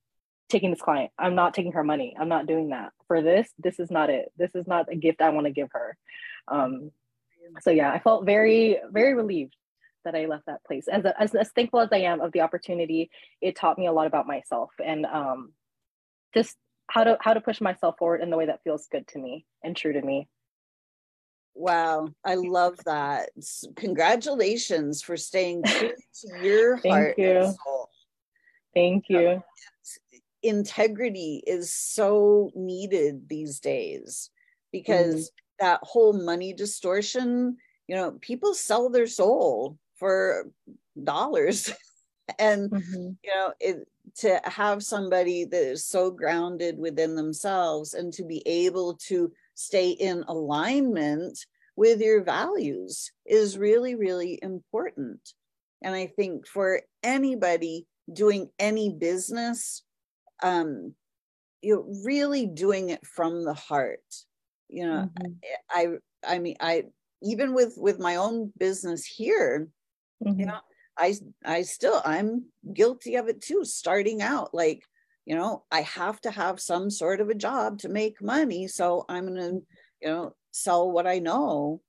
taking 0.49 0.71
this 0.71 0.83
client. 0.83 1.11
I'm 1.19 1.35
not 1.35 1.55
taking 1.55 1.73
her 1.73 1.85
money. 1.85 2.15
I'm 2.19 2.29
not 2.29 2.47
doing 2.47 2.71
that 2.71 2.93
for 3.07 3.23
this. 3.23 3.49
This 3.59 3.79
is 3.79 3.91
not 3.91 4.11
it. 4.11 4.33
This 4.37 4.51
is 4.55 4.67
not 4.67 4.93
a 4.93 4.97
gift 4.97 5.23
I 5.23 5.31
want 5.31 5.47
to 5.47 5.53
give 5.53 5.69
her. 5.73 5.97
Um, 6.49 6.91
so 7.61 7.71
yeah, 7.71 7.91
I 7.91 7.99
felt 7.99 8.27
very, 8.27 8.79
very 8.91 9.15
relieved 9.15 9.55
that 10.05 10.15
I 10.15 10.27
left 10.27 10.47
that 10.47 10.65
place. 10.65 10.87
As, 10.89 11.05
as, 11.19 11.35
as 11.35 11.51
thankful 11.51 11.81
as 11.81 11.89
I 11.93 11.99
am 11.99 12.21
of 12.21 12.33
the 12.33 12.41
opportunity, 12.41 13.11
it 13.41 13.57
taught 13.57 13.79
me 13.79 13.87
a 13.87 13.93
lot 13.93 14.07
about 14.07 14.27
myself 14.27 14.71
and 14.85 15.07
um, 15.07 15.53
just 16.35 16.57
how 16.91 17.05
to 17.05 17.17
how 17.21 17.33
to 17.33 17.41
push 17.41 17.61
myself 17.61 17.97
forward 17.99 18.21
in 18.21 18.31
the 18.31 18.37
way 18.37 18.47
that 18.47 18.63
feels 18.65 18.89
good 18.91 19.07
to 19.09 19.19
me 19.19 19.47
and 19.63 19.77
true 19.77 19.93
to 19.93 20.03
me. 20.03 20.29
Wow, 21.55 22.09
I 22.25 22.37
love 22.37 22.77
that. 22.87 23.31
Congratulations 23.77 25.03
for 25.03 25.17
staying 25.17 25.63
true 25.65 25.93
to 26.21 26.45
your 26.47 26.79
Thank 26.79 26.93
heart 26.93 27.19
you. 27.19 27.55
Thank 28.75 29.05
you. 29.09 29.43
integrity 30.43 31.43
is 31.47 31.73
so 31.73 32.51
needed 32.55 33.29
these 33.29 33.59
days 33.61 34.31
because 34.73 35.27
mm-hmm. 35.27 35.67
that 35.67 35.81
whole 35.83 36.13
money 36.13 36.53
distortion, 36.53 37.57
you 37.89 37.97
know, 37.97 38.13
people 38.21 38.55
sell 38.55 38.89
their 38.89 39.09
soul 39.09 39.77
for 40.01 40.51
dollars. 41.03 41.73
and, 42.39 42.71
mm-hmm. 42.71 43.11
you 43.23 43.31
know, 43.33 43.53
it, 43.61 43.87
to 44.17 44.41
have 44.45 44.83
somebody 44.83 45.45
that 45.45 45.63
is 45.63 45.87
so 45.87 46.11
grounded 46.11 46.79
within 46.79 47.15
themselves 47.15 47.95
and 47.95 48.13
to 48.15 48.25
be 48.25 48.43
able 48.47 48.95
to 48.95 49.31
stay 49.55 49.91
in 49.91 50.25
alignment 50.27 51.39
with 51.77 52.01
your 52.01 52.25
values 52.25 53.13
is 53.25 53.57
really, 53.57 53.95
really 53.95 54.39
important. 54.43 55.21
And 55.83 55.95
I 55.95 56.09
think 56.09 56.47
for 56.47 56.83
anybody 57.03 57.87
doing 58.13 58.51
any 58.59 58.91
business, 58.91 59.83
um, 60.43 60.95
you're 61.63 61.85
really 62.05 62.47
doing 62.47 62.91
it 62.91 63.07
from 63.07 63.45
the 63.45 63.55
heart. 63.55 64.03
You 64.69 64.87
know, 64.87 65.11
mm-hmm. 65.21 65.33
I, 65.71 65.87
I 66.27 66.39
mean, 66.39 66.57
I 66.61 66.85
even 67.23 67.55
with 67.55 67.75
with 67.77 67.99
my 67.99 68.17
own 68.17 68.53
business 68.59 69.05
here, 69.05 69.69
mm-hmm. 70.23 70.41
you 70.41 70.47
know, 70.47 70.61
I 70.97 71.15
I 71.45 71.63
still 71.63 72.01
I'm 72.05 72.47
guilty 72.73 73.17
of 73.17 73.29
it 73.29 73.41
too. 73.41 73.65
Starting 73.65 74.23
out, 74.23 74.55
like, 74.55 74.83
you 75.27 75.35
know, 75.35 75.65
I 75.71 75.83
have 75.83 76.21
to 76.23 76.31
have 76.31 76.61
some 76.61 76.91
sort 76.91 77.21
of 77.21 77.29
a 77.29 77.35
job 77.35 77.79
to 77.81 77.89
make 77.89 78.23
money, 78.23 78.69
so 78.69 79.05
I'm 79.09 79.27
gonna, 79.27 79.53
you 80.01 80.09
know, 80.09 80.35
sell 80.51 80.91
what 80.91 81.07
I 81.07 81.19
know. 81.19 81.81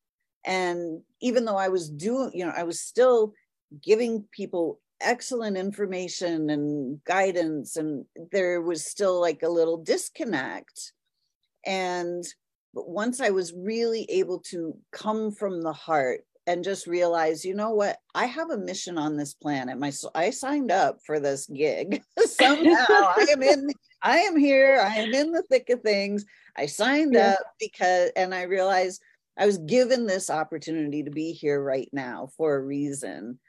And 0.45 1.01
even 1.21 1.45
though 1.45 1.57
I 1.57 1.67
was 1.69 1.89
doing, 1.89 2.31
you 2.33 2.45
know, 2.45 2.53
I 2.55 2.63
was 2.63 2.81
still 2.81 3.33
giving 3.81 4.25
people 4.31 4.79
excellent 5.01 5.57
information 5.57 6.49
and 6.49 7.03
guidance 7.05 7.75
and 7.75 8.05
there 8.31 8.61
was 8.61 8.85
still 8.85 9.19
like 9.19 9.41
a 9.43 9.49
little 9.49 9.77
disconnect 9.77 10.93
and 11.65 12.23
but 12.73 12.87
once 12.87 13.19
i 13.19 13.29
was 13.29 13.53
really 13.53 14.05
able 14.09 14.39
to 14.39 14.77
come 14.91 15.31
from 15.31 15.61
the 15.61 15.73
heart 15.73 16.21
and 16.47 16.63
just 16.63 16.87
realize 16.87 17.45
you 17.45 17.53
know 17.53 17.71
what? 17.71 17.97
I 18.15 18.25
have 18.25 18.49
a 18.49 18.57
mission 18.57 18.97
on 18.97 19.17
this 19.17 19.33
planet. 19.33 19.77
My 19.77 19.91
i 20.15 20.29
signed 20.29 20.71
up 20.71 20.99
for 21.05 21.19
this 21.19 21.45
gig 21.47 22.01
somehow. 22.25 22.85
I 22.89 23.27
am 23.31 23.43
in 23.43 23.69
i 24.01 24.19
am 24.19 24.37
here. 24.37 24.81
I 24.81 24.95
am 24.95 25.13
in 25.13 25.31
the 25.31 25.43
thick 25.43 25.69
of 25.69 25.81
things. 25.81 26.25
I 26.57 26.65
signed 26.65 27.13
yeah. 27.13 27.31
up 27.31 27.39
because 27.59 28.11
and 28.15 28.33
i 28.33 28.43
realized 28.43 29.01
i 29.37 29.45
was 29.45 29.57
given 29.59 30.05
this 30.05 30.29
opportunity 30.29 31.03
to 31.03 31.11
be 31.11 31.31
here 31.31 31.61
right 31.61 31.89
now 31.93 32.29
for 32.37 32.55
a 32.55 32.61
reason. 32.61 33.39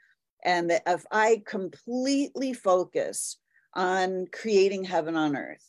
And 0.45 0.69
that 0.69 0.83
if 0.85 1.05
I 1.09 1.41
completely 1.45 2.53
focus 2.53 3.37
on 3.73 4.27
creating 4.31 4.83
heaven 4.83 5.15
on 5.15 5.37
earth 5.37 5.65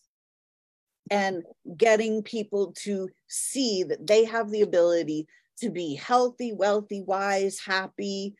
and 1.10 1.42
getting 1.76 2.22
people 2.22 2.72
to 2.78 3.08
see 3.28 3.82
that 3.84 4.06
they 4.06 4.24
have 4.24 4.50
the 4.50 4.62
ability 4.62 5.26
to 5.60 5.70
be 5.70 5.94
healthy, 5.94 6.52
wealthy, 6.52 7.02
wise, 7.02 7.58
happy, 7.58 8.34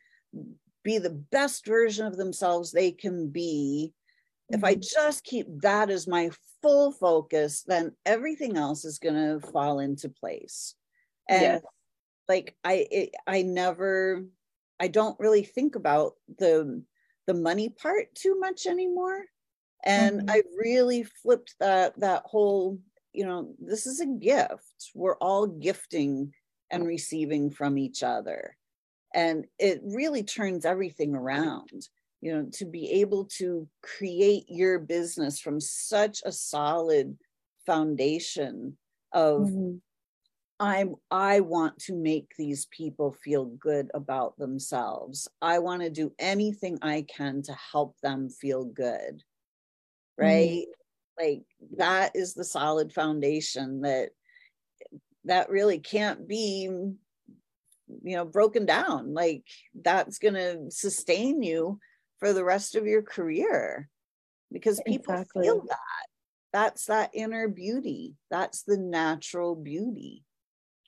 be 0.82 0.98
the 0.98 1.10
best 1.10 1.66
version 1.66 2.06
of 2.06 2.16
themselves 2.16 2.70
they 2.70 2.92
can 2.92 3.28
be. 3.28 3.92
Mm-hmm. 3.92 4.54
If 4.54 4.64
I 4.64 4.74
mm-hmm. 4.74 4.80
just 4.82 5.24
keep 5.24 5.46
that 5.62 5.90
as 5.90 6.06
my 6.06 6.30
full 6.62 6.92
focus, 6.92 7.64
then 7.66 7.92
everything 8.04 8.56
else 8.56 8.84
is 8.84 8.98
going 8.98 9.14
to 9.14 9.46
fall 9.48 9.80
into 9.80 10.08
place. 10.08 10.74
And 11.28 11.42
yes. 11.42 11.62
like 12.28 12.56
I, 12.64 12.86
it, 12.90 13.10
I 13.26 13.42
never 13.42 14.24
I 14.80 14.88
don't 14.88 15.18
really 15.18 15.44
think 15.44 15.76
about 15.76 16.14
the 16.38 16.82
the 17.26 17.34
money 17.34 17.70
part 17.70 18.14
too 18.14 18.38
much 18.38 18.66
anymore. 18.66 19.24
And 19.84 20.20
mm-hmm. 20.20 20.30
I 20.30 20.42
really 20.58 21.04
flipped 21.04 21.54
that 21.60 21.98
that 22.00 22.22
whole, 22.24 22.78
you 23.12 23.24
know, 23.24 23.54
this 23.58 23.86
is 23.86 24.00
a 24.00 24.06
gift. 24.06 24.90
We're 24.94 25.16
all 25.16 25.46
gifting 25.46 26.32
and 26.74 26.86
receiving 26.86 27.50
from 27.50 27.78
each 27.78 28.02
other. 28.02 28.56
And 29.14 29.46
it 29.58 29.80
really 29.84 30.22
turns 30.24 30.64
everything 30.64 31.14
around, 31.14 31.88
you 32.20 32.34
know, 32.34 32.48
to 32.54 32.64
be 32.64 32.90
able 33.00 33.26
to 33.38 33.68
create 33.82 34.46
your 34.48 34.78
business 34.78 35.38
from 35.38 35.60
such 35.60 36.22
a 36.24 36.32
solid 36.32 37.16
foundation 37.64 38.76
of 39.12 39.42
mm-hmm. 39.42 39.76
I'm 40.60 40.94
I 41.10 41.40
want 41.40 41.78
to 41.80 41.94
make 41.94 42.34
these 42.36 42.66
people 42.66 43.12
feel 43.12 43.46
good 43.46 43.90
about 43.94 44.36
themselves. 44.38 45.28
I 45.42 45.58
want 45.58 45.82
to 45.82 45.90
do 45.90 46.12
anything 46.18 46.78
I 46.80 47.02
can 47.02 47.42
to 47.42 47.56
help 47.72 47.96
them 48.02 48.28
feel 48.28 48.64
good. 48.64 49.22
Right? 50.16 50.64
Mm-hmm. 51.20 51.24
Like 51.24 51.42
that 51.76 52.12
is 52.14 52.34
the 52.34 52.44
solid 52.44 52.92
foundation 52.92 53.82
that 53.82 54.10
that 55.24 55.50
really 55.50 55.78
can't 55.78 56.28
be 56.28 56.62
you 56.64 58.16
know 58.16 58.24
broken 58.24 58.66
down. 58.66 59.14
Like 59.14 59.44
that's 59.74 60.18
going 60.18 60.34
to 60.34 60.70
sustain 60.70 61.42
you 61.42 61.78
for 62.18 62.32
the 62.32 62.44
rest 62.44 62.74
of 62.74 62.86
your 62.86 63.02
career 63.02 63.88
because 64.52 64.80
people 64.86 65.14
exactly. 65.14 65.44
feel 65.44 65.60
that. 65.62 66.06
That's 66.52 66.86
that 66.86 67.10
inner 67.12 67.48
beauty. 67.48 68.14
That's 68.30 68.62
the 68.62 68.78
natural 68.78 69.56
beauty. 69.56 70.24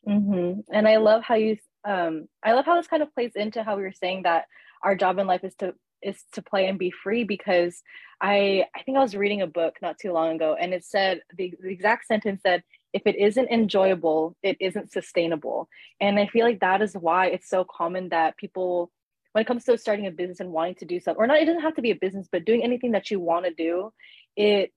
Mm-hmm. 0.09 0.61
And 0.72 0.87
I 0.87 0.99
love 0.99 1.24
how 1.24 1.34
you, 1.34 1.57
um, 1.84 2.28
I 2.45 2.53
love 2.53 2.64
how 2.64 2.76
this 2.76 2.87
kind 2.87 3.03
of 3.03 3.12
plays 3.12 3.32
into 3.34 3.64
how 3.64 3.76
we 3.76 3.82
were 3.82 3.93
saying 3.93 4.22
that 4.22 4.47
our 4.84 4.95
job 4.95 5.18
in 5.18 5.26
life 5.26 5.43
is 5.43 5.55
to 5.57 5.74
is 6.03 6.22
to 6.32 6.43
play 6.43 6.68
and 6.68 6.78
be 6.78 6.91
free 6.91 7.24
because 7.24 7.82
I 8.20 8.66
I 8.76 8.82
think 8.82 8.97
I 8.97 9.01
was 9.01 9.16
reading 9.16 9.43
a 9.43 9.47
book 9.47 9.76
not 9.82 9.99
too 9.99 10.12
long 10.12 10.37
ago 10.37 10.57
and 10.59 10.72
it 10.72 10.84
said 10.84 11.22
the, 11.37 11.53
the 11.61 11.70
exact 11.70 12.07
sentence 12.07 12.43
said 12.43 12.62
if 12.93 13.03
it 13.07 13.16
isn't 13.16 13.51
enjoyable 13.51 14.37
it 14.43 14.57
isn't 14.61 14.93
sustainable 14.93 15.68
and 16.01 16.18
I 16.18 16.26
feel 16.26 16.47
like 16.47 16.61
that 16.61 16.82
is 16.82 16.95
why 16.95 17.26
it's 17.26 17.49
so 17.49 17.64
common 17.64 18.11
that 18.11 18.37
people 18.37 18.91
when 19.32 19.43
it 19.43 19.47
comes 19.47 19.64
to 19.64 19.76
starting 19.76 20.07
a 20.07 20.11
business 20.11 20.41
and 20.41 20.51
wanting 20.51 20.76
to 20.76 20.84
do 20.84 21.01
something 21.01 21.22
or 21.22 21.26
not 21.26 21.39
it 21.39 21.47
doesn't 21.47 21.62
have 21.62 21.76
to 21.76 21.82
be 21.82 21.91
a 21.91 21.97
business 21.97 22.28
but 22.30 22.45
doing 22.45 22.62
anything 22.62 22.93
that 22.93 23.11
you 23.11 23.20
want 23.20 23.45
to 23.45 23.53
do 23.55 23.93
it 24.37 24.72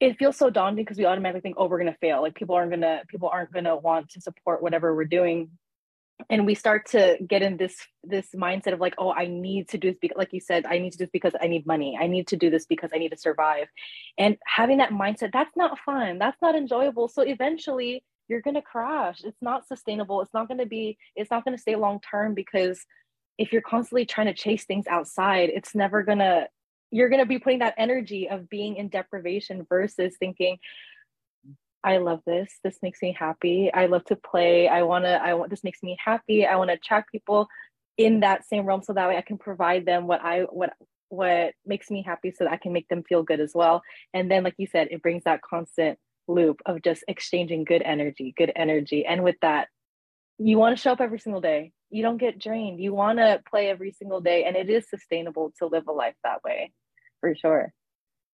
it 0.00 0.18
feels 0.18 0.36
so 0.36 0.48
daunting 0.48 0.82
because 0.82 0.96
we 0.96 1.04
automatically 1.04 1.42
think, 1.42 1.56
oh, 1.58 1.68
we're 1.68 1.78
gonna 1.78 1.96
fail. 2.00 2.22
Like 2.22 2.34
people 2.34 2.54
aren't 2.54 2.70
gonna 2.70 3.02
people 3.08 3.28
aren't 3.28 3.52
gonna 3.52 3.76
want 3.76 4.08
to 4.10 4.20
support 4.20 4.62
whatever 4.62 4.96
we're 4.96 5.04
doing. 5.04 5.50
And 6.28 6.46
we 6.46 6.54
start 6.54 6.86
to 6.90 7.18
get 7.26 7.42
in 7.42 7.56
this 7.56 7.76
this 8.04 8.28
mindset 8.34 8.72
of 8.72 8.80
like, 8.80 8.94
oh, 8.98 9.12
I 9.12 9.26
need 9.26 9.68
to 9.70 9.78
do 9.78 9.90
this 9.90 9.98
because, 10.00 10.18
like 10.18 10.32
you 10.32 10.40
said, 10.40 10.66
I 10.66 10.78
need 10.78 10.92
to 10.92 10.98
do 10.98 11.04
this 11.04 11.10
because 11.12 11.32
I 11.40 11.46
need 11.46 11.66
money. 11.66 11.98
I 12.00 12.06
need 12.06 12.28
to 12.28 12.36
do 12.36 12.50
this 12.50 12.66
because 12.66 12.90
I 12.94 12.98
need 12.98 13.10
to 13.10 13.16
survive. 13.16 13.68
And 14.18 14.36
having 14.46 14.78
that 14.78 14.90
mindset, 14.90 15.32
that's 15.32 15.56
not 15.56 15.78
fun. 15.78 16.18
That's 16.18 16.40
not 16.42 16.54
enjoyable. 16.54 17.08
So 17.08 17.22
eventually, 17.22 18.04
you're 18.28 18.42
gonna 18.42 18.62
crash. 18.62 19.22
It's 19.24 19.40
not 19.40 19.66
sustainable. 19.66 20.20
It's 20.20 20.34
not 20.34 20.48
gonna 20.48 20.66
be. 20.66 20.98
It's 21.16 21.30
not 21.30 21.44
gonna 21.44 21.58
stay 21.58 21.76
long 21.76 22.00
term 22.00 22.34
because 22.34 22.84
if 23.38 23.52
you're 23.52 23.62
constantly 23.62 24.04
trying 24.04 24.26
to 24.26 24.34
chase 24.34 24.64
things 24.64 24.86
outside, 24.86 25.50
it's 25.50 25.74
never 25.74 26.02
gonna 26.02 26.48
you're 26.90 27.08
going 27.08 27.20
to 27.20 27.26
be 27.26 27.38
putting 27.38 27.60
that 27.60 27.74
energy 27.78 28.28
of 28.28 28.48
being 28.48 28.76
in 28.76 28.88
deprivation 28.88 29.64
versus 29.68 30.14
thinking 30.18 30.58
I 31.82 31.98
love 31.98 32.20
this. 32.26 32.58
This 32.62 32.78
makes 32.82 33.00
me 33.00 33.16
happy. 33.18 33.70
I 33.72 33.86
love 33.86 34.04
to 34.06 34.16
play. 34.16 34.68
I 34.68 34.82
want 34.82 35.04
to 35.04 35.20
I 35.22 35.34
want 35.34 35.50
this 35.50 35.64
makes 35.64 35.82
me 35.82 35.96
happy. 36.02 36.46
I 36.46 36.56
want 36.56 36.68
to 36.68 36.74
attract 36.74 37.10
people 37.10 37.48
in 37.96 38.20
that 38.20 38.46
same 38.46 38.66
realm 38.66 38.82
so 38.82 38.92
that 38.92 39.08
way 39.08 39.16
I 39.16 39.22
can 39.22 39.38
provide 39.38 39.86
them 39.86 40.06
what 40.06 40.20
I 40.22 40.42
what 40.42 40.74
what 41.08 41.54
makes 41.66 41.90
me 41.90 42.02
happy 42.02 42.30
so 42.30 42.44
that 42.44 42.52
I 42.52 42.56
can 42.56 42.72
make 42.72 42.88
them 42.88 43.02
feel 43.02 43.22
good 43.22 43.40
as 43.40 43.52
well. 43.54 43.82
And 44.14 44.30
then 44.30 44.44
like 44.44 44.54
you 44.58 44.66
said, 44.66 44.88
it 44.90 45.02
brings 45.02 45.24
that 45.24 45.42
constant 45.42 45.98
loop 46.28 46.60
of 46.66 46.82
just 46.82 47.02
exchanging 47.08 47.64
good 47.64 47.82
energy, 47.82 48.32
good 48.36 48.52
energy. 48.54 49.04
And 49.04 49.24
with 49.24 49.36
that, 49.42 49.68
you 50.38 50.56
want 50.56 50.76
to 50.76 50.80
show 50.80 50.92
up 50.92 51.00
every 51.00 51.18
single 51.18 51.40
day. 51.40 51.72
You 51.90 52.02
don't 52.02 52.18
get 52.18 52.38
drained. 52.38 52.80
You 52.80 52.94
want 52.94 53.18
to 53.18 53.42
play 53.50 53.68
every 53.68 53.92
single 53.92 54.20
day 54.20 54.44
and 54.44 54.56
it 54.56 54.70
is 54.70 54.88
sustainable 54.88 55.52
to 55.58 55.66
live 55.66 55.88
a 55.88 55.92
life 55.92 56.14
that 56.24 56.44
way 56.44 56.72
for 57.20 57.34
sure. 57.34 57.72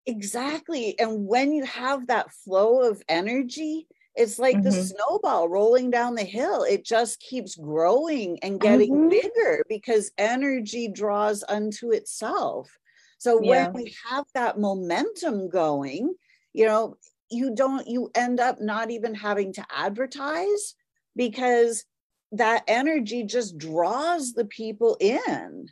Exactly. 0.06 0.98
And 0.98 1.26
when 1.26 1.52
you 1.52 1.64
have 1.64 2.08
that 2.08 2.32
flow 2.32 2.88
of 2.88 3.02
energy, 3.08 3.86
it's 4.14 4.38
like 4.38 4.56
mm-hmm. 4.56 4.64
the 4.64 4.72
snowball 4.72 5.48
rolling 5.48 5.90
down 5.90 6.14
the 6.14 6.24
hill. 6.24 6.64
It 6.64 6.84
just 6.84 7.20
keeps 7.20 7.54
growing 7.54 8.38
and 8.42 8.60
getting 8.60 8.92
mm-hmm. 8.92 9.08
bigger 9.08 9.64
because 9.68 10.10
energy 10.18 10.88
draws 10.88 11.44
unto 11.48 11.92
itself. 11.92 12.70
So 13.18 13.40
yeah. 13.42 13.68
when 13.68 13.72
we 13.72 13.94
have 14.10 14.24
that 14.34 14.58
momentum 14.58 15.48
going, 15.48 16.14
you 16.52 16.66
know, 16.66 16.96
you 17.30 17.54
don't, 17.54 17.86
you 17.86 18.10
end 18.14 18.40
up 18.40 18.60
not 18.60 18.90
even 18.90 19.14
having 19.14 19.52
to 19.54 19.66
advertise 19.70 20.74
because 21.16 21.84
that 22.32 22.64
energy 22.66 23.22
just 23.22 23.56
draws 23.56 24.32
the 24.32 24.44
people 24.44 24.96
in. 25.00 25.68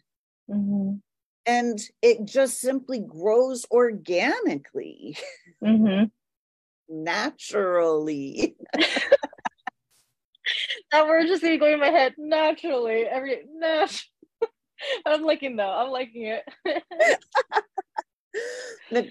Mm-hmm 0.49 0.97
and 1.51 1.81
it 2.01 2.25
just 2.25 2.61
simply 2.61 3.01
grows 3.01 3.67
organically 3.73 5.19
mm-hmm. 5.63 6.05
naturally 6.89 8.57
that 10.93 11.09
word 11.09 11.27
just 11.27 11.43
keeps 11.43 11.59
going 11.59 11.75
in 11.75 11.81
my 11.81 11.89
head 11.89 12.15
naturally 12.19 13.03
every 13.03 13.41
nat- 13.59 14.01
i'm 15.07 15.23
liking 15.23 15.57
though 15.57 15.73
i'm 15.73 15.91
liking 15.91 16.27
it 16.27 16.45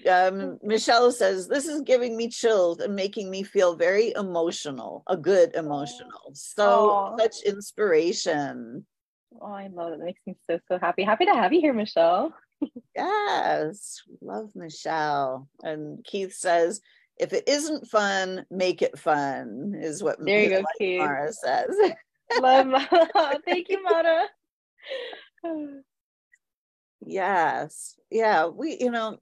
um, 0.08 0.58
Michelle 0.62 1.12
says, 1.12 1.46
This 1.46 1.66
is 1.66 1.82
giving 1.82 2.16
me 2.16 2.28
chills 2.28 2.80
and 2.80 2.96
making 2.96 3.30
me 3.30 3.42
feel 3.42 3.76
very 3.76 4.14
emotional, 4.16 5.04
a 5.06 5.16
good 5.16 5.54
emotional. 5.54 6.32
So, 6.32 6.90
Aww. 6.90 7.20
such 7.20 7.42
inspiration. 7.44 8.86
Oh, 9.40 9.52
I 9.52 9.68
love 9.68 9.92
it. 9.92 10.00
It 10.00 10.04
makes 10.04 10.20
me 10.26 10.36
so, 10.48 10.58
so 10.68 10.78
happy. 10.78 11.02
Happy 11.02 11.26
to 11.26 11.34
have 11.34 11.52
you 11.52 11.60
here, 11.60 11.72
Michelle. 11.72 12.34
yes, 12.96 14.02
love 14.20 14.50
Michelle. 14.54 15.48
And 15.62 16.04
Keith 16.04 16.34
says, 16.34 16.80
if 17.18 17.32
it 17.32 17.44
isn't 17.46 17.86
fun, 17.86 18.46
make 18.50 18.82
it 18.82 18.98
fun, 18.98 19.74
is 19.76 20.02
what 20.02 20.16
there 20.24 20.42
you 20.42 20.50
go, 20.50 20.62
Keith. 20.78 20.98
Mara 20.98 21.32
says. 21.32 21.68
love 22.40 22.68
Thank 23.44 23.68
you, 23.68 23.82
Mara. 23.82 24.26
yes. 27.06 27.96
Yeah. 28.10 28.46
We, 28.46 28.78
you 28.80 28.90
know, 28.90 29.18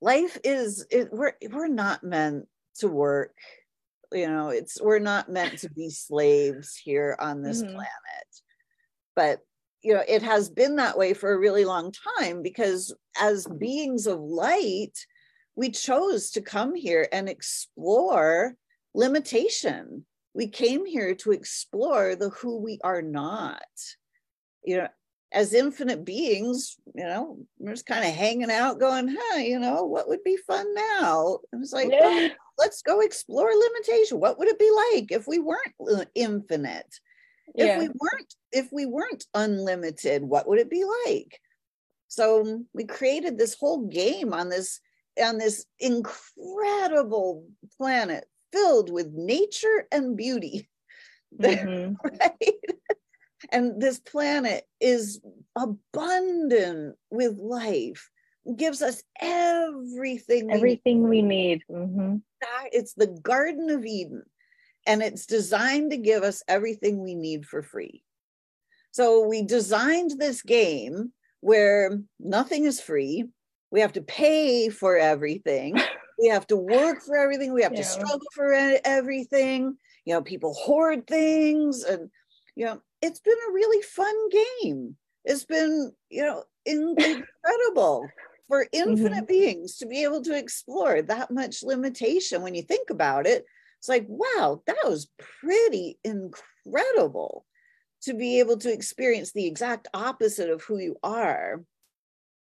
life 0.00 0.38
is 0.44 0.86
it, 0.90 1.08
we're 1.12 1.32
we're 1.50 1.68
not 1.68 2.04
meant 2.04 2.46
to 2.76 2.88
work 2.88 3.34
you 4.12 4.26
know 4.26 4.48
it's 4.50 4.80
we're 4.82 4.98
not 4.98 5.30
meant 5.30 5.58
to 5.58 5.70
be 5.70 5.88
slaves 5.88 6.76
here 6.76 7.16
on 7.18 7.42
this 7.42 7.62
mm-hmm. 7.62 7.72
planet 7.72 8.42
but 9.16 9.40
you 9.82 9.94
know 9.94 10.02
it 10.08 10.22
has 10.22 10.48
been 10.48 10.76
that 10.76 10.98
way 10.98 11.14
for 11.14 11.32
a 11.32 11.38
really 11.38 11.64
long 11.64 11.92
time 12.18 12.42
because 12.42 12.94
as 13.20 13.46
mm-hmm. 13.46 13.58
beings 13.58 14.06
of 14.06 14.20
light 14.20 15.06
we 15.56 15.70
chose 15.70 16.30
to 16.30 16.40
come 16.40 16.74
here 16.74 17.08
and 17.12 17.28
explore 17.28 18.54
limitation 18.94 20.04
we 20.34 20.48
came 20.48 20.84
here 20.84 21.14
to 21.14 21.32
explore 21.32 22.16
the 22.16 22.30
who 22.30 22.58
we 22.58 22.78
are 22.82 23.02
not 23.02 23.62
you 24.64 24.76
know 24.76 24.88
as 25.34 25.52
infinite 25.52 26.04
beings, 26.04 26.76
you 26.94 27.04
know, 27.04 27.36
we're 27.58 27.72
just 27.72 27.86
kind 27.86 28.04
of 28.04 28.14
hanging 28.14 28.52
out, 28.52 28.78
going, 28.78 29.14
huh, 29.18 29.38
you 29.38 29.58
know, 29.58 29.82
what 29.84 30.08
would 30.08 30.22
be 30.22 30.36
fun 30.46 30.72
now? 30.74 31.40
It 31.52 31.56
was 31.56 31.72
like, 31.72 31.90
yeah. 31.90 32.00
well, 32.00 32.30
let's 32.56 32.82
go 32.82 33.00
explore 33.00 33.50
limitation. 33.50 34.20
What 34.20 34.38
would 34.38 34.46
it 34.48 34.58
be 34.60 34.70
like 34.92 35.10
if 35.10 35.26
we 35.26 35.40
weren't 35.40 36.08
infinite? 36.14 37.00
If 37.54 37.66
yeah. 37.66 37.78
we 37.78 37.88
weren't, 37.88 38.34
if 38.52 38.68
we 38.72 38.86
weren't 38.86 39.26
unlimited, 39.34 40.22
what 40.22 40.48
would 40.48 40.58
it 40.58 40.70
be 40.70 40.84
like? 41.06 41.40
So 42.08 42.62
we 42.72 42.84
created 42.84 43.38
this 43.38 43.54
whole 43.54 43.86
game 43.86 44.32
on 44.32 44.48
this 44.48 44.80
on 45.22 45.38
this 45.38 45.66
incredible 45.78 47.46
planet 47.76 48.24
filled 48.52 48.90
with 48.90 49.12
nature 49.12 49.86
and 49.92 50.16
beauty. 50.16 50.68
Mm-hmm. 51.34 51.94
right? 52.20 52.54
and 53.50 53.82
this 53.82 53.98
planet 53.98 54.62
is 54.80 55.20
abundant 55.56 56.94
with 57.10 57.36
life 57.38 58.08
gives 58.56 58.82
us 58.82 59.02
everything 59.20 60.52
everything 60.52 61.08
we 61.08 61.22
need, 61.22 61.62
we 61.68 61.76
need. 61.76 61.88
Mm-hmm. 61.88 62.16
it's 62.70 62.94
the 62.94 63.08
garden 63.08 63.70
of 63.70 63.84
eden 63.84 64.22
and 64.86 65.02
it's 65.02 65.26
designed 65.26 65.90
to 65.90 65.96
give 65.96 66.22
us 66.22 66.42
everything 66.48 67.02
we 67.02 67.14
need 67.14 67.46
for 67.46 67.62
free 67.62 68.02
so 68.90 69.26
we 69.26 69.42
designed 69.42 70.12
this 70.18 70.42
game 70.42 71.12
where 71.40 71.98
nothing 72.20 72.64
is 72.64 72.80
free 72.80 73.24
we 73.70 73.80
have 73.80 73.92
to 73.92 74.02
pay 74.02 74.68
for 74.68 74.96
everything 74.96 75.78
we 76.18 76.28
have 76.28 76.46
to 76.46 76.56
work 76.56 77.02
for 77.02 77.16
everything 77.16 77.52
we 77.52 77.62
have 77.62 77.72
yeah. 77.72 77.78
to 77.78 77.84
struggle 77.84 78.28
for 78.34 78.52
everything 78.84 79.76
you 80.04 80.14
know 80.14 80.22
people 80.22 80.54
hoard 80.54 81.06
things 81.06 81.82
and 81.82 82.10
you 82.54 82.64
know 82.64 82.80
it's 83.04 83.20
been 83.20 83.36
a 83.48 83.52
really 83.52 83.82
fun 83.82 84.14
game. 84.30 84.96
It's 85.26 85.44
been, 85.44 85.92
you 86.08 86.22
know, 86.22 86.44
incredible 86.64 88.08
for 88.48 88.66
infinite 88.72 89.12
mm-hmm. 89.12 89.24
beings 89.26 89.76
to 89.76 89.86
be 89.86 90.04
able 90.04 90.22
to 90.22 90.36
explore 90.36 91.02
that 91.02 91.30
much 91.30 91.62
limitation. 91.62 92.40
When 92.40 92.54
you 92.54 92.62
think 92.62 92.88
about 92.88 93.26
it, 93.26 93.44
it's 93.84 93.88
like, 93.90 94.06
wow, 94.08 94.62
that 94.66 94.78
was 94.84 95.10
pretty 95.42 95.98
incredible 96.04 97.44
to 98.04 98.14
be 98.14 98.38
able 98.38 98.56
to 98.56 98.72
experience 98.72 99.32
the 99.32 99.44
exact 99.44 99.88
opposite 99.92 100.48
of 100.48 100.62
who 100.62 100.78
you 100.78 100.96
are. 101.02 101.62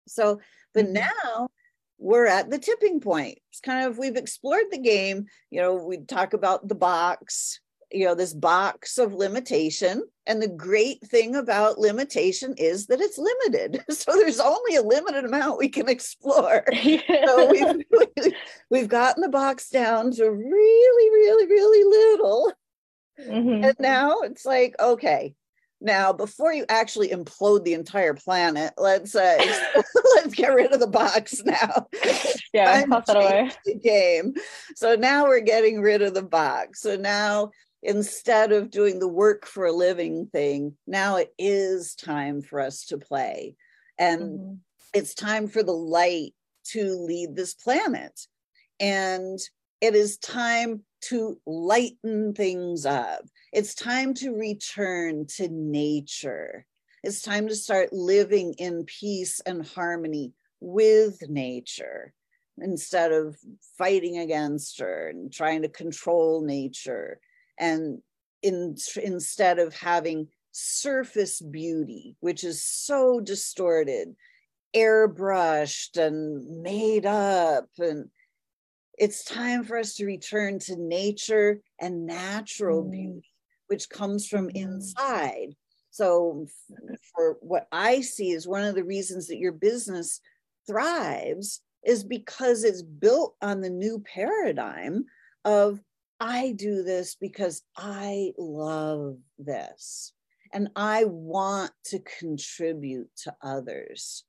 So, 0.09 0.41
but 0.74 0.86
mm-hmm. 0.86 0.95
now 0.95 1.49
we're 1.97 2.26
at 2.26 2.51
the 2.51 2.59
tipping 2.59 2.99
point. 2.99 3.39
It's 3.53 3.61
kind 3.61 3.86
of, 3.86 3.99
we've 3.99 4.16
explored 4.16 4.64
the 4.72 4.78
game. 4.78 5.26
You 5.51 5.61
know, 5.61 5.74
we 5.76 5.99
talk 5.99 6.32
about 6.32 6.66
the 6.66 6.74
box, 6.74 7.61
you 7.91 8.05
know 8.05 8.14
this 8.14 8.34
box 8.34 8.99
of 8.99 9.14
limitation. 9.14 10.03
And 10.26 10.43
the 10.43 10.49
great 10.49 11.01
thing 11.07 11.34
about 11.34 11.78
limitation 11.78 12.55
is 12.59 12.86
that 12.89 13.01
it's 13.01 13.18
limited. 13.18 13.82
So 13.91 14.12
there's 14.12 14.41
only 14.41 14.76
a 14.76 14.82
limited 14.82 15.24
amount 15.24 15.59
we 15.59 15.68
can 15.68 15.89
explore. 15.89 16.64
Yeah. 16.72 17.01
so 17.26 17.51
we've, 17.51 18.32
we've 18.70 18.89
gotten 18.89 19.22
the 19.22 19.28
box 19.28 19.70
down 19.70 20.12
to 20.12 20.30
really 20.30 21.11
really 21.11 21.47
really 21.47 21.84
little. 21.84 22.53
Mm-hmm. 23.18 23.64
and 23.64 23.76
now 23.80 24.20
it's 24.20 24.45
like 24.47 24.76
okay 24.78 25.34
now 25.80 26.12
before 26.12 26.53
you 26.53 26.64
actually 26.68 27.09
implode 27.09 27.64
the 27.64 27.74
entire 27.74 28.14
planet 28.14 28.72
let's 28.78 29.12
uh 29.16 29.36
let's 30.14 30.34
get 30.34 30.55
rid 30.55 30.72
of 30.72 30.78
the 30.78 30.86
box 30.86 31.43
now. 31.45 31.89
Yeah 32.53 32.84
toss 32.86 33.07
that 33.07 33.16
away. 33.16 33.51
the 33.64 33.74
game. 33.74 34.34
So 34.76 34.95
now 34.95 35.26
we're 35.26 35.41
getting 35.41 35.80
rid 35.80 36.03
of 36.03 36.14
the 36.14 36.22
box. 36.22 36.80
So 36.80 36.97
now 36.97 37.51
instead 37.83 38.53
of 38.53 38.70
doing 38.70 38.99
the 38.99 39.09
work 39.09 39.47
for 39.47 39.66
a 39.66 39.72
living 39.72 40.26
thing, 40.26 40.76
now 40.87 41.16
it 41.16 41.33
is 41.39 41.95
time 41.95 42.43
for 42.43 42.61
us 42.61 42.87
to 42.87 42.99
play. 42.99 43.57
And 43.99 44.22
mm-hmm. 44.22 44.55
it's 44.95 45.14
time 45.14 45.49
for 45.49 45.62
the 45.62 45.72
light 45.72 46.35
to 46.72 46.95
lead 46.95 47.35
this 47.35 47.55
planet. 47.55 48.18
And 48.81 49.39
it 49.81 49.95
is 49.95 50.18
time 50.18 50.83
to 51.01 51.41
lighten 51.47 52.35
things 52.35 52.85
up. 52.85 53.22
It's 53.53 53.74
time 53.74 54.14
to 54.14 54.33
return 54.33 55.26
to 55.37 55.49
nature. 55.49 56.66
It's 57.05 57.22
time 57.22 57.49
to 57.49 57.55
start 57.55 57.93
living 57.93 58.55
in 58.55 58.85
peace 58.85 59.41
and 59.41 59.64
harmony 59.64 60.33
with 60.61 61.29
nature 61.29 62.12
instead 62.61 63.12
of 63.12 63.39
fighting 63.76 64.18
against 64.18 64.81
her 64.81 65.09
and 65.09 65.33
trying 65.33 65.62
to 65.62 65.68
control 65.68 66.45
nature 66.45 67.20
and 67.59 68.01
in, 68.43 68.77
instead 69.03 69.59
of 69.59 69.75
having 69.75 70.29
surface 70.53 71.41
beauty, 71.41 72.17
which 72.21 72.45
is 72.45 72.65
so 72.65 73.21
distorted, 73.21 74.15
airbrushed 74.75 75.97
and 75.97 76.63
made 76.63 77.07
up. 77.07 77.67
And 77.79 78.11
it's 78.99 79.25
time 79.25 79.65
for 79.65 79.79
us 79.79 79.95
to 79.95 80.07
return 80.07 80.59
to 80.61 80.77
nature 80.77 81.61
and 81.81 82.07
natural 82.07 82.85
mm. 82.85 82.91
beauty, 82.91 83.31
which 83.69 83.89
comes 83.89 84.27
from 84.27 84.49
mm. 84.49 84.57
inside. 84.57 85.55
So, 85.91 86.47
for 87.15 87.39
what 87.41 87.67
I 87.73 88.03
see 88.03 88.31
is 88.31 88.47
one 88.47 88.63
of 88.63 88.77
the 88.77 88.85
reasons 88.85 89.27
that 89.29 89.39
your 89.39 89.53
business 89.53 90.21
thrives 90.67 91.61
is 91.85 92.05
because 92.05 92.63
it's 92.63 92.83
built 92.83 93.35
on 93.41 93.61
the 93.61 93.71
new 93.71 94.05
paradigm 94.15 95.07
of 95.45 95.81
I 96.21 96.53
do 96.53 96.83
this 96.83 97.14
because 97.14 97.62
I 97.77 98.33
love 98.37 99.19
this 99.39 100.12
and 100.53 100.69
I 100.75 101.05
want 101.05 101.71
to 101.87 102.01
contribute 102.19 103.11
to 103.25 103.35
others. 103.43 104.25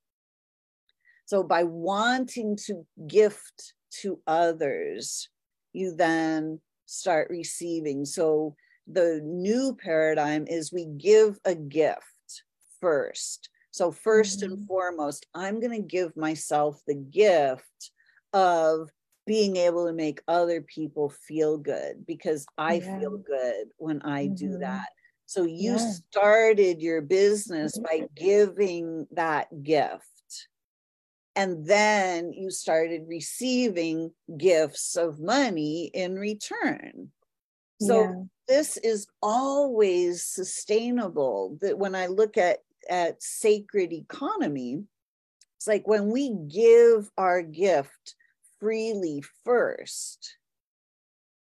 So, 1.25 1.43
by 1.43 1.63
wanting 1.63 2.57
to 2.65 2.85
gift 3.07 3.73
to 4.01 4.19
others, 4.27 5.29
you 5.73 5.95
then 5.95 6.59
start 6.85 7.29
receiving. 7.29 8.05
So, 8.05 8.55
the 8.87 9.21
new 9.23 9.75
paradigm 9.75 10.45
is 10.47 10.73
we 10.73 10.85
give 10.85 11.39
a 11.45 11.55
gift 11.55 12.43
first. 12.81 13.49
So, 13.71 13.91
1st 13.91 14.43
mm-hmm. 14.43 14.53
and 14.53 14.67
foremost, 14.67 15.27
I'm 15.33 15.59
going 15.59 15.79
to 15.79 15.87
give 15.87 16.17
myself 16.17 16.81
the 16.87 16.95
gift 16.95 17.91
of 18.33 18.89
being 19.29 19.57
able 19.57 19.85
to 19.85 19.93
make 19.93 20.23
other 20.27 20.59
people 20.59 21.07
feel 21.07 21.55
good 21.55 22.03
because 22.07 22.47
I 22.57 22.73
yeah. 22.73 22.97
feel 22.97 23.15
good 23.15 23.67
when 23.77 24.01
I 24.01 24.25
mm-hmm. 24.25 24.33
do 24.33 24.57
that. 24.57 24.87
So 25.27 25.43
you 25.43 25.73
yeah. 25.73 25.91
started 26.09 26.81
your 26.81 27.01
business 27.01 27.77
by 27.77 28.07
giving 28.15 29.05
that 29.11 29.61
gift. 29.61 30.47
And 31.35 31.63
then 31.63 32.33
you 32.33 32.49
started 32.49 33.03
receiving 33.07 34.09
gifts 34.35 34.95
of 34.95 35.19
money 35.19 35.91
in 35.93 36.15
return. 36.15 37.11
So 37.79 38.01
yeah. 38.01 38.13
this 38.47 38.77
is 38.77 39.05
always 39.21 40.25
sustainable. 40.25 41.59
That 41.61 41.77
when 41.77 41.93
I 41.93 42.07
look 42.07 42.35
at, 42.35 42.63
at 42.89 43.21
sacred 43.21 43.93
economy, 43.93 44.85
it's 45.57 45.67
like 45.67 45.87
when 45.87 46.09
we 46.09 46.31
give 46.47 47.11
our 47.15 47.43
gift 47.43 48.15
freely 48.59 49.23
first, 49.43 50.35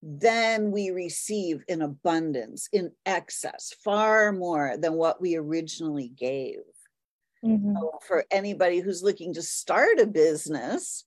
then 0.03 0.71
we 0.71 0.91
receive 0.91 1.65
in 1.69 1.83
abundance, 1.83 2.69
in 2.73 2.93
excess, 3.05 3.75
far 3.83 4.33
more 4.33 4.77
than 4.79 4.95
what 4.95 5.21
we 5.21 5.37
originally 5.37 6.09
gave. 6.09 6.61
Mm-hmm. 7.45 7.77
So 7.77 7.99
for 8.07 8.25
anybody 8.31 8.81
who's 8.81 9.03
looking 9.03 9.35
to 9.35 9.43
start 9.43 9.99
a 9.99 10.07
business, 10.07 11.05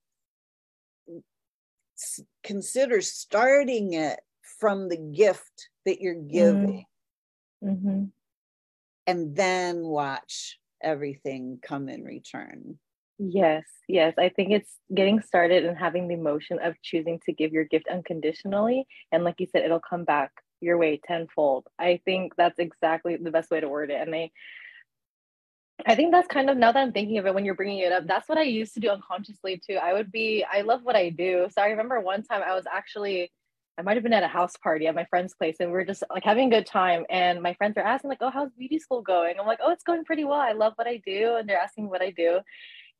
consider 2.43 3.01
starting 3.01 3.93
it 3.93 4.19
from 4.59 4.89
the 4.89 4.97
gift 4.97 5.69
that 5.85 6.01
you're 6.01 6.13
giving. 6.13 6.85
Mm-hmm. 7.63 8.05
And 9.07 9.35
then 9.35 9.81
watch 9.81 10.59
everything 10.81 11.59
come 11.61 11.89
in 11.89 12.03
return. 12.03 12.77
Yes, 13.23 13.65
yes. 13.87 14.15
I 14.17 14.29
think 14.29 14.49
it's 14.51 14.77
getting 14.95 15.21
started 15.21 15.63
and 15.63 15.77
having 15.77 16.07
the 16.07 16.15
emotion 16.15 16.57
of 16.59 16.73
choosing 16.81 17.19
to 17.27 17.31
give 17.33 17.51
your 17.53 17.65
gift 17.65 17.87
unconditionally. 17.87 18.87
And 19.11 19.23
like 19.23 19.35
you 19.39 19.45
said, 19.51 19.63
it'll 19.63 19.79
come 19.79 20.05
back 20.05 20.31
your 20.59 20.79
way 20.79 20.99
tenfold. 21.05 21.67
I 21.77 22.01
think 22.03 22.33
that's 22.35 22.57
exactly 22.57 23.17
the 23.17 23.29
best 23.29 23.51
way 23.51 23.59
to 23.59 23.69
word 23.69 23.91
it. 23.91 24.01
And 24.01 24.15
I, 24.15 24.31
I 25.85 25.93
think 25.93 26.11
that's 26.11 26.27
kind 26.27 26.49
of 26.49 26.57
now 26.57 26.71
that 26.71 26.81
I'm 26.81 26.91
thinking 26.93 27.19
of 27.19 27.27
it 27.27 27.35
when 27.35 27.45
you're 27.45 27.53
bringing 27.53 27.79
it 27.79 27.91
up, 27.91 28.07
that's 28.07 28.27
what 28.27 28.39
I 28.39 28.43
used 28.43 28.73
to 28.73 28.79
do 28.79 28.89
unconsciously 28.89 29.61
too. 29.63 29.75
I 29.75 29.93
would 29.93 30.11
be, 30.11 30.43
I 30.51 30.61
love 30.61 30.81
what 30.83 30.95
I 30.95 31.09
do. 31.09 31.47
So 31.51 31.61
I 31.61 31.67
remember 31.67 31.99
one 31.99 32.23
time 32.23 32.41
I 32.43 32.55
was 32.55 32.65
actually, 32.71 33.31
I 33.77 33.83
might 33.83 33.97
have 33.97 34.03
been 34.03 34.13
at 34.13 34.23
a 34.23 34.27
house 34.27 34.55
party 34.63 34.87
at 34.87 34.95
my 34.95 35.05
friend's 35.05 35.35
place 35.35 35.57
and 35.59 35.71
we 35.71 35.77
are 35.77 35.85
just 35.85 36.03
like 36.09 36.23
having 36.23 36.47
a 36.51 36.57
good 36.57 36.65
time. 36.65 37.05
And 37.11 37.41
my 37.43 37.53
friends 37.53 37.77
are 37.77 37.83
asking, 37.83 38.09
like, 38.09 38.19
oh, 38.21 38.31
how's 38.31 38.51
beauty 38.57 38.79
school 38.79 39.03
going? 39.03 39.35
I'm 39.39 39.45
like, 39.45 39.59
oh, 39.63 39.71
it's 39.71 39.83
going 39.83 40.05
pretty 40.05 40.23
well. 40.23 40.39
I 40.39 40.53
love 40.53 40.73
what 40.75 40.87
I 40.87 41.01
do. 41.05 41.35
And 41.39 41.47
they're 41.47 41.59
asking 41.59 41.87
what 41.89 42.01
I 42.01 42.09
do. 42.09 42.39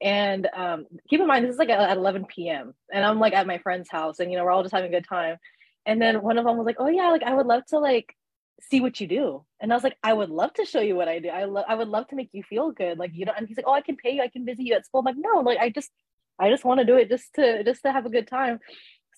And 0.02 0.48
um, 0.54 0.86
keep 1.10 1.22
in 1.22 1.28
mind, 1.28 1.46
this 1.46 1.54
is 1.54 1.60
like 1.60 1.70
at 1.70 1.96
11 1.98 2.26
p.m. 2.26 2.74
And 2.92 3.06
I'm 3.06 3.20
like 3.20 3.34
at 3.34 3.48
my 3.48 3.60
friend's 3.60 3.90
house 3.90 4.20
and, 4.20 4.32
you 4.32 4.38
know, 4.38 4.44
we're 4.44 4.52
all 4.52 4.64
just 4.64 4.74
having 4.74 4.92
a 4.92 4.98
good 4.98 5.08
time. 5.08 5.38
And 5.86 6.02
then 6.02 6.22
one 6.22 6.38
of 6.38 6.46
them 6.46 6.58
was 6.58 6.66
like, 6.66 6.78
oh, 6.80 6.88
yeah, 6.88 7.10
like 7.10 7.24
I 7.24 7.34
would 7.34 7.46
love 7.46 7.66
to 7.68 7.80
like 7.80 8.16
see 8.62 8.82
what 8.82 9.00
you 9.00 9.08
do. 9.08 9.46
And 9.60 9.72
I 9.72 9.76
was 9.76 9.84
like, 9.84 9.98
I 10.04 10.14
would 10.14 10.30
love 10.30 10.54
to 10.54 10.66
show 10.66 10.80
you 10.82 10.96
what 10.96 11.08
I 11.08 11.20
do. 11.20 11.30
I 11.30 11.46
love 11.46 11.66
I 11.68 11.76
would 11.76 11.88
love 11.88 12.08
to 12.08 12.16
make 12.16 12.30
you 12.34 12.44
feel 12.44 12.72
good. 12.72 12.98
Like, 12.98 13.12
you 13.14 13.26
know, 13.26 13.34
and 13.36 13.48
he's 13.48 13.58
like, 13.58 13.68
Oh, 13.68 13.74
I 13.74 13.82
can 13.82 13.96
pay 13.96 14.12
you, 14.16 14.22
I 14.22 14.28
can 14.28 14.46
visit 14.46 14.64
you 14.64 14.74
at 14.76 14.86
school. 14.86 15.00
I'm 15.00 15.06
like, 15.06 15.16
no, 15.18 15.42
like 15.42 15.60
I 15.60 15.70
just 15.70 15.92
I 16.40 16.50
just 16.50 16.66
want 16.66 16.80
to 16.80 16.86
do 16.86 16.98
it 16.98 17.10
just 17.10 17.34
to 17.36 17.64
just 17.64 17.84
to 17.84 17.92
have 17.92 18.06
a 18.06 18.10
good 18.10 18.28
time. 18.28 18.60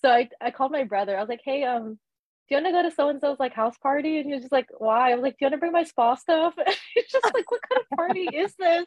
So 0.01 0.09
I, 0.09 0.29
I 0.41 0.51
called 0.51 0.71
my 0.71 0.83
brother. 0.83 1.15
I 1.17 1.21
was 1.21 1.29
like, 1.29 1.41
hey, 1.43 1.63
um, 1.63 1.97
do 2.49 2.55
you 2.55 2.61
want 2.61 2.67
to 2.67 2.71
go 2.73 2.89
to 2.89 2.95
so 2.95 3.07
and 3.07 3.21
so's 3.21 3.39
like 3.39 3.53
house 3.53 3.77
party? 3.77 4.17
And 4.17 4.25
he 4.25 4.33
was 4.33 4.41
just 4.41 4.51
like, 4.51 4.67
why? 4.77 5.11
I 5.11 5.15
was 5.15 5.23
like, 5.23 5.33
do 5.33 5.37
you 5.41 5.45
want 5.45 5.53
to 5.53 5.59
bring 5.59 5.71
my 5.71 5.83
spa 5.83 6.15
stuff? 6.15 6.55
He's 6.93 7.09
just 7.09 7.23
like, 7.33 7.49
what 7.49 7.61
kind 7.69 7.81
of 7.81 7.97
party 7.97 8.21
is 8.35 8.53
this? 8.59 8.85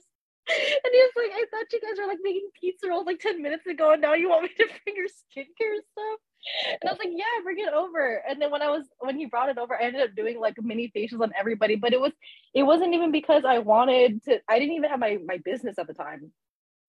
And 0.49 0.93
he 0.93 0.99
was 0.99 1.13
like, 1.17 1.33
I 1.35 1.45
thought 1.51 1.73
you 1.73 1.81
guys 1.81 1.99
were 1.99 2.07
like 2.07 2.19
making 2.23 2.49
pizza 2.59 2.89
rolls 2.89 3.07
like 3.07 3.19
10 3.19 3.43
minutes 3.43 3.67
ago, 3.67 3.93
and 3.93 4.03
now 4.03 4.15
you 4.15 4.29
want 4.29 4.45
me 4.45 4.51
to 4.57 4.67
bring 4.85 4.97
your 4.97 5.07
skincare 5.09 5.77
stuff. 5.93 6.21
And 6.81 6.89
I 6.89 6.93
was 6.93 6.99
like, 6.99 7.13
yeah, 7.13 7.43
bring 7.43 7.59
it 7.59 7.73
over. 7.73 8.23
And 8.29 8.41
then 8.41 8.51
when 8.51 8.63
I 8.63 8.71
was 8.71 8.85
when 9.01 9.19
he 9.19 9.27
brought 9.27 9.49
it 9.49 9.59
over, 9.59 9.75
I 9.75 9.87
ended 9.87 10.03
up 10.03 10.15
doing 10.15 10.39
like 10.39 10.55
mini 10.63 10.93
facials 10.95 11.21
on 11.21 11.33
everybody. 11.39 11.75
But 11.75 11.93
it 11.93 12.01
was 12.01 12.13
it 12.55 12.63
wasn't 12.63 12.95
even 12.95 13.11
because 13.11 13.45
I 13.45 13.59
wanted 13.59 14.23
to. 14.25 14.41
I 14.49 14.59
didn't 14.59 14.75
even 14.77 14.91
have 14.91 15.01
my 15.01 15.19
my 15.27 15.39
business 15.45 15.79
at 15.79 15.89
the 15.89 15.95
time. 15.95 16.31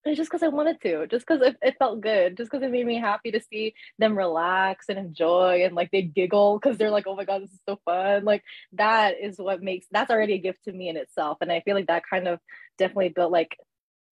It's 0.05 0.17
just 0.17 0.29
because 0.29 0.43
I 0.43 0.47
wanted 0.47 0.79
to, 0.81 1.07
just 1.07 1.27
because 1.27 1.45
it, 1.45 1.57
it 1.61 1.75
felt 1.79 2.01
good, 2.01 2.37
just 2.37 2.49
because 2.49 2.63
it 2.65 2.71
made 2.71 2.85
me 2.85 2.97
happy 2.97 3.31
to 3.31 3.41
see 3.41 3.73
them 3.99 4.17
relax 4.17 4.85
and 4.89 4.97
enjoy 4.97 5.63
and 5.65 5.75
like 5.75 5.91
they 5.91 6.01
giggle 6.01 6.59
because 6.59 6.77
they're 6.77 6.91
like, 6.91 7.07
oh 7.07 7.15
my 7.15 7.25
God, 7.25 7.41
this 7.41 7.51
is 7.51 7.59
so 7.67 7.79
fun. 7.83 8.23
Like 8.23 8.43
that 8.73 9.15
is 9.21 9.37
what 9.37 9.61
makes 9.61 9.87
that's 9.91 10.11
already 10.11 10.33
a 10.33 10.39
gift 10.39 10.63
to 10.65 10.71
me 10.71 10.87
in 10.87 10.97
itself. 10.97 11.39
And 11.41 11.51
I 11.51 11.61
feel 11.61 11.75
like 11.75 11.87
that 11.87 12.03
kind 12.09 12.27
of 12.27 12.39
definitely 12.77 13.09
built 13.09 13.31
like 13.31 13.57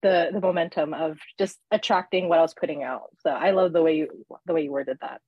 the 0.02 0.30
the 0.34 0.42
momentum 0.42 0.94
of 0.94 1.18
just 1.40 1.58
attracting 1.72 2.30
what 2.30 2.40
I 2.40 2.44
was 2.44 2.54
putting 2.54 2.84
out. 2.84 3.10
So 3.22 3.30
I 3.30 3.52
love 3.52 3.74
the 3.74 3.82
way 3.82 3.96
you 3.96 4.26
the 4.46 4.54
way 4.54 4.64
you 4.64 4.72
worded 4.72 4.98
that. 5.02 5.22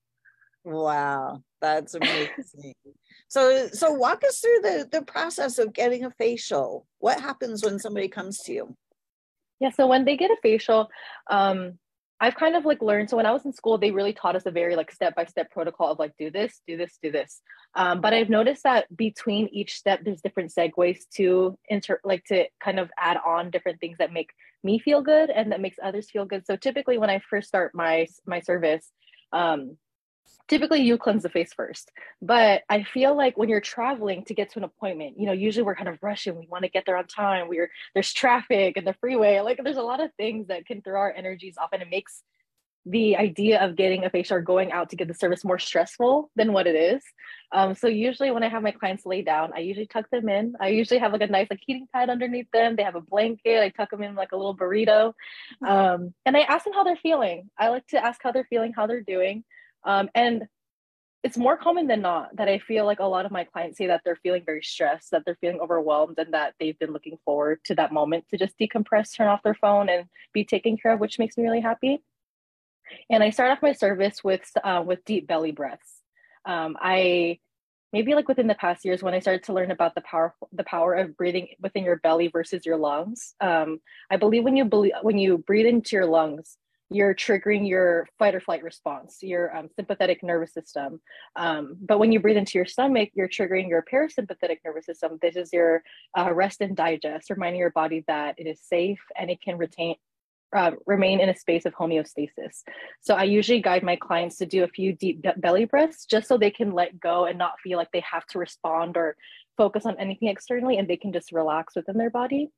Wow, 0.63 1.43
that's 1.61 1.95
amazing. 1.95 2.75
so 3.29 3.67
so 3.69 3.91
walk 3.93 4.23
us 4.23 4.39
through 4.39 4.59
the 4.61 4.87
the 4.91 5.01
process 5.01 5.59
of 5.59 5.73
getting 5.73 6.03
a 6.03 6.11
facial. 6.11 6.85
What 6.99 7.21
happens 7.21 7.63
when 7.63 7.79
somebody 7.79 8.09
comes 8.09 8.39
to 8.39 8.53
you? 8.53 8.75
Yeah, 9.59 9.71
so 9.71 9.87
when 9.87 10.05
they 10.05 10.17
get 10.17 10.31
a 10.31 10.37
facial, 10.41 10.89
um, 11.29 11.79
I've 12.19 12.35
kind 12.35 12.55
of 12.55 12.65
like 12.65 12.81
learned. 12.81 13.09
So 13.09 13.17
when 13.17 13.25
I 13.27 13.31
was 13.31 13.45
in 13.45 13.53
school, 13.53 13.77
they 13.77 13.91
really 13.91 14.13
taught 14.13 14.35
us 14.35 14.45
a 14.45 14.51
very 14.51 14.75
like 14.75 14.91
step 14.91 15.15
by 15.15 15.25
step 15.25 15.51
protocol 15.51 15.91
of 15.91 15.99
like 15.99 16.13
do 16.17 16.31
this, 16.31 16.61
do 16.67 16.75
this, 16.75 16.97
do 17.01 17.11
this. 17.11 17.41
Um, 17.75 18.01
but 18.01 18.13
I've 18.13 18.29
noticed 18.29 18.63
that 18.63 18.95
between 18.95 19.47
each 19.51 19.75
step, 19.75 20.01
there's 20.03 20.21
different 20.21 20.51
segues 20.51 21.01
to 21.15 21.57
inter 21.69 21.99
like 22.03 22.23
to 22.25 22.45
kind 22.63 22.79
of 22.79 22.89
add 22.99 23.17
on 23.25 23.51
different 23.51 23.79
things 23.79 23.97
that 23.99 24.13
make 24.13 24.31
me 24.63 24.79
feel 24.79 25.01
good 25.01 25.29
and 25.29 25.51
that 25.51 25.61
makes 25.61 25.77
others 25.81 26.09
feel 26.09 26.25
good. 26.25 26.45
So 26.47 26.55
typically, 26.55 26.97
when 26.97 27.11
I 27.11 27.19
first 27.29 27.47
start 27.47 27.75
my 27.75 28.07
my 28.25 28.39
service, 28.39 28.89
um, 29.31 29.77
typically 30.47 30.81
you 30.81 30.97
cleanse 30.97 31.23
the 31.23 31.29
face 31.29 31.53
first 31.53 31.91
but 32.21 32.63
i 32.69 32.83
feel 32.83 33.15
like 33.15 33.37
when 33.37 33.49
you're 33.49 33.61
traveling 33.61 34.23
to 34.23 34.33
get 34.33 34.49
to 34.49 34.59
an 34.59 34.65
appointment 34.65 35.19
you 35.19 35.25
know 35.25 35.33
usually 35.33 35.63
we're 35.63 35.75
kind 35.75 35.89
of 35.89 35.97
rushing 36.01 36.37
we 36.37 36.47
want 36.47 36.63
to 36.63 36.69
get 36.69 36.83
there 36.85 36.97
on 36.97 37.05
time 37.07 37.47
we're 37.47 37.69
there's 37.93 38.13
traffic 38.13 38.77
and 38.77 38.87
the 38.87 38.95
freeway 38.99 39.39
like 39.39 39.59
there's 39.63 39.77
a 39.77 39.81
lot 39.81 40.01
of 40.01 40.11
things 40.17 40.47
that 40.47 40.65
can 40.65 40.81
throw 40.81 40.99
our 40.99 41.13
energies 41.13 41.55
off 41.57 41.69
and 41.73 41.81
it 41.81 41.89
makes 41.89 42.23
the 42.89 43.17
idea 43.17 43.59
of 43.61 43.75
getting 43.75 44.05
a 44.05 44.09
facial 44.09 44.37
or 44.37 44.41
going 44.41 44.71
out 44.71 44.89
to 44.89 44.95
get 44.95 45.07
the 45.07 45.13
service 45.13 45.43
more 45.43 45.59
stressful 45.59 46.31
than 46.37 46.53
what 46.53 46.67
it 46.67 46.75
is. 46.75 47.03
Um, 47.51 47.75
so 47.75 47.87
usually 47.87 48.31
when 48.31 48.43
i 48.43 48.49
have 48.49 48.63
my 48.63 48.71
clients 48.71 49.05
lay 49.05 49.21
down 49.21 49.51
i 49.55 49.59
usually 49.59 49.87
tuck 49.87 50.09
them 50.09 50.29
in. 50.29 50.53
I 50.59 50.69
usually 50.69 50.99
have 50.99 51.11
like 51.11 51.21
a 51.21 51.27
nice 51.27 51.47
like 51.49 51.59
heating 51.65 51.87
pad 51.93 52.09
underneath 52.09 52.49
them. 52.51 52.75
They 52.75 52.83
have 52.83 52.95
a 52.95 53.01
blanket 53.01 53.61
i 53.61 53.69
tuck 53.69 53.91
them 53.91 54.03
in 54.03 54.15
like 54.15 54.31
a 54.31 54.37
little 54.37 54.55
burrito. 54.55 55.13
Um, 55.65 56.13
and 56.25 56.37
i 56.37 56.41
ask 56.41 56.63
them 56.63 56.73
how 56.73 56.83
they're 56.83 56.97
feeling. 56.97 57.49
I 57.57 57.69
like 57.69 57.87
to 57.87 58.03
ask 58.03 58.21
how 58.23 58.31
they're 58.31 58.47
feeling 58.49 58.73
how 58.73 58.87
they're 58.87 59.01
doing 59.01 59.43
um, 59.83 60.09
and 60.15 60.47
it's 61.23 61.37
more 61.37 61.57
common 61.57 61.87
than 61.87 62.01
not 62.01 62.35
that 62.37 62.47
I 62.47 62.59
feel 62.59 62.85
like 62.85 62.99
a 62.99 63.05
lot 63.05 63.25
of 63.25 63.31
my 63.31 63.43
clients 63.43 63.77
say 63.77 63.87
that 63.87 64.01
they're 64.05 64.19
feeling 64.23 64.43
very 64.45 64.61
stressed, 64.61 65.11
that 65.11 65.23
they're 65.25 65.37
feeling 65.41 65.59
overwhelmed, 65.59 66.17
and 66.19 66.33
that 66.33 66.53
they've 66.59 66.77
been 66.77 66.93
looking 66.93 67.17
forward 67.25 67.59
to 67.65 67.75
that 67.75 67.91
moment 67.91 68.25
to 68.29 68.37
just 68.37 68.57
decompress, 68.59 69.15
turn 69.15 69.27
off 69.27 69.43
their 69.43 69.55
phone, 69.55 69.89
and 69.89 70.05
be 70.33 70.45
taken 70.45 70.77
care 70.77 70.93
of, 70.93 70.99
which 70.99 71.19
makes 71.19 71.37
me 71.37 71.43
really 71.43 71.59
happy. 71.59 72.01
And 73.09 73.23
I 73.23 73.31
start 73.31 73.51
off 73.51 73.61
my 73.61 73.73
service 73.73 74.23
with 74.23 74.49
uh, 74.63 74.83
with 74.85 75.03
deep 75.05 75.27
belly 75.27 75.51
breaths. 75.51 76.01
Um, 76.45 76.77
I 76.79 77.39
maybe 77.91 78.15
like 78.15 78.27
within 78.27 78.47
the 78.47 78.55
past 78.55 78.85
years 78.85 79.01
when 79.01 79.13
I 79.13 79.19
started 79.19 79.43
to 79.45 79.53
learn 79.53 79.71
about 79.71 79.95
the 79.95 80.01
power 80.01 80.33
the 80.53 80.63
power 80.63 80.93
of 80.93 81.17
breathing 81.17 81.47
within 81.59 81.83
your 81.83 81.97
belly 81.97 82.27
versus 82.27 82.65
your 82.65 82.77
lungs. 82.77 83.33
Um, 83.41 83.79
I 84.09 84.17
believe 84.17 84.43
when 84.43 84.55
you 84.55 84.65
believe 84.65 84.93
when 85.01 85.17
you 85.17 85.39
breathe 85.39 85.65
into 85.65 85.95
your 85.95 86.05
lungs, 86.05 86.57
you're 86.89 87.13
triggering 87.13 87.67
your 87.67 88.07
fight 88.17 88.33
or 88.33 88.39
flight 88.39 88.63
response, 88.63 89.17
your 89.21 89.55
um, 89.55 89.69
sympathetic 89.75 90.23
nervous 90.23 90.53
system. 90.53 91.01
Um, 91.35 91.75
but 91.81 91.99
when 91.99 92.11
you 92.11 92.19
breathe 92.19 92.37
into 92.37 92.57
your 92.57 92.65
stomach, 92.65 93.09
you're 93.13 93.27
triggering 93.27 93.67
your 93.67 93.83
parasympathetic 93.91 94.59
nervous 94.63 94.85
system. 94.85 95.19
This 95.21 95.35
is 95.35 95.51
your 95.51 95.83
uh, 96.17 96.33
rest 96.33 96.61
and 96.61 96.75
digest, 96.75 97.29
reminding 97.29 97.59
your 97.59 97.71
body 97.71 98.03
that 98.07 98.35
it 98.37 98.47
is 98.47 98.61
safe 98.61 99.01
and 99.17 99.29
it 99.29 99.41
can 99.41 99.57
retain. 99.57 99.95
Uh, 100.55 100.71
remain 100.85 101.19
in 101.19 101.27
a 101.27 101.35
space 101.35 101.65
of 101.65 101.75
homeostasis. 101.75 102.63
So 103.01 103.15
I 103.15 103.23
usually 103.23 103.59
guide 103.59 103.83
my 103.83 103.97
clients 103.97 104.37
to 104.37 104.45
do 104.45 104.63
a 104.63 104.67
few 104.69 104.93
deep 104.93 105.25
belly 105.35 105.65
breaths 105.65 106.05
just 106.05 106.29
so 106.29 106.37
they 106.37 106.51
can 106.51 106.71
let 106.71 106.97
go 107.01 107.25
and 107.25 107.37
not 107.37 107.59
feel 107.61 107.77
like 107.77 107.91
they 107.91 108.01
have 108.09 108.25
to 108.27 108.39
respond 108.39 108.95
or 108.95 109.17
focus 109.57 109.85
on 109.85 109.99
anything 109.99 110.29
externally 110.29 110.77
and 110.77 110.87
they 110.87 110.95
can 110.95 111.11
just 111.11 111.33
relax 111.33 111.75
within 111.75 111.97
their 111.97 112.09
body. 112.09 112.49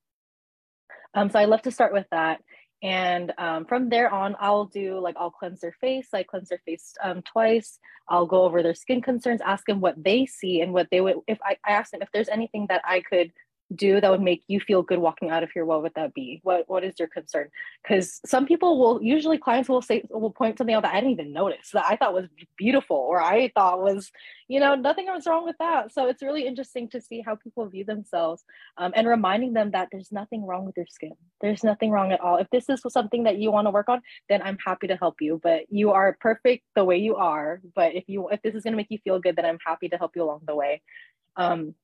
Um, 1.15 1.29
so 1.29 1.39
I 1.39 1.45
love 1.45 1.63
to 1.63 1.71
start 1.71 1.93
with 1.93 2.05
that. 2.11 2.41
And 2.81 3.33
um, 3.37 3.65
from 3.65 3.89
there 3.89 4.09
on, 4.09 4.35
I'll 4.39 4.65
do 4.65 4.99
like 4.99 5.15
I'll 5.17 5.31
cleanse 5.31 5.59
their 5.59 5.75
face. 5.81 6.09
I 6.13 6.23
cleanse 6.23 6.49
their 6.49 6.61
face 6.65 6.93
um, 7.03 7.21
twice. 7.21 7.79
I'll 8.07 8.25
go 8.25 8.43
over 8.43 8.63
their 8.63 8.73
skin 8.73 9.01
concerns, 9.01 9.41
ask 9.41 9.65
them 9.65 9.81
what 9.81 10.01
they 10.01 10.25
see 10.25 10.61
and 10.61 10.73
what 10.73 10.87
they 10.89 11.01
would. 11.01 11.17
If 11.27 11.39
I, 11.43 11.57
I 11.65 11.71
ask 11.71 11.91
them 11.91 12.01
if 12.01 12.11
there's 12.11 12.29
anything 12.29 12.67
that 12.69 12.81
I 12.85 13.01
could 13.01 13.31
do 13.75 14.01
that 14.01 14.09
would 14.09 14.21
make 14.21 14.43
you 14.47 14.59
feel 14.59 14.81
good 14.81 14.99
walking 14.99 15.29
out 15.29 15.43
of 15.43 15.51
here 15.51 15.65
what 15.65 15.83
would 15.83 15.93
that 15.95 16.13
be? 16.13 16.39
What 16.43 16.65
what 16.67 16.83
is 16.83 16.95
your 16.97 17.07
concern? 17.07 17.49
Because 17.83 18.19
some 18.25 18.45
people 18.45 18.79
will 18.79 19.01
usually 19.01 19.37
clients 19.37 19.69
will 19.69 19.81
say 19.81 20.03
will 20.09 20.31
point 20.31 20.57
something 20.57 20.75
out 20.75 20.83
that 20.83 20.93
i 20.93 20.99
didn't 20.99 21.11
even 21.11 21.33
notice 21.33 21.71
that 21.73 21.85
i 21.87 21.95
thought 21.95 22.13
was 22.13 22.27
beautiful 22.57 22.97
or 22.97 23.21
i 23.21 23.51
thought 23.55 23.81
was 23.81 24.11
you 24.47 24.59
know 24.59 24.75
nothing 24.75 25.05
was 25.05 25.27
wrong 25.27 25.45
with 25.45 25.57
that. 25.59 25.93
So 25.93 26.07
it's 26.07 26.23
really 26.23 26.47
interesting 26.47 26.89
to 26.89 27.01
see 27.01 27.21
how 27.21 27.35
people 27.35 27.67
view 27.67 27.85
themselves 27.85 28.43
um, 28.77 28.91
and 28.95 29.07
reminding 29.07 29.53
them 29.53 29.71
that 29.71 29.89
there's 29.91 30.11
nothing 30.11 30.45
wrong 30.45 30.65
with 30.65 30.75
your 30.75 30.87
skin. 30.89 31.13
There's 31.41 31.63
nothing 31.63 31.91
wrong 31.91 32.11
at 32.11 32.19
all. 32.19 32.37
If 32.37 32.49
this 32.49 32.69
is 32.69 32.81
something 32.89 33.23
that 33.23 33.37
you 33.37 33.51
want 33.51 33.67
to 33.67 33.71
work 33.71 33.89
on 33.89 34.01
then 34.29 34.41
i'm 34.41 34.57
happy 34.65 34.87
to 34.87 34.95
help 34.95 35.15
you 35.19 35.39
but 35.43 35.63
you 35.69 35.91
are 35.91 36.17
perfect 36.19 36.63
the 36.75 36.83
way 36.83 36.97
you 36.97 37.15
are 37.15 37.61
but 37.75 37.95
if 37.95 38.03
you 38.07 38.29
if 38.29 38.41
this 38.41 38.55
is 38.55 38.63
going 38.63 38.73
to 38.73 38.77
make 38.77 38.87
you 38.89 38.99
feel 39.03 39.19
good 39.19 39.35
then 39.35 39.45
i'm 39.45 39.59
happy 39.65 39.89
to 39.89 39.97
help 39.97 40.15
you 40.15 40.23
along 40.23 40.41
the 40.45 40.55
way. 40.55 40.81
Um, 41.35 41.75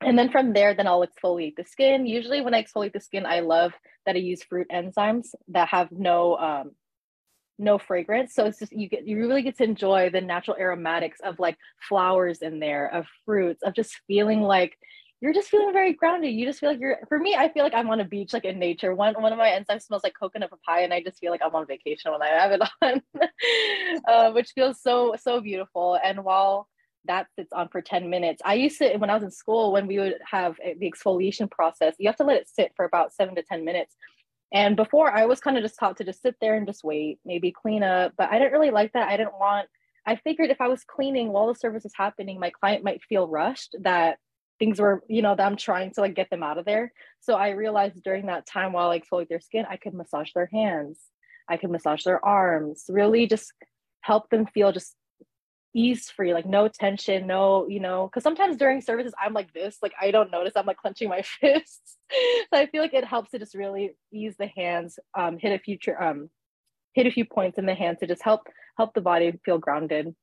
and 0.00 0.18
then 0.18 0.30
from 0.30 0.52
there, 0.52 0.74
then 0.74 0.86
I'll 0.86 1.06
exfoliate 1.06 1.56
the 1.56 1.64
skin. 1.64 2.06
Usually 2.06 2.40
when 2.40 2.54
I 2.54 2.62
exfoliate 2.62 2.92
the 2.92 3.00
skin, 3.00 3.26
I 3.26 3.40
love 3.40 3.72
that 4.06 4.16
I 4.16 4.18
use 4.18 4.42
fruit 4.42 4.66
enzymes 4.72 5.28
that 5.48 5.68
have 5.68 5.92
no 5.92 6.36
um, 6.36 6.70
no 7.58 7.78
fragrance. 7.78 8.34
So 8.34 8.46
it's 8.46 8.58
just 8.58 8.72
you 8.72 8.88
get 8.88 9.06
you 9.06 9.18
really 9.18 9.42
get 9.42 9.58
to 9.58 9.64
enjoy 9.64 10.10
the 10.10 10.20
natural 10.20 10.56
aromatics 10.58 11.20
of 11.22 11.38
like 11.38 11.56
flowers 11.88 12.38
in 12.38 12.60
there, 12.60 12.92
of 12.92 13.06
fruits, 13.26 13.62
of 13.62 13.74
just 13.74 14.00
feeling 14.06 14.40
like 14.40 14.76
you're 15.20 15.34
just 15.34 15.50
feeling 15.50 15.74
very 15.74 15.92
grounded. 15.92 16.32
You 16.32 16.46
just 16.46 16.60
feel 16.60 16.70
like 16.70 16.80
you're 16.80 16.98
for 17.08 17.18
me, 17.18 17.34
I 17.36 17.52
feel 17.52 17.62
like 17.62 17.74
I'm 17.74 17.90
on 17.90 18.00
a 18.00 18.04
beach 18.06 18.32
like 18.32 18.46
in 18.46 18.58
nature. 18.58 18.94
One 18.94 19.14
one 19.20 19.32
of 19.32 19.38
my 19.38 19.48
enzymes 19.50 19.82
smells 19.82 20.02
like 20.02 20.14
coconut 20.18 20.50
papaya, 20.50 20.84
and 20.84 20.94
I 20.94 21.02
just 21.02 21.18
feel 21.18 21.30
like 21.30 21.42
I'm 21.44 21.54
on 21.54 21.66
vacation 21.66 22.10
when 22.10 22.22
I 22.22 22.28
have 22.28 22.52
it 22.52 22.62
on. 22.82 23.02
uh, 24.08 24.32
which 24.32 24.52
feels 24.54 24.80
so 24.80 25.14
so 25.20 25.42
beautiful. 25.42 25.98
And 26.02 26.24
while 26.24 26.68
that 27.06 27.26
sits 27.36 27.52
on 27.52 27.68
for 27.68 27.80
10 27.80 28.10
minutes. 28.10 28.42
I 28.44 28.54
used 28.54 28.78
to, 28.78 28.96
when 28.96 29.10
I 29.10 29.14
was 29.14 29.22
in 29.22 29.30
school, 29.30 29.72
when 29.72 29.86
we 29.86 29.98
would 29.98 30.18
have 30.30 30.56
eh, 30.62 30.74
the 30.78 30.90
exfoliation 30.90 31.50
process, 31.50 31.94
you 31.98 32.08
have 32.08 32.16
to 32.16 32.24
let 32.24 32.36
it 32.36 32.48
sit 32.48 32.72
for 32.76 32.84
about 32.84 33.12
seven 33.12 33.34
to 33.36 33.42
10 33.42 33.64
minutes. 33.64 33.94
And 34.52 34.76
before 34.76 35.10
I 35.10 35.26
was 35.26 35.40
kind 35.40 35.56
of 35.56 35.62
just 35.62 35.78
taught 35.78 35.96
to 35.98 36.04
just 36.04 36.22
sit 36.22 36.36
there 36.40 36.56
and 36.56 36.66
just 36.66 36.84
wait, 36.84 37.18
maybe 37.24 37.52
clean 37.52 37.82
up, 37.82 38.12
but 38.18 38.30
I 38.30 38.38
didn't 38.38 38.52
really 38.52 38.70
like 38.70 38.92
that. 38.92 39.08
I 39.08 39.16
didn't 39.16 39.38
want, 39.38 39.68
I 40.06 40.16
figured 40.16 40.50
if 40.50 40.60
I 40.60 40.68
was 40.68 40.84
cleaning 40.84 41.28
while 41.28 41.46
the 41.46 41.54
service 41.54 41.84
is 41.84 41.92
happening, 41.96 42.40
my 42.40 42.50
client 42.50 42.84
might 42.84 43.02
feel 43.02 43.28
rushed 43.28 43.76
that 43.80 44.18
things 44.58 44.80
were, 44.80 45.02
you 45.08 45.22
know, 45.22 45.36
that 45.36 45.46
I'm 45.46 45.56
trying 45.56 45.92
to 45.94 46.00
like 46.00 46.14
get 46.14 46.30
them 46.30 46.42
out 46.42 46.58
of 46.58 46.64
there. 46.64 46.92
So 47.20 47.34
I 47.34 47.50
realized 47.50 48.02
during 48.02 48.26
that 48.26 48.46
time 48.46 48.72
while 48.72 48.90
I 48.90 49.00
exfoliate 49.00 49.28
their 49.28 49.40
skin, 49.40 49.66
I 49.68 49.76
could 49.76 49.94
massage 49.94 50.32
their 50.34 50.50
hands, 50.52 50.98
I 51.48 51.56
could 51.56 51.70
massage 51.70 52.02
their 52.02 52.24
arms, 52.24 52.84
really 52.88 53.26
just 53.26 53.52
help 54.02 54.30
them 54.30 54.46
feel 54.46 54.72
just 54.72 54.94
ease 55.74 56.10
free, 56.10 56.34
like 56.34 56.46
no 56.46 56.68
tension, 56.68 57.26
no, 57.26 57.66
you 57.68 57.80
know, 57.80 58.06
because 58.06 58.22
sometimes 58.22 58.56
during 58.56 58.80
services, 58.80 59.14
I'm 59.22 59.32
like 59.32 59.52
this, 59.52 59.78
like 59.82 59.92
I 60.00 60.10
don't 60.10 60.30
notice 60.30 60.54
I'm 60.56 60.66
like 60.66 60.78
clenching 60.78 61.08
my 61.08 61.22
fists. 61.40 61.96
so 62.10 62.58
I 62.60 62.66
feel 62.66 62.82
like 62.82 62.94
it 62.94 63.04
helps 63.04 63.30
to 63.30 63.38
just 63.38 63.54
really 63.54 63.96
ease 64.12 64.34
the 64.38 64.48
hands, 64.48 64.98
um, 65.16 65.38
hit 65.38 65.52
a 65.52 65.58
future, 65.62 66.00
um, 66.00 66.30
hit 66.94 67.06
a 67.06 67.10
few 67.10 67.24
points 67.24 67.58
in 67.58 67.66
the 67.66 67.74
hands 67.74 68.00
to 68.00 68.06
just 68.06 68.22
help 68.22 68.42
help 68.76 68.94
the 68.94 69.00
body 69.00 69.32
feel 69.44 69.58
grounded. 69.58 70.14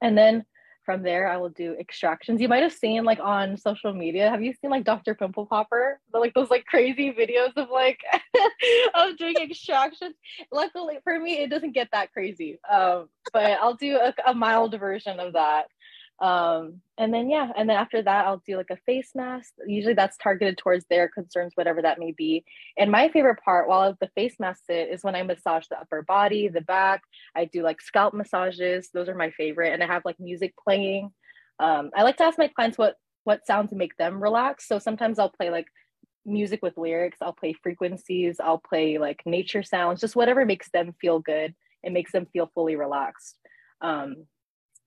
And 0.00 0.16
then 0.16 0.44
from 0.86 1.02
there 1.02 1.28
i 1.28 1.36
will 1.36 1.50
do 1.50 1.76
extractions. 1.78 2.40
You 2.40 2.48
might 2.48 2.62
have 2.62 2.72
seen 2.72 3.04
like 3.04 3.20
on 3.20 3.58
social 3.58 3.92
media 3.92 4.30
have 4.30 4.42
you 4.42 4.54
seen 4.54 4.70
like 4.70 4.84
dr 4.84 5.14
pimple 5.16 5.44
popper 5.44 6.00
the, 6.12 6.18
like 6.18 6.32
those 6.32 6.48
like 6.48 6.64
crazy 6.64 7.12
videos 7.12 7.54
of 7.56 7.68
like 7.68 8.00
of 8.94 9.18
doing 9.18 9.36
extractions? 9.38 10.14
Luckily 10.52 10.98
for 11.04 11.18
me 11.18 11.40
it 11.40 11.50
doesn't 11.50 11.72
get 11.72 11.88
that 11.92 12.12
crazy 12.12 12.58
um, 12.72 13.08
but 13.32 13.58
i'll 13.60 13.74
do 13.74 13.96
a, 13.96 14.14
a 14.26 14.32
mild 14.32 14.78
version 14.78 15.20
of 15.20 15.34
that 15.34 15.66
um 16.20 16.80
and 16.96 17.12
then 17.12 17.28
yeah 17.28 17.52
and 17.58 17.68
then 17.68 17.76
after 17.76 18.00
that 18.00 18.24
i'll 18.24 18.42
do 18.46 18.56
like 18.56 18.70
a 18.70 18.76
face 18.86 19.10
mask. 19.14 19.52
Usually 19.66 19.92
that's 19.92 20.16
targeted 20.16 20.56
towards 20.56 20.86
their 20.88 21.08
concerns 21.08 21.52
whatever 21.54 21.82
that 21.82 21.98
may 21.98 22.12
be. 22.12 22.42
And 22.78 22.90
my 22.90 23.10
favorite 23.10 23.40
part 23.44 23.68
while 23.68 23.94
the 24.00 24.08
face 24.14 24.36
mask 24.40 24.62
sit 24.66 24.88
is 24.88 25.04
when 25.04 25.14
i 25.14 25.22
massage 25.22 25.66
the 25.68 25.78
upper 25.78 26.02
body 26.02 26.48
the 26.48 26.62
back. 26.62 27.02
I 27.34 27.44
do 27.44 27.62
like 27.62 27.82
scalp 27.82 28.14
massages. 28.14 28.88
Those 28.94 29.10
are 29.10 29.14
my 29.14 29.30
favorite. 29.32 29.74
And 29.74 29.82
i 29.82 29.86
have 29.86 30.06
like 30.06 30.18
music 30.18 30.54
playing. 30.56 31.10
Um 31.58 31.90
i 31.94 32.02
like 32.02 32.16
to 32.16 32.24
ask 32.24 32.38
my 32.38 32.48
clients 32.48 32.78
what 32.78 32.96
what 33.24 33.46
sounds 33.46 33.72
make 33.72 33.96
them 33.98 34.22
relax. 34.22 34.66
So 34.66 34.78
sometimes 34.78 35.18
i'll 35.18 35.28
play 35.28 35.50
like 35.50 35.66
music 36.24 36.60
with 36.62 36.78
lyrics. 36.78 37.18
I'll 37.20 37.34
play 37.34 37.52
frequencies. 37.52 38.40
I'll 38.42 38.58
play 38.58 38.96
like 38.96 39.20
nature 39.26 39.62
sounds. 39.62 40.00
Just 40.00 40.16
whatever 40.16 40.46
makes 40.46 40.70
them 40.70 40.94
feel 40.98 41.18
good. 41.18 41.54
It 41.82 41.92
makes 41.92 42.10
them 42.10 42.26
feel 42.32 42.50
fully 42.54 42.76
relaxed. 42.76 43.38
Um 43.82 44.24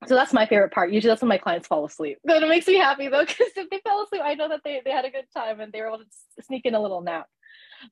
so 0.08 0.16
that's 0.16 0.34
my 0.34 0.45
favorite 0.45 0.72
part. 0.72 0.91
Usually 0.91 1.10
that's 1.10 1.22
when 1.22 1.30
my 1.30 1.38
clients 1.38 1.68
fall 1.68 1.86
asleep. 1.86 2.20
But 2.26 2.41
it 2.41 2.50
makes 2.50 2.68
me 2.68 2.76
happy 2.76 3.08
though, 3.10 3.26
because 3.26 3.47
if 3.56 3.70
they 3.70 3.80
fell 3.84 4.04
asleep, 4.04 4.22
I 4.24 4.36
know 4.36 4.50
that 4.50 4.62
they, 4.64 4.82
they 4.84 4.91
had 4.91 5.06
a 5.06 5.12
good 5.12 5.26
time 5.36 5.60
and 5.60 5.72
they 5.74 5.82
were 5.82 5.88
able 5.88 6.00
to 6.00 6.43
sneak 6.43 6.66
in 6.66 6.76
a 6.76 6.82
little 6.82 7.02
nap. 7.02 7.28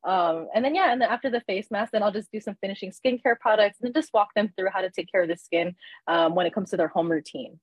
Um, 0.03 0.47
and 0.53 0.64
then 0.64 0.76
yeah, 0.76 0.91
and 0.91 1.01
then 1.01 1.10
after 1.10 1.30
the 1.30 1.41
face 1.41 1.68
mask, 1.72 1.91
then 1.91 2.03
I'll 2.03 2.12
just 2.12 2.32
do 2.32 2.39
some 2.39 2.55
finishing 2.62 2.91
skincare 2.91 3.39
products 3.39 3.80
and 3.80 3.88
then 3.88 4.01
just 4.01 4.14
walk 4.14 4.30
them 4.36 4.51
through 4.55 4.70
how 4.74 4.82
to 4.82 4.89
take 4.89 5.12
care 5.12 5.24
of 5.24 5.30
the 5.30 5.38
skin 5.38 5.76
um, 6.08 6.36
when 6.36 6.45
it 6.45 6.53
comes 6.53 6.72
to 6.72 6.78
their 6.78 6.89
home 6.89 7.12
routine. 7.12 7.60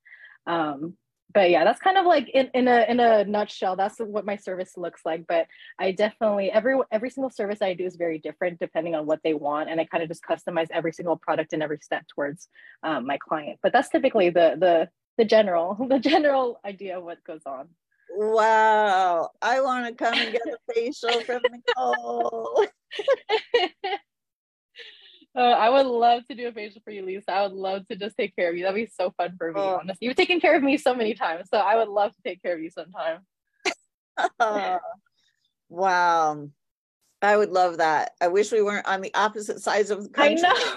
Um, 0.47 0.97
but 1.33 1.51
yeah, 1.51 1.65
that's 1.65 1.81
kind 1.81 1.99
of 1.99 2.07
like 2.07 2.29
in, 2.29 2.51
in 2.55 2.69
a 2.69 2.85
in 2.89 3.01
a 3.01 3.25
nutshell. 3.25 3.77
That's 3.77 3.99
what 3.99 4.25
my 4.25 4.37
service 4.37 4.77
looks 4.77 5.03
like. 5.05 5.27
But 5.27 5.47
I 5.79 5.93
definitely 5.93 6.51
every 6.51 6.77
every 6.93 7.11
single 7.11 7.31
service 7.31 7.63
I 7.63 7.75
do 7.75 7.85
is 7.85 7.97
very 7.97 8.19
different 8.19 8.61
depending 8.61 8.95
on 8.95 9.07
what 9.07 9.21
they 9.25 9.35
want, 9.35 9.71
and 9.71 9.81
I 9.81 9.85
kind 9.85 10.03
of 10.03 10.09
just 10.09 10.23
customize 10.23 10.69
every 10.71 10.93
single 10.93 11.17
product 11.17 11.53
and 11.53 11.63
every 11.63 11.79
step 11.83 12.05
towards 12.15 12.49
um, 12.83 13.07
my 13.07 13.19
client. 13.19 13.59
But 13.63 13.73
that's 13.73 13.89
typically 13.89 14.31
the 14.31 14.57
the 14.59 14.89
the 15.19 15.25
general 15.25 15.75
the 15.89 15.99
general 15.99 16.61
idea 16.65 16.99
of 16.99 17.05
what 17.05 17.25
goes 17.25 17.43
on. 17.47 17.69
Wow, 18.17 19.31
I 19.43 19.61
want 19.61 19.87
to 19.87 20.05
come 20.05 20.15
and 20.15 20.31
get 20.31 20.43
a 20.47 20.73
facial 20.73 21.21
from 21.23 21.43
Nicole. 21.51 22.67
Uh, 25.37 25.41
I 25.41 25.69
would 25.69 25.87
love 25.87 26.25
to 26.29 26.35
do 26.37 26.47
a 26.47 26.53
facial 26.53 26.81
for 26.85 26.93
you, 26.93 27.05
Lisa. 27.05 27.33
I 27.33 27.43
would 27.43 27.53
love 27.53 27.87
to 27.89 27.97
just 27.97 28.17
take 28.17 28.37
care 28.37 28.51
of 28.51 28.57
you. 28.57 28.63
That'd 28.63 28.77
be 28.77 28.87
so 28.87 29.13
fun 29.17 29.35
for 29.37 29.53
me, 29.53 29.61
oh. 29.61 29.81
honestly. 29.81 30.07
You've 30.07 30.17
taken 30.17 30.41
care 30.41 30.57
of 30.57 30.63
me 30.63 30.77
so 30.77 30.95
many 30.95 31.15
times, 31.15 31.49
so 31.53 31.59
I 31.59 31.77
would 31.77 31.89
love 31.89 32.13
to 32.15 32.23
take 32.23 32.41
care 32.41 32.55
of 32.55 32.63
you 32.63 32.71
sometime. 32.71 33.21
wow. 35.69 36.49
I 37.21 37.37
would 37.37 37.51
love 37.51 37.79
that. 37.79 38.13
I 38.21 38.29
wish 38.29 38.53
we 38.53 38.63
weren't 38.63 38.87
on 38.87 39.01
the 39.01 39.13
opposite 39.15 39.61
sides 39.61 39.91
of 39.91 40.05
the 40.05 40.11
country. 40.11 40.45
I 40.47 40.53
know. 40.53 40.75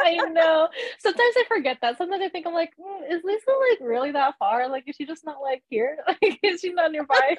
I 0.02 0.14
know. 0.30 0.68
Sometimes 0.98 1.34
I 1.36 1.44
forget 1.48 1.78
that. 1.82 1.98
Sometimes 1.98 2.22
I 2.22 2.28
think 2.28 2.46
I'm 2.46 2.54
like, 2.54 2.72
mm, 2.78 3.12
is 3.12 3.22
Lisa 3.24 3.50
like 3.70 3.78
really 3.80 4.12
that 4.12 4.34
far? 4.38 4.68
Like, 4.68 4.84
is 4.86 4.96
she 4.96 5.06
just 5.06 5.24
not 5.24 5.42
like 5.42 5.62
here? 5.68 5.98
Like, 6.06 6.38
is 6.42 6.60
she 6.60 6.72
not 6.72 6.92
nearby? 6.92 7.36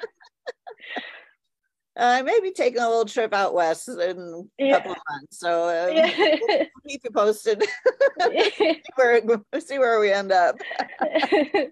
Uh, 1.96 2.22
maybe 2.24 2.52
taking 2.52 2.80
a 2.80 2.88
little 2.88 3.04
trip 3.04 3.34
out 3.34 3.54
west 3.54 3.88
in 3.88 3.98
a 4.00 4.62
yeah. 4.62 4.78
couple 4.78 4.92
of 4.92 4.98
months. 5.10 5.38
So 5.38 5.64
uh, 5.68 5.88
yeah. 5.92 6.36
we'll 6.40 6.66
keep 6.88 7.02
you 7.04 7.10
posted. 7.10 7.62
see, 8.30 8.80
where, 8.94 9.22
see 9.60 9.78
where 9.78 10.00
we 10.00 10.10
end 10.10 10.32
up. 10.32 10.56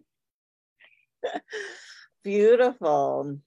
Beautiful. 2.24 3.38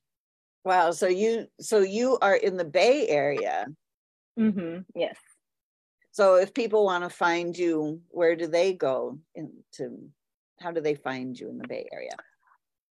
Wow. 0.65 0.91
So 0.91 1.07
you 1.07 1.47
so 1.59 1.79
you 1.79 2.17
are 2.21 2.35
in 2.35 2.57
the 2.57 2.65
Bay 2.65 3.07
Area. 3.07 3.67
Mm-hmm. 4.39 4.79
Yes. 4.95 5.17
So 6.11 6.35
if 6.35 6.53
people 6.53 6.85
want 6.85 7.03
to 7.03 7.09
find 7.09 7.57
you, 7.57 8.01
where 8.09 8.35
do 8.35 8.47
they 8.47 8.73
go 8.73 9.19
into 9.35 10.09
how 10.59 10.71
do 10.71 10.81
they 10.81 10.95
find 10.95 11.39
you 11.39 11.49
in 11.49 11.57
the 11.57 11.67
Bay 11.67 11.87
Area? 11.91 12.15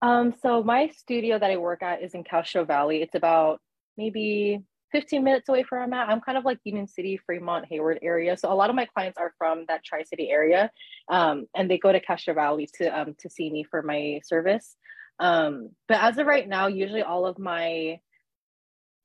Um, 0.03 0.33
so 0.41 0.63
my 0.63 0.87
studio 0.87 1.39
that 1.39 1.49
I 1.49 1.57
work 1.57 1.83
at 1.83 2.01
is 2.01 2.13
in 2.13 2.23
Castro 2.23 2.65
Valley. 2.65 3.01
It's 3.01 3.15
about 3.15 3.61
maybe 4.01 4.63
15 4.91 5.23
minutes 5.23 5.47
away 5.47 5.63
from 5.63 5.77
where 5.77 5.83
I'm 5.85 5.93
at. 5.93 6.09
I'm 6.09 6.21
kind 6.21 6.37
of 6.37 6.43
like 6.43 6.57
Union 6.63 6.87
City, 6.87 7.19
Fremont, 7.25 7.65
Hayward 7.69 7.99
area. 8.01 8.35
So 8.35 8.51
a 8.51 8.55
lot 8.55 8.69
of 8.69 8.75
my 8.75 8.85
clients 8.85 9.17
are 9.17 9.33
from 9.37 9.65
that 9.67 9.83
Tri-City 9.85 10.29
area, 10.29 10.71
um, 11.09 11.45
and 11.55 11.69
they 11.69 11.77
go 11.77 11.91
to 11.91 11.99
Castro 11.99 12.33
Valley 12.33 12.67
to 12.77 12.87
um, 12.87 13.15
to 13.19 13.29
see 13.29 13.49
me 13.49 13.63
for 13.63 13.81
my 13.81 14.19
service. 14.25 14.75
Um, 15.19 15.69
but 15.87 15.99
as 16.01 16.17
of 16.17 16.25
right 16.25 16.47
now, 16.47 16.67
usually 16.67 17.03
all 17.03 17.25
of 17.25 17.37
my 17.37 17.99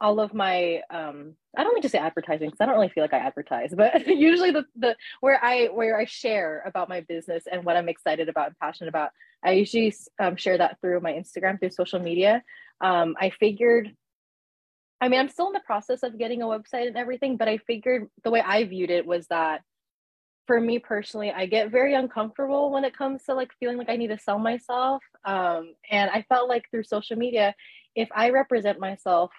all 0.01 0.19
of 0.21 0.35
my 0.35 0.83
um, 0.91 1.35
I 1.57 1.63
don't 1.63 1.75
mean 1.75 1.83
to 1.83 1.89
say 1.89 1.99
advertising 1.99 2.49
because 2.49 2.61
I 2.61 2.67
don't 2.67 2.75
really 2.75 2.89
feel 2.89 3.05
like 3.05 3.15
I 3.15 3.19
advertise, 3.19 3.73
but 3.77 4.07
usually 4.31 4.51
the 4.51 4.65
the 4.77 4.97
where 5.21 5.43
I 5.45 5.67
where 5.67 5.99
I 5.99 6.05
share 6.07 6.63
about 6.67 6.89
my 6.89 7.03
business 7.03 7.45
and 7.51 7.65
what 7.65 7.77
I'm 7.77 7.89
excited 7.89 8.29
about 8.29 8.49
and 8.49 8.59
passionate 8.59 8.89
about, 8.89 9.11
I 9.45 9.53
usually 9.53 9.95
um, 10.19 10.37
share 10.37 10.59
that 10.59 10.81
through 10.81 11.01
my 11.01 11.13
Instagram 11.13 11.61
through 11.61 11.71
social 11.71 12.01
media. 12.01 12.43
Um, 12.81 13.15
I 13.21 13.31
figured 13.31 13.95
I 15.01 15.09
mean, 15.09 15.21
I'm 15.21 15.29
still 15.29 15.49
in 15.49 15.53
the 15.53 15.61
process 15.61 16.03
of 16.03 16.19
getting 16.19 16.43
a 16.43 16.47
website 16.47 16.87
and 16.87 16.97
everything, 16.97 17.37
but 17.37 17.49
I 17.49 17.59
figured 17.59 18.09
the 18.25 18.31
way 18.31 18.41
I 18.41 18.65
viewed 18.65 18.91
it 18.91 19.07
was 19.07 19.27
that 19.29 19.63
for 20.47 20.61
me 20.61 20.79
personally, 20.79 21.33
I 21.33 21.47
get 21.47 21.71
very 21.71 21.95
uncomfortable 21.95 22.71
when 22.71 22.85
it 22.85 22.97
comes 22.97 23.25
to 23.25 23.35
like 23.35 23.51
feeling 23.59 23.77
like 23.77 23.91
I 23.91 23.97
need 23.97 24.09
to 24.09 24.19
sell 24.19 24.39
myself. 24.39 25.03
Um, 25.25 25.75
and 25.91 26.11
I 26.11 26.25
felt 26.29 26.49
like 26.49 26.65
through 26.71 26.85
social 26.85 27.17
media, 27.17 27.55
if 27.95 28.09
I 28.15 28.31
represent 28.31 28.79
myself 28.79 29.33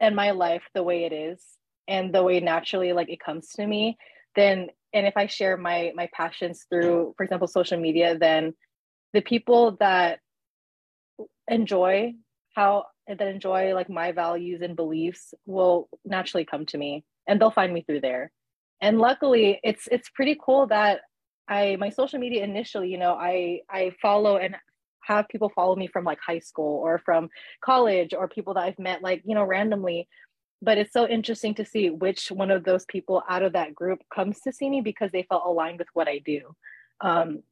and 0.00 0.16
my 0.16 0.32
life 0.32 0.62
the 0.74 0.82
way 0.82 1.04
it 1.04 1.12
is 1.12 1.42
and 1.86 2.12
the 2.12 2.22
way 2.22 2.40
naturally 2.40 2.92
like 2.92 3.10
it 3.10 3.20
comes 3.20 3.48
to 3.50 3.66
me, 3.66 3.96
then 4.34 4.70
and 4.92 5.06
if 5.06 5.16
I 5.16 5.26
share 5.26 5.56
my 5.56 5.92
my 5.94 6.08
passions 6.12 6.66
through, 6.70 7.14
for 7.16 7.24
example, 7.24 7.48
social 7.48 7.78
media, 7.78 8.16
then 8.18 8.54
the 9.12 9.20
people 9.20 9.76
that 9.80 10.20
enjoy 11.48 12.14
how 12.54 12.86
that 13.08 13.20
enjoy 13.20 13.74
like 13.74 13.90
my 13.90 14.12
values 14.12 14.62
and 14.62 14.76
beliefs 14.76 15.34
will 15.46 15.88
naturally 16.04 16.44
come 16.44 16.66
to 16.66 16.78
me 16.78 17.04
and 17.26 17.40
they'll 17.40 17.50
find 17.50 17.72
me 17.72 17.82
through 17.82 18.00
there. 18.00 18.30
And 18.80 18.98
luckily 18.98 19.60
it's 19.62 19.88
it's 19.90 20.10
pretty 20.10 20.36
cool 20.44 20.66
that 20.66 21.00
i 21.48 21.76
my 21.76 21.90
social 21.90 22.18
media 22.18 22.42
initially 22.42 22.88
you 22.88 22.98
know 22.98 23.12
i 23.14 23.60
i 23.70 23.92
follow 24.00 24.36
and 24.38 24.56
have 25.02 25.28
people 25.28 25.52
follow 25.54 25.76
me 25.76 25.86
from 25.86 26.04
like 26.04 26.18
high 26.26 26.38
school 26.38 26.80
or 26.82 26.98
from 26.98 27.28
college 27.62 28.14
or 28.14 28.28
people 28.28 28.54
that 28.54 28.64
i've 28.64 28.78
met 28.78 29.02
like 29.02 29.22
you 29.24 29.34
know 29.34 29.44
randomly. 29.44 30.08
But 30.62 30.78
it's 30.78 30.94
so 30.94 31.06
interesting 31.06 31.54
to 31.56 31.64
see 31.64 31.90
which 31.90 32.28
one 32.28 32.50
of 32.50 32.64
those 32.64 32.86
people 32.86 33.22
out 33.28 33.42
of 33.42 33.52
that 33.52 33.74
group 33.74 33.98
comes 34.14 34.40
to 34.40 34.52
see 34.52 34.70
me 34.70 34.80
because 34.80 35.10
they 35.12 35.26
felt 35.28 35.44
aligned 35.44 35.78
with 35.78 35.88
what 35.92 36.08
i 36.08 36.18
do. 36.24 36.40
Um, 37.02 37.42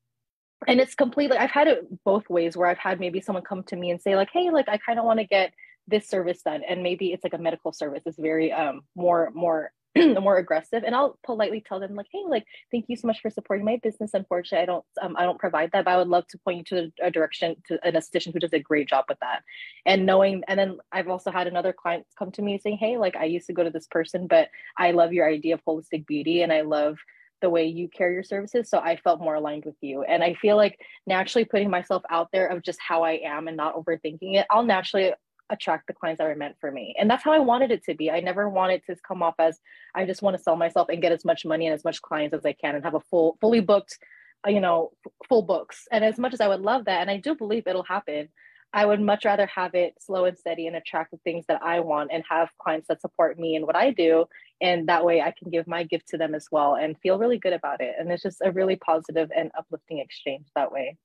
and 0.68 0.80
it's 0.80 0.94
completely 0.94 1.36
i've 1.36 1.50
had 1.50 1.66
it 1.66 2.04
both 2.04 2.28
ways 2.28 2.56
where 2.56 2.68
i've 2.68 2.78
had 2.78 3.00
maybe 3.00 3.20
someone 3.20 3.44
come 3.44 3.62
to 3.62 3.76
me 3.76 3.90
and 3.90 4.00
say 4.00 4.16
like 4.16 4.30
hey 4.32 4.50
like 4.50 4.68
i 4.68 4.76
kind 4.78 4.98
of 4.98 5.04
want 5.04 5.18
to 5.18 5.26
get 5.26 5.52
this 5.88 6.08
service 6.08 6.42
done. 6.42 6.62
And 6.68 6.82
maybe 6.82 7.12
it's 7.12 7.24
like 7.24 7.34
a 7.34 7.38
medical 7.38 7.72
service. 7.72 8.02
It's 8.06 8.18
very 8.18 8.52
um 8.52 8.82
more 8.94 9.30
more 9.34 9.72
more 9.96 10.38
aggressive. 10.38 10.84
And 10.84 10.94
i'll 10.94 11.18
politely 11.24 11.62
tell 11.66 11.80
them 11.80 11.94
like 11.94 12.06
hey 12.10 12.22
like 12.26 12.44
thank 12.70 12.86
you 12.88 12.96
so 12.96 13.06
much 13.06 13.20
for 13.20 13.30
supporting 13.30 13.66
my 13.66 13.78
business. 13.82 14.14
Unfortunately 14.14 14.62
i 14.62 14.66
don't 14.66 14.84
um, 15.02 15.16
i 15.18 15.24
don't 15.24 15.38
provide 15.38 15.70
that 15.72 15.84
but 15.84 15.90
i 15.90 15.96
would 15.96 16.08
love 16.08 16.26
to 16.28 16.38
point 16.38 16.70
you 16.70 16.76
to 16.76 16.92
a 17.02 17.10
direction 17.10 17.56
to 17.66 17.78
an 17.86 17.94
esthetician 17.94 18.32
who 18.32 18.38
does 18.38 18.52
a 18.52 18.58
great 18.58 18.88
job 18.88 19.04
with 19.08 19.18
that. 19.20 19.42
And 19.84 20.06
knowing 20.06 20.42
and 20.48 20.58
then 20.58 20.78
i've 20.92 21.08
also 21.08 21.30
had 21.30 21.46
another 21.46 21.72
client 21.72 22.06
come 22.18 22.30
to 22.32 22.42
me 22.42 22.58
saying 22.58 22.78
hey 22.78 22.96
like 22.96 23.16
i 23.16 23.24
used 23.24 23.46
to 23.48 23.52
go 23.52 23.64
to 23.64 23.70
this 23.70 23.86
person 23.86 24.26
but 24.26 24.48
i 24.78 24.92
love 24.92 25.12
your 25.12 25.28
idea 25.28 25.54
of 25.54 25.64
holistic 25.64 26.06
beauty 26.06 26.42
and 26.42 26.52
i 26.52 26.62
love 26.62 26.96
the 27.43 27.51
way 27.51 27.66
you 27.66 27.88
carry 27.88 28.14
your 28.14 28.22
services. 28.22 28.70
So 28.70 28.78
I 28.78 28.97
felt 28.97 29.20
more 29.20 29.34
aligned 29.34 29.66
with 29.66 29.76
you. 29.82 30.03
And 30.03 30.24
I 30.24 30.34
feel 30.34 30.57
like 30.57 30.78
naturally 31.07 31.45
putting 31.45 31.68
myself 31.68 32.03
out 32.09 32.28
there 32.32 32.47
of 32.47 32.62
just 32.62 32.78
how 32.80 33.03
I 33.03 33.20
am 33.24 33.49
and 33.49 33.57
not 33.57 33.74
overthinking 33.74 34.36
it, 34.36 34.47
I'll 34.49 34.64
naturally 34.64 35.12
attract 35.51 35.86
the 35.86 35.93
clients 35.93 36.18
that 36.18 36.26
are 36.26 36.34
meant 36.34 36.57
for 36.61 36.70
me. 36.70 36.95
And 36.99 37.11
that's 37.11 37.22
how 37.22 37.32
I 37.32 37.38
wanted 37.38 37.70
it 37.70 37.84
to 37.84 37.95
be. 37.95 38.11
I 38.11 38.20
never 38.20 38.49
wanted 38.49 38.82
to 38.86 38.97
come 39.07 39.22
off 39.22 39.34
as 39.38 39.61
I 39.95 40.07
just 40.07 40.22
want 40.22 40.36
to 40.36 40.43
sell 40.43 40.57
myself 40.57 40.88
and 40.88 41.03
get 41.03 41.12
as 41.12 41.24
much 41.24 41.45
money 41.45 41.66
and 41.66 41.74
as 41.74 41.84
much 41.84 42.01
clients 42.01 42.34
as 42.34 42.47
I 42.47 42.55
can 42.55 42.74
and 42.74 42.84
have 42.84 42.95
a 42.95 43.01
full, 43.01 43.36
fully 43.40 43.61
booked, 43.61 43.99
uh, 44.47 44.51
you 44.51 44.61
know, 44.61 44.93
full 45.28 45.43
books. 45.43 45.86
And 45.93 46.05
as 46.05 46.18
much 46.18 46.32
as 46.32 46.40
I 46.40 46.49
would 46.49 46.62
love 46.62 46.86
that, 46.86 47.03
and 47.03 47.11
I 47.11 47.18
do 47.18 47.34
believe 47.34 47.66
it'll 47.66 47.82
happen, 47.82 48.28
I 48.75 48.87
would 48.87 49.01
much 49.01 49.25
rather 49.25 49.47
have 49.47 49.75
it 49.75 49.95
slow 50.01 50.25
and 50.25 50.39
steady 50.39 50.66
and 50.66 50.77
attract 50.77 51.11
the 51.11 51.18
things 51.18 51.45
that 51.49 51.62
I 51.62 51.81
want 51.81 52.11
and 52.12 52.25
have 52.29 52.49
clients 52.59 52.89
that 52.89 53.03
support 53.03 53.39
me 53.39 53.55
and 53.55 53.66
what 53.66 53.77
I 53.77 53.91
do. 53.91 54.27
And 54.61 54.89
that 54.89 55.05
way 55.05 55.20
I 55.20 55.35
can 55.39 55.51
give 55.51 55.66
my 55.66 55.85
gift 55.85 56.09
to 56.09 56.18
them 56.18 56.35
as 56.35 56.49
well 56.51 56.77
and 56.77 56.99
feel 57.01 57.18
really 57.18 57.39
good 57.39 57.53
about 57.53 57.83
it. 57.83 57.95
And 57.99 58.11
it's 58.11 58.23
just 58.23 58.41
a 58.43 58.51
really 58.51 58.77
positive 58.77 59.31
and 59.37 59.51
uplifting 59.59 59.99
exchange 59.99 60.47
that 60.57 60.73
way. 60.73 60.97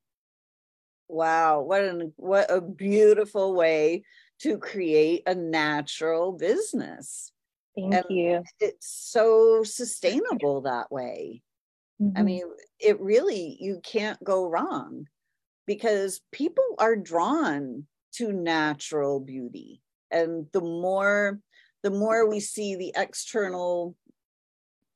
Wow, 1.08 1.62
what 1.62 1.82
an 1.82 2.12
what 2.16 2.50
a 2.50 2.60
beautiful 2.60 3.54
way 3.54 4.04
to 4.40 4.58
create 4.58 5.22
a 5.26 5.34
natural 5.34 6.32
business. 6.32 7.32
Thank 7.74 7.94
and 7.94 8.04
you. 8.10 8.42
It's 8.60 8.88
so 8.88 9.62
sustainable 9.62 10.62
that 10.62 10.90
way. 10.92 11.42
Mm-hmm. 12.00 12.18
I 12.18 12.22
mean, 12.22 12.42
it 12.78 13.00
really 13.00 13.56
you 13.60 13.80
can't 13.82 14.22
go 14.22 14.46
wrong 14.48 15.06
because 15.68 16.22
people 16.32 16.64
are 16.78 16.96
drawn 16.96 17.86
to 18.14 18.32
natural 18.32 19.20
beauty 19.20 19.82
and 20.10 20.46
the 20.52 20.62
more 20.62 21.38
the 21.82 21.90
more 21.90 22.28
we 22.28 22.40
see 22.40 22.74
the 22.74 22.92
external 22.96 23.94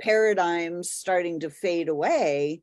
paradigms 0.01 0.91
starting 0.91 1.39
to 1.41 1.51
fade 1.51 1.89
away 1.89 2.63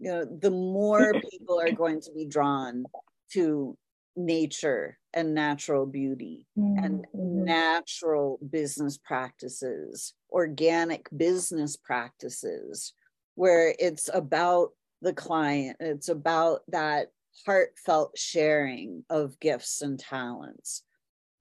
you 0.00 0.10
know 0.10 0.24
the 0.24 0.50
more 0.50 1.12
people 1.30 1.60
are 1.60 1.70
going 1.70 2.00
to 2.00 2.10
be 2.12 2.24
drawn 2.24 2.84
to 3.30 3.76
nature 4.16 4.98
and 5.12 5.34
natural 5.34 5.84
beauty 5.84 6.46
mm-hmm. 6.58 6.82
and 6.82 7.06
natural 7.14 8.38
business 8.50 8.96
practices 8.96 10.14
organic 10.30 11.06
business 11.14 11.76
practices 11.76 12.94
where 13.34 13.74
it's 13.78 14.08
about 14.12 14.70
the 15.02 15.12
client 15.12 15.76
it's 15.80 16.08
about 16.08 16.60
that 16.68 17.08
heartfelt 17.46 18.16
sharing 18.16 19.04
of 19.10 19.38
gifts 19.40 19.82
and 19.82 19.98
talents. 19.98 20.82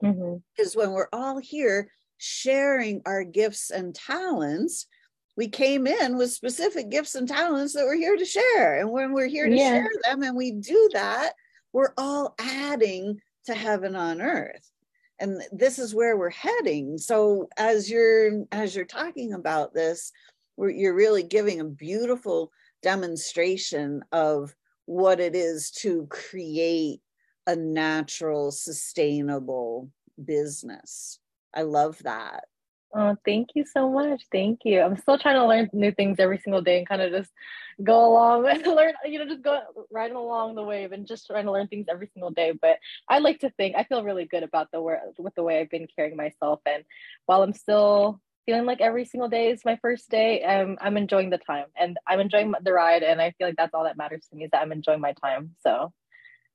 Mm-hmm. 0.03 0.37
Because 0.55 0.75
when 0.75 0.91
we're 0.91 1.09
all 1.13 1.37
here 1.37 1.89
sharing 2.17 3.01
our 3.05 3.23
gifts 3.23 3.69
and 3.69 3.93
talents, 3.93 4.87
we 5.37 5.47
came 5.47 5.87
in 5.87 6.17
with 6.17 6.31
specific 6.31 6.89
gifts 6.89 7.15
and 7.15 7.27
talents 7.27 7.73
that 7.73 7.85
we're 7.85 7.95
here 7.95 8.17
to 8.17 8.25
share. 8.25 8.79
And 8.79 8.91
when 8.91 9.13
we're 9.13 9.27
here 9.27 9.47
to 9.47 9.55
yeah. 9.55 9.81
share 9.81 9.89
them 10.05 10.23
and 10.23 10.35
we 10.35 10.51
do 10.51 10.89
that, 10.93 11.33
we're 11.73 11.93
all 11.97 12.35
adding 12.39 13.19
to 13.45 13.53
heaven 13.53 13.95
on 13.95 14.21
earth. 14.21 14.69
And 15.19 15.41
this 15.51 15.79
is 15.79 15.95
where 15.95 16.17
we're 16.17 16.31
heading. 16.31 16.97
So 16.97 17.47
as 17.57 17.89
you're 17.89 18.45
as 18.51 18.75
you're 18.75 18.85
talking 18.85 19.33
about 19.33 19.73
this, 19.73 20.11
you're 20.57 20.95
really 20.95 21.23
giving 21.23 21.59
a 21.59 21.65
beautiful 21.65 22.51
demonstration 22.81 24.01
of 24.11 24.53
what 24.91 25.21
it 25.21 25.37
is 25.37 25.71
to 25.71 26.05
create 26.07 26.99
a 27.47 27.55
natural, 27.55 28.51
sustainable 28.51 29.89
business. 30.23 31.17
I 31.55 31.61
love 31.61 31.99
that. 32.03 32.43
Oh, 32.93 33.15
thank 33.25 33.51
you 33.55 33.63
so 33.65 33.89
much. 33.89 34.23
Thank 34.33 34.59
you. 34.65 34.81
I'm 34.81 34.97
still 34.97 35.17
trying 35.17 35.35
to 35.35 35.47
learn 35.47 35.69
new 35.71 35.93
things 35.93 36.17
every 36.19 36.39
single 36.39 36.61
day 36.61 36.77
and 36.77 36.87
kind 36.89 37.01
of 37.01 37.13
just 37.13 37.31
go 37.81 38.05
along 38.05 38.45
and 38.49 38.67
learn, 38.67 38.93
you 39.05 39.17
know, 39.17 39.25
just 39.25 39.41
go 39.41 39.61
riding 39.91 40.17
along 40.17 40.55
the 40.55 40.63
wave 40.63 40.91
and 40.91 41.07
just 41.07 41.25
trying 41.25 41.45
to 41.45 41.53
learn 41.53 41.69
things 41.69 41.85
every 41.89 42.09
single 42.13 42.31
day. 42.31 42.51
But 42.61 42.77
I 43.07 43.19
like 43.19 43.39
to 43.39 43.49
think 43.51 43.77
I 43.77 43.85
feel 43.85 44.03
really 44.03 44.25
good 44.25 44.43
about 44.43 44.71
the 44.73 44.81
work 44.81 44.99
with 45.17 45.35
the 45.35 45.43
way 45.43 45.61
I've 45.61 45.69
been 45.69 45.87
carrying 45.95 46.17
myself. 46.17 46.59
And 46.65 46.83
while 47.27 47.43
I'm 47.43 47.53
still 47.53 48.19
feeling 48.45 48.65
like 48.65 48.81
every 48.81 49.05
single 49.05 49.29
day 49.29 49.49
is 49.49 49.65
my 49.65 49.77
first 49.81 50.09
day. 50.09 50.43
Um, 50.43 50.77
I'm 50.81 50.97
enjoying 50.97 51.29
the 51.29 51.37
time 51.37 51.65
and 51.79 51.97
I'm 52.07 52.19
enjoying 52.19 52.53
the 52.61 52.73
ride, 52.73 53.03
and 53.03 53.21
I 53.21 53.31
feel 53.37 53.47
like 53.47 53.57
that's 53.57 53.73
all 53.73 53.83
that 53.83 53.97
matters 53.97 54.25
to 54.29 54.35
me 54.35 54.45
is 54.45 54.51
that 54.51 54.61
I'm 54.61 54.71
enjoying 54.71 55.01
my 55.01 55.13
time. 55.13 55.55
So 55.61 55.93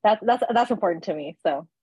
that's 0.05 0.23
that's 0.25 0.43
that's 0.53 0.71
important 0.71 1.05
to 1.05 1.15
me. 1.15 1.37
So. 1.43 1.67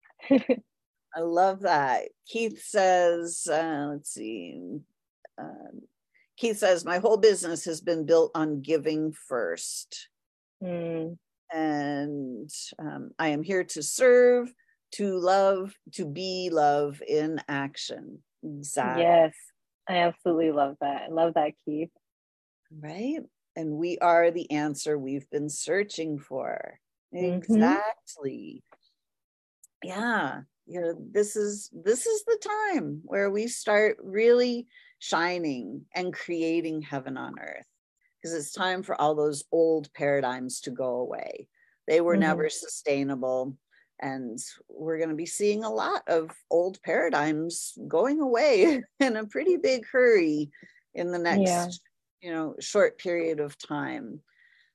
I 1.16 1.20
love 1.20 1.62
that. 1.62 2.06
Keith 2.28 2.64
says, 2.64 3.48
uh, 3.48 3.90
let's 3.92 4.12
see. 4.12 4.80
Um, 5.38 5.82
Keith 6.38 6.58
says, 6.58 6.86
my 6.86 6.98
whole 6.98 7.18
business 7.18 7.66
has 7.66 7.82
been 7.82 8.06
built 8.06 8.32
on 8.34 8.62
giving 8.62 9.14
first. 9.14 10.10
Mm. 10.64 11.18
And 11.54 12.50
um, 12.80 13.12
I 13.20 13.28
am 13.28 13.44
here 13.44 13.64
to 13.64 13.84
serve, 13.84 14.52
to 14.94 15.18
love, 15.18 15.76
to 15.94 16.06
be 16.06 16.50
love 16.52 17.02
in 17.08 17.40
action. 17.48 18.24
Exactly. 18.44 19.04
Yes. 19.04 19.34
I 19.88 19.98
absolutely 19.98 20.52
love 20.52 20.78
that. 20.82 21.04
I 21.04 21.08
love 21.10 21.34
that, 21.36 21.54
Keith. 21.66 21.90
Right. 22.80 23.20
And 23.56 23.74
we 23.74 23.98
are 24.00 24.32
the 24.32 24.50
answer 24.52 24.98
we've 24.98 25.30
been 25.30 25.50
searching 25.50 26.20
for. 26.20 26.80
Mm-hmm. 27.14 27.34
Exactly. 27.36 28.64
Yeah. 29.84 30.42
You 30.66 30.82
know, 30.82 30.94
this 31.12 31.36
is 31.36 31.70
this 31.74 32.06
is 32.06 32.24
the 32.24 32.40
time 32.74 33.02
where 33.04 33.30
we 33.30 33.48
start 33.48 33.98
really 34.02 34.68
shining 35.00 35.86
and 35.94 36.14
creating 36.14 36.82
heaven 36.82 37.18
on 37.18 37.38
earth. 37.40 37.66
Because 38.22 38.38
it's 38.38 38.54
time 38.54 38.84
for 38.84 39.00
all 39.00 39.16
those 39.16 39.44
old 39.52 39.94
paradigms 39.94 40.62
to 40.62 40.72
go 40.72 41.00
away. 41.00 41.50
They 41.88 42.00
were 42.00 42.14
mm-hmm. 42.14 42.22
never 42.22 42.50
sustainable 42.50 43.58
and 44.04 44.38
we're 44.68 44.98
going 44.98 45.10
to 45.10 45.16
be 45.16 45.26
seeing 45.26 45.64
a 45.64 45.70
lot 45.70 46.04
of 46.08 46.30
old 46.52 46.82
paradigms 46.84 47.74
going 47.88 48.20
away 48.20 48.84
in 49.00 49.16
a 49.16 49.26
pretty 49.26 49.58
big 49.58 49.86
hurry 49.92 50.52
in 50.94 51.12
the 51.12 51.20
next 51.20 51.42
yeah. 51.42 51.68
you 52.22 52.32
know 52.32 52.56
short 52.60 52.98
period 53.00 53.40
of 53.40 53.58
time. 53.58 54.20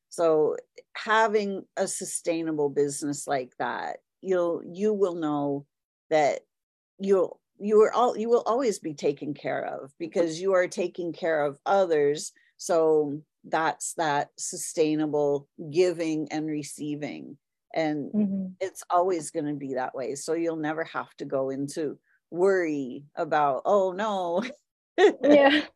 So 0.09 0.57
having 0.97 1.64
a 1.76 1.87
sustainable 1.87 2.70
business 2.70 3.26
like 3.26 3.53
that 3.59 3.99
you'll 4.20 4.62
you 4.72 4.93
will 4.93 5.14
know 5.14 5.66
that 6.11 6.41
you'll 6.99 7.41
you 7.59 7.81
are 7.83 7.93
all 7.93 8.16
you 8.16 8.29
will 8.29 8.43
always 8.47 8.79
be 8.79 8.95
taken 8.95 9.35
care 9.35 9.64
of 9.64 9.93
because 9.99 10.41
you 10.41 10.55
are 10.55 10.68
taking 10.68 11.12
care 11.12 11.45
of 11.45 11.59
others. 11.66 12.33
So 12.57 13.20
that's 13.45 13.95
that 13.95 14.31
sustainable 14.37 15.49
giving 15.70 16.29
and 16.31 16.47
receiving 16.47 17.37
and 17.75 18.11
mm-hmm. 18.12 18.47
it's 18.61 18.83
always 18.91 19.31
going 19.31 19.47
to 19.47 19.55
be 19.55 19.75
that 19.75 19.95
way 19.95 20.14
so 20.14 20.33
you'll 20.33 20.57
never 20.57 20.85
have 20.85 21.14
to 21.16 21.25
go 21.25 21.51
into 21.51 21.99
worry 22.31 23.05
about 23.16 23.62
oh 23.64 23.93
no. 23.93 24.43
Yeah. 25.23 25.62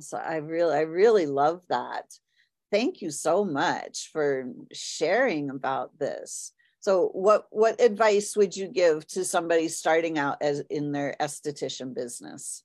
So 0.00 0.18
i 0.18 0.36
really 0.36 0.76
i 0.76 0.82
really 0.82 1.26
love 1.26 1.62
that. 1.68 2.04
Thank 2.70 3.02
you 3.02 3.10
so 3.10 3.44
much 3.44 4.10
for 4.12 4.44
sharing 4.72 5.50
about 5.50 5.98
this. 5.98 6.52
So 6.78 7.08
what 7.08 7.46
what 7.50 7.80
advice 7.80 8.36
would 8.36 8.56
you 8.56 8.68
give 8.68 9.04
to 9.08 9.24
somebody 9.24 9.66
starting 9.66 10.16
out 10.16 10.36
as 10.42 10.60
in 10.70 10.92
their 10.92 11.16
esthetician 11.18 11.92
business? 11.92 12.62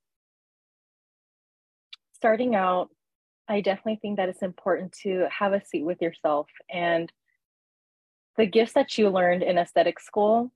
Starting 2.14 2.54
out 2.54 2.90
i 3.48 3.62
definitely 3.62 3.98
think 4.02 4.18
that 4.18 4.30
it's 4.30 4.44
important 4.44 4.92
to 4.92 5.28
have 5.32 5.54
a 5.54 5.66
seat 5.66 5.84
with 5.84 6.02
yourself 6.02 6.48
and 6.72 7.12
the 8.38 8.46
gifts 8.46 8.74
that 8.74 8.98
you 8.98 9.10
learned 9.10 9.44
in 9.44 9.58
aesthetic 9.58 10.00
school 10.00 10.52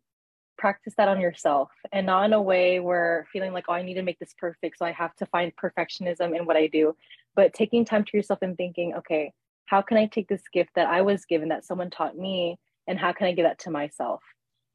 practice 0.57 0.93
that 0.97 1.07
on 1.07 1.21
yourself 1.21 1.69
and 1.93 2.05
not 2.05 2.25
in 2.25 2.33
a 2.33 2.41
way 2.41 2.79
where 2.79 3.25
feeling 3.31 3.53
like 3.53 3.65
oh 3.69 3.73
i 3.73 3.81
need 3.81 3.93
to 3.93 4.03
make 4.03 4.19
this 4.19 4.35
perfect 4.37 4.77
so 4.77 4.85
i 4.85 4.91
have 4.91 5.15
to 5.15 5.25
find 5.27 5.53
perfectionism 5.55 6.37
in 6.37 6.45
what 6.45 6.57
i 6.57 6.67
do 6.67 6.93
but 7.35 7.53
taking 7.53 7.85
time 7.85 8.03
to 8.03 8.17
yourself 8.17 8.39
and 8.41 8.57
thinking 8.57 8.93
okay 8.93 9.31
how 9.67 9.81
can 9.81 9.97
i 9.97 10.05
take 10.05 10.27
this 10.27 10.43
gift 10.51 10.69
that 10.75 10.87
i 10.87 11.01
was 11.01 11.25
given 11.25 11.47
that 11.47 11.63
someone 11.63 11.89
taught 11.89 12.17
me 12.17 12.57
and 12.89 12.99
how 12.99 13.13
can 13.13 13.27
i 13.27 13.31
give 13.31 13.45
that 13.45 13.59
to 13.59 13.71
myself? 13.71 14.21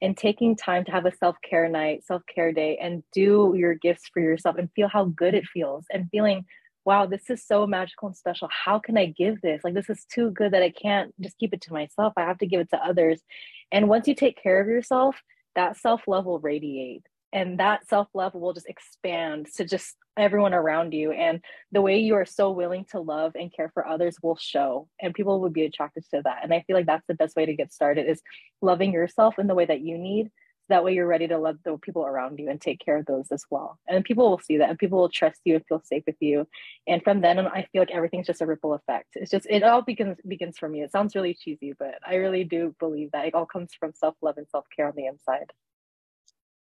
And 0.01 0.15
taking 0.17 0.55
time 0.55 0.83
to 0.85 0.91
have 0.91 1.05
a 1.05 1.15
self-care 1.15 1.69
night 1.69 2.03
self-care 2.05 2.51
day 2.51 2.77
and 2.81 3.03
do 3.11 3.53
your 3.55 3.75
gifts 3.75 4.09
for 4.13 4.21
yourself 4.21 4.57
and 4.57 4.69
feel 4.75 4.87
how 4.87 5.05
good 5.05 5.33
it 5.33 5.45
feels 5.53 5.85
and 5.91 6.09
feeling 6.09 6.45
wow, 6.85 7.05
this 7.05 7.29
is 7.29 7.45
so 7.45 7.65
magical 7.65 8.07
and 8.07 8.15
special. 8.15 8.47
How 8.51 8.79
can 8.79 8.97
I 8.97 9.07
give 9.07 9.41
this? 9.41 9.63
Like, 9.63 9.73
this 9.73 9.89
is 9.89 10.05
too 10.05 10.31
good 10.31 10.53
that 10.53 10.63
I 10.63 10.69
can't 10.69 11.13
just 11.19 11.37
keep 11.37 11.53
it 11.53 11.61
to 11.61 11.73
myself. 11.73 12.13
I 12.15 12.21
have 12.21 12.37
to 12.39 12.47
give 12.47 12.61
it 12.61 12.69
to 12.69 12.77
others. 12.77 13.21
And 13.71 13.89
once 13.89 14.07
you 14.07 14.15
take 14.15 14.41
care 14.41 14.61
of 14.61 14.67
yourself, 14.67 15.15
that 15.55 15.77
self 15.77 16.07
love 16.07 16.25
will 16.25 16.39
radiate 16.39 17.03
and 17.35 17.59
that 17.59 17.85
self 17.87 18.07
love 18.13 18.33
will 18.33 18.53
just 18.53 18.69
expand 18.69 19.47
to 19.57 19.65
just 19.65 19.95
everyone 20.17 20.53
around 20.53 20.93
you. 20.93 21.11
And 21.11 21.43
the 21.73 21.81
way 21.81 21.99
you 21.99 22.15
are 22.15 22.25
so 22.25 22.51
willing 22.51 22.85
to 22.91 23.01
love 23.01 23.33
and 23.35 23.53
care 23.53 23.69
for 23.73 23.85
others 23.85 24.17
will 24.23 24.37
show, 24.37 24.87
and 25.01 25.13
people 25.13 25.41
will 25.41 25.49
be 25.49 25.65
attracted 25.65 26.05
to 26.11 26.21
that. 26.23 26.39
And 26.43 26.53
I 26.53 26.63
feel 26.65 26.77
like 26.77 26.85
that's 26.85 27.05
the 27.07 27.13
best 27.13 27.35
way 27.35 27.45
to 27.45 27.53
get 27.53 27.73
started 27.73 28.09
is 28.09 28.21
loving 28.61 28.93
yourself 28.93 29.37
in 29.37 29.47
the 29.47 29.53
way 29.53 29.65
that 29.65 29.81
you 29.81 29.97
need 29.97 30.31
that 30.69 30.83
way 30.83 30.93
you're 30.93 31.07
ready 31.07 31.27
to 31.27 31.37
love 31.37 31.57
the 31.63 31.77
people 31.77 32.05
around 32.05 32.39
you 32.39 32.49
and 32.49 32.59
take 32.59 32.83
care 32.83 32.97
of 32.97 33.05
those 33.05 33.27
as 33.31 33.45
well. 33.49 33.79
And 33.87 34.03
people 34.03 34.29
will 34.29 34.39
see 34.39 34.57
that 34.57 34.69
and 34.69 34.79
people 34.79 34.99
will 34.99 35.09
trust 35.09 35.41
you 35.45 35.55
and 35.55 35.65
feel 35.67 35.81
safe 35.83 36.03
with 36.05 36.15
you. 36.19 36.47
And 36.87 37.03
from 37.03 37.21
then 37.21 37.39
on 37.39 37.47
i 37.47 37.67
feel 37.71 37.81
like 37.81 37.91
everything's 37.91 38.27
just 38.27 38.41
a 38.41 38.45
ripple 38.45 38.73
effect. 38.73 39.09
It's 39.15 39.31
just 39.31 39.47
it 39.49 39.63
all 39.63 39.81
begins 39.81 40.17
begins 40.27 40.57
from 40.57 40.71
me. 40.71 40.81
It 40.81 40.91
sounds 40.91 41.15
really 41.15 41.33
cheesy 41.33 41.73
but 41.77 41.95
i 42.05 42.15
really 42.15 42.43
do 42.43 42.75
believe 42.79 43.11
that 43.11 43.25
it 43.25 43.35
all 43.35 43.45
comes 43.45 43.73
from 43.79 43.93
self-love 43.93 44.37
and 44.37 44.47
self-care 44.49 44.87
on 44.87 44.93
the 44.95 45.05
inside. 45.05 45.51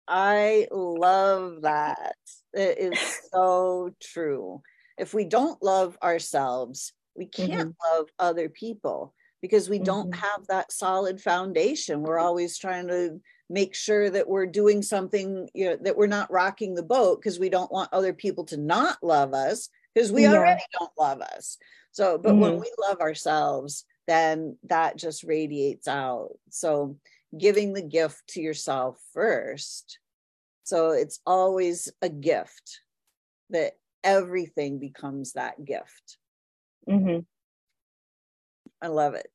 I 0.08 0.68
love 0.70 1.62
that. 1.62 2.14
It 2.52 2.78
is 2.78 3.20
so 3.32 3.90
true. 4.00 4.62
If 4.98 5.12
we 5.12 5.24
don't 5.24 5.62
love 5.62 5.98
ourselves 6.02 6.92
we 7.16 7.26
can't 7.26 7.70
mm-hmm. 7.70 7.96
love 7.96 8.06
other 8.18 8.48
people 8.48 9.14
because 9.42 9.68
we 9.68 9.78
don't 9.78 10.10
mm-hmm. 10.10 10.20
have 10.20 10.46
that 10.48 10.72
solid 10.72 11.20
foundation. 11.20 12.02
We're 12.02 12.18
always 12.18 12.58
trying 12.58 12.88
to 12.88 13.20
make 13.48 13.74
sure 13.74 14.10
that 14.10 14.28
we're 14.28 14.46
doing 14.46 14.82
something 14.82 15.48
you 15.54 15.66
know 15.66 15.76
that 15.80 15.96
we're 15.96 16.06
not 16.06 16.30
rocking 16.30 16.74
the 16.74 16.82
boat 16.82 17.20
because 17.20 17.38
we 17.38 17.48
don't 17.48 17.70
want 17.70 17.92
other 17.92 18.12
people 18.12 18.44
to 18.44 18.56
not 18.56 18.98
love 19.02 19.34
us 19.34 19.68
because 19.94 20.10
we 20.10 20.22
yeah. 20.22 20.32
already 20.32 20.62
don't 20.78 20.90
love 20.98 21.20
us 21.20 21.58
so 21.92 22.18
but 22.18 22.32
mm-hmm. 22.32 22.40
when 22.40 22.60
we 22.60 22.70
love 22.88 23.00
ourselves 23.00 23.84
then 24.08 24.56
that 24.64 24.96
just 24.96 25.24
radiates 25.24 25.86
out 25.86 26.30
so 26.50 26.96
giving 27.36 27.72
the 27.72 27.82
gift 27.82 28.22
to 28.28 28.40
yourself 28.40 28.98
first 29.12 29.98
so 30.64 30.90
it's 30.90 31.20
always 31.24 31.92
a 32.02 32.08
gift 32.08 32.80
that 33.50 33.74
everything 34.02 34.80
becomes 34.80 35.34
that 35.34 35.64
gift 35.64 36.18
mm-hmm. 36.88 37.20
i 38.82 38.88
love 38.88 39.14
it 39.14 39.28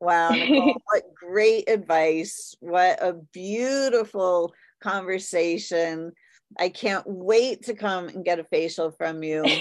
Wow, 0.00 0.30
Nicole, 0.30 0.74
what 0.84 1.14
great 1.14 1.68
advice. 1.68 2.54
What 2.60 3.02
a 3.02 3.14
beautiful 3.32 4.54
conversation. 4.80 6.12
I 6.58 6.68
can't 6.68 7.04
wait 7.06 7.64
to 7.64 7.74
come 7.74 8.08
and 8.08 8.24
get 8.24 8.38
a 8.38 8.44
facial 8.44 8.90
from 8.92 9.22
you. 9.22 9.42
and 9.44 9.60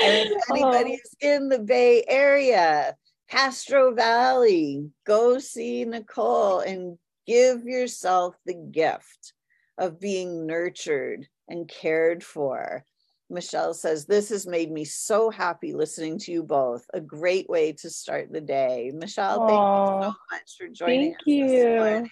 if 0.00 0.42
anybody's 0.50 1.16
oh. 1.22 1.34
in 1.34 1.48
the 1.48 1.60
Bay 1.60 2.04
Area, 2.08 2.96
Castro 3.28 3.94
Valley, 3.94 4.90
go 5.04 5.38
see 5.38 5.84
Nicole 5.84 6.60
and 6.60 6.98
give 7.26 7.64
yourself 7.64 8.34
the 8.44 8.54
gift 8.54 9.34
of 9.78 10.00
being 10.00 10.46
nurtured 10.46 11.26
and 11.48 11.68
cared 11.68 12.24
for 12.24 12.84
Michelle 13.28 13.74
says, 13.74 14.06
This 14.06 14.28
has 14.30 14.46
made 14.46 14.70
me 14.70 14.84
so 14.84 15.30
happy 15.30 15.72
listening 15.72 16.18
to 16.20 16.32
you 16.32 16.42
both. 16.42 16.84
A 16.94 17.00
great 17.00 17.48
way 17.48 17.72
to 17.72 17.90
start 17.90 18.32
the 18.32 18.40
day. 18.40 18.92
Michelle, 18.94 19.40
Aww, 19.40 19.48
thank 19.48 20.04
you 20.04 20.10
so 20.10 20.14
much 20.32 20.56
for 20.58 20.68
joining 20.68 21.10
us. 21.10 21.16
thank 21.24 21.26
you. 21.26 22.10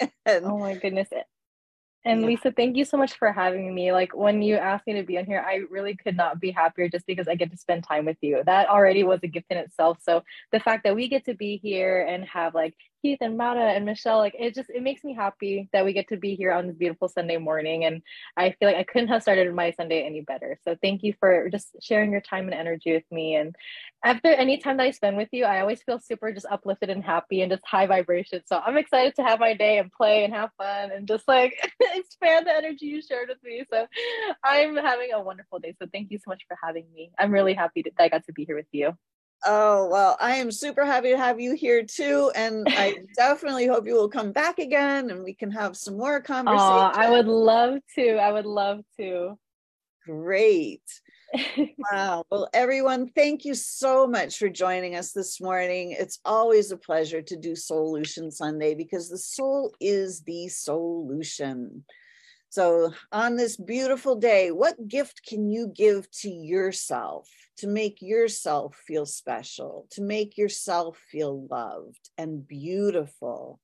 and, 0.26 0.44
oh 0.44 0.58
my 0.58 0.74
goodness. 0.74 1.08
And 2.04 2.20
yeah. 2.20 2.26
Lisa, 2.26 2.52
thank 2.52 2.76
you 2.76 2.84
so 2.84 2.96
much 2.96 3.14
for 3.14 3.32
having 3.32 3.74
me. 3.74 3.92
Like 3.92 4.14
when 4.16 4.42
you 4.42 4.56
asked 4.56 4.86
me 4.86 4.94
to 4.94 5.02
be 5.02 5.18
on 5.18 5.24
here, 5.24 5.44
I 5.46 5.62
really 5.70 5.96
could 5.96 6.16
not 6.16 6.40
be 6.40 6.50
happier 6.50 6.88
just 6.88 7.06
because 7.06 7.28
I 7.28 7.34
get 7.34 7.50
to 7.50 7.56
spend 7.56 7.84
time 7.84 8.04
with 8.04 8.16
you. 8.20 8.42
That 8.44 8.68
already 8.68 9.04
was 9.04 9.20
a 9.22 9.28
gift 9.28 9.46
in 9.50 9.58
itself. 9.58 9.98
So 10.02 10.22
the 10.50 10.60
fact 10.60 10.84
that 10.84 10.96
we 10.96 11.08
get 11.08 11.24
to 11.26 11.34
be 11.34 11.58
here 11.62 12.04
and 12.08 12.24
have 12.24 12.54
like 12.54 12.74
Keith 13.02 13.18
and 13.20 13.36
Mara 13.36 13.72
and 13.72 13.84
Michelle, 13.84 14.18
like 14.18 14.36
it 14.38 14.54
just 14.54 14.70
it 14.70 14.82
makes 14.82 15.02
me 15.02 15.12
happy 15.12 15.68
that 15.72 15.84
we 15.84 15.92
get 15.92 16.08
to 16.08 16.16
be 16.16 16.36
here 16.36 16.52
on 16.52 16.68
this 16.68 16.76
beautiful 16.76 17.08
Sunday 17.08 17.36
morning. 17.36 17.84
And 17.84 18.00
I 18.36 18.52
feel 18.52 18.68
like 18.68 18.76
I 18.76 18.84
couldn't 18.84 19.08
have 19.08 19.22
started 19.22 19.52
my 19.52 19.72
Sunday 19.72 20.06
any 20.06 20.20
better. 20.20 20.56
So 20.64 20.76
thank 20.80 21.02
you 21.02 21.12
for 21.18 21.50
just 21.50 21.76
sharing 21.82 22.12
your 22.12 22.20
time 22.20 22.44
and 22.44 22.54
energy 22.54 22.92
with 22.92 23.10
me. 23.10 23.34
And 23.34 23.56
after 24.04 24.28
any 24.28 24.58
time 24.58 24.76
that 24.76 24.84
I 24.84 24.90
spend 24.92 25.16
with 25.16 25.28
you, 25.32 25.44
I 25.44 25.60
always 25.60 25.82
feel 25.82 25.98
super 25.98 26.32
just 26.32 26.46
uplifted 26.48 26.90
and 26.90 27.02
happy 27.02 27.42
and 27.42 27.50
just 27.50 27.66
high 27.66 27.86
vibration. 27.86 28.42
So 28.46 28.62
I'm 28.64 28.76
excited 28.76 29.16
to 29.16 29.22
have 29.22 29.40
my 29.40 29.54
day 29.54 29.78
and 29.78 29.90
play 29.90 30.24
and 30.24 30.32
have 30.32 30.50
fun 30.56 30.92
and 30.92 31.08
just 31.08 31.26
like 31.26 31.54
expand 31.94 32.46
the 32.46 32.54
energy 32.54 32.86
you 32.86 33.02
shared 33.02 33.28
with 33.28 33.42
me. 33.42 33.64
So 33.68 33.86
I'm 34.44 34.76
having 34.76 35.12
a 35.12 35.20
wonderful 35.20 35.58
day. 35.58 35.74
So 35.80 35.88
thank 35.92 36.12
you 36.12 36.18
so 36.18 36.28
much 36.28 36.44
for 36.46 36.56
having 36.62 36.86
me. 36.94 37.10
I'm 37.18 37.32
really 37.32 37.54
happy 37.54 37.82
that 37.82 37.94
I 37.98 38.08
got 38.08 38.24
to 38.26 38.32
be 38.32 38.44
here 38.44 38.56
with 38.56 38.66
you. 38.70 38.96
Oh, 39.44 39.88
well, 39.90 40.16
I 40.20 40.36
am 40.36 40.52
super 40.52 40.84
happy 40.84 41.10
to 41.10 41.18
have 41.18 41.40
you 41.40 41.54
here 41.54 41.84
too. 41.84 42.30
And 42.34 42.68
I 42.76 42.94
definitely 43.16 43.66
hope 43.66 43.86
you 43.86 43.94
will 43.94 44.08
come 44.08 44.32
back 44.32 44.58
again 44.58 45.10
and 45.10 45.24
we 45.24 45.34
can 45.34 45.50
have 45.50 45.76
some 45.76 45.96
more 45.96 46.20
conversation. 46.20 46.72
Oh, 46.72 46.90
I 46.92 47.10
would 47.10 47.26
love 47.26 47.78
to. 47.96 48.16
I 48.16 48.32
would 48.32 48.46
love 48.46 48.80
to. 48.98 49.38
Great. 50.06 50.82
wow. 51.92 52.24
Well, 52.30 52.48
everyone, 52.52 53.08
thank 53.08 53.44
you 53.44 53.54
so 53.54 54.06
much 54.06 54.38
for 54.38 54.48
joining 54.48 54.94
us 54.96 55.12
this 55.12 55.40
morning. 55.40 55.96
It's 55.98 56.20
always 56.24 56.70
a 56.70 56.76
pleasure 56.76 57.22
to 57.22 57.36
do 57.36 57.56
Solution 57.56 58.30
Sunday 58.30 58.74
because 58.74 59.08
the 59.08 59.18
soul 59.18 59.74
is 59.80 60.22
the 60.22 60.48
solution. 60.48 61.84
So, 62.52 62.92
on 63.10 63.36
this 63.36 63.56
beautiful 63.56 64.16
day, 64.16 64.50
what 64.50 64.86
gift 64.86 65.22
can 65.26 65.50
you 65.50 65.68
give 65.74 66.10
to 66.20 66.28
yourself 66.28 67.26
to 67.56 67.66
make 67.66 68.02
yourself 68.02 68.76
feel 68.86 69.06
special, 69.06 69.86
to 69.92 70.02
make 70.02 70.36
yourself 70.36 70.98
feel 71.10 71.46
loved 71.46 72.10
and 72.18 72.46
beautiful? 72.46 73.58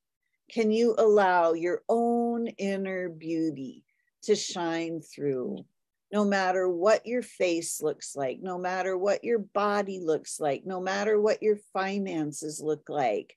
Can 0.50 0.70
you 0.70 0.94
allow 0.96 1.52
your 1.52 1.82
own 1.86 2.46
inner 2.46 3.10
beauty 3.10 3.84
to 4.22 4.34
shine 4.34 5.02
through? 5.02 5.66
No 6.10 6.24
matter 6.24 6.66
what 6.66 7.04
your 7.04 7.20
face 7.20 7.82
looks 7.82 8.16
like, 8.16 8.38
no 8.40 8.56
matter 8.56 8.96
what 8.96 9.22
your 9.22 9.40
body 9.40 10.00
looks 10.02 10.40
like, 10.40 10.64
no 10.64 10.80
matter 10.80 11.20
what 11.20 11.42
your 11.42 11.58
finances 11.74 12.58
look 12.64 12.88
like, 12.88 13.36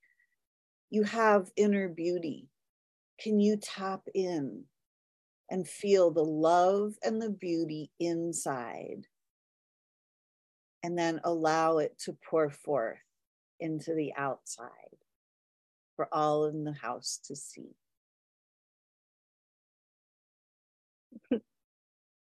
you 0.90 1.04
have 1.04 1.52
inner 1.58 1.90
beauty. 1.90 2.48
Can 3.20 3.42
you 3.42 3.58
tap 3.58 4.08
in? 4.16 4.64
And 5.52 5.68
feel 5.68 6.10
the 6.10 6.24
love 6.24 6.94
and 7.04 7.22
the 7.22 7.30
beauty 7.30 7.92
inside. 8.00 9.06
And 10.82 10.98
then 10.98 11.20
allow 11.24 11.78
it 11.78 12.00
to 12.06 12.18
pour 12.28 12.50
forth 12.50 12.98
into 13.60 13.94
the 13.94 14.14
outside 14.16 14.70
for 15.96 16.08
all 16.12 16.46
in 16.46 16.64
the 16.64 16.74
house 16.74 17.20
to 17.26 17.36
see. 17.36 17.76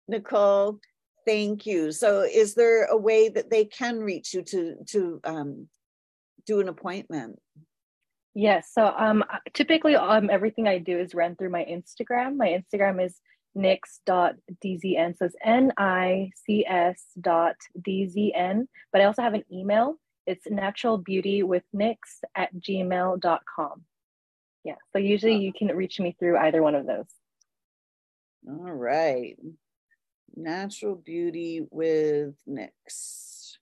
Nicole, 0.09 0.81
thank 1.25 1.65
you. 1.65 1.93
So, 1.93 2.21
is 2.23 2.55
there 2.55 2.85
a 2.87 2.97
way 2.97 3.29
that 3.31 3.49
they 3.49 3.65
can 3.65 4.01
reach 4.01 4.35
you 4.35 4.43
to 4.43 4.75
to 4.89 5.21
um, 5.25 5.69
do 6.47 6.61
an 6.61 6.69
appointment? 6.69 7.39
Yes. 8.35 8.71
So 8.73 8.87
um 8.97 9.25
typically 9.55 9.97
um 9.97 10.31
everything 10.31 10.69
I 10.69 10.79
do 10.79 10.99
is 10.99 11.15
run 11.15 11.37
through 11.37 11.51
my 11.51 11.65
Instagram. 11.65 12.37
My 12.37 12.49
Instagram 12.49 13.05
is 13.05 13.21
nics.dzn. 13.55 15.19
So 15.19 15.25
it's 15.25 15.37
N-I-C-S 15.45 17.03
dot 17.21 17.57
D-Z-N. 17.83 18.69
But 18.93 19.01
I 19.01 19.05
also 19.05 19.23
have 19.23 19.35
an 19.35 19.45
email. 19.53 19.97
It's 20.27 20.47
naturalbeautywithnics 20.47 22.23
at 22.37 22.55
gmail.com. 22.55 23.85
Yeah. 24.65 24.75
So 24.93 24.99
usually 24.99 25.37
you 25.37 25.53
can 25.53 25.69
reach 25.69 25.99
me 25.99 26.15
through 26.19 26.39
either 26.39 26.63
one 26.63 26.75
of 26.75 26.87
those. 26.87 27.07
All 28.47 28.73
right. 28.73 29.37
Natural 30.37 30.95
beauty 30.95 31.67
with 31.71 32.35
Nics. 32.49 33.57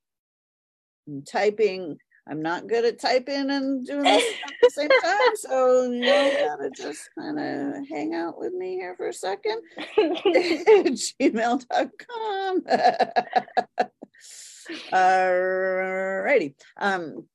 I'm 1.08 1.22
typing 1.22 1.98
I'm 2.28 2.42
not 2.42 2.66
good 2.66 2.84
at 2.84 2.98
typing 2.98 3.50
and 3.50 3.86
doing 3.86 4.04
this 4.04 4.34
at 4.44 4.52
the 4.62 4.70
same 4.70 4.88
time. 4.88 5.36
So 5.36 5.90
you 5.90 6.02
gotta 6.04 6.70
just 6.70 7.08
kind 7.18 7.38
of 7.38 7.88
hang 7.88 8.14
out 8.14 8.38
with 8.38 8.52
me 8.52 8.74
here 8.74 8.94
for 8.96 9.08
a 9.08 9.12
second. 9.12 9.62
gmail.com. 11.18 12.62
Alrighty. 14.92 16.54
Um, 16.76 17.26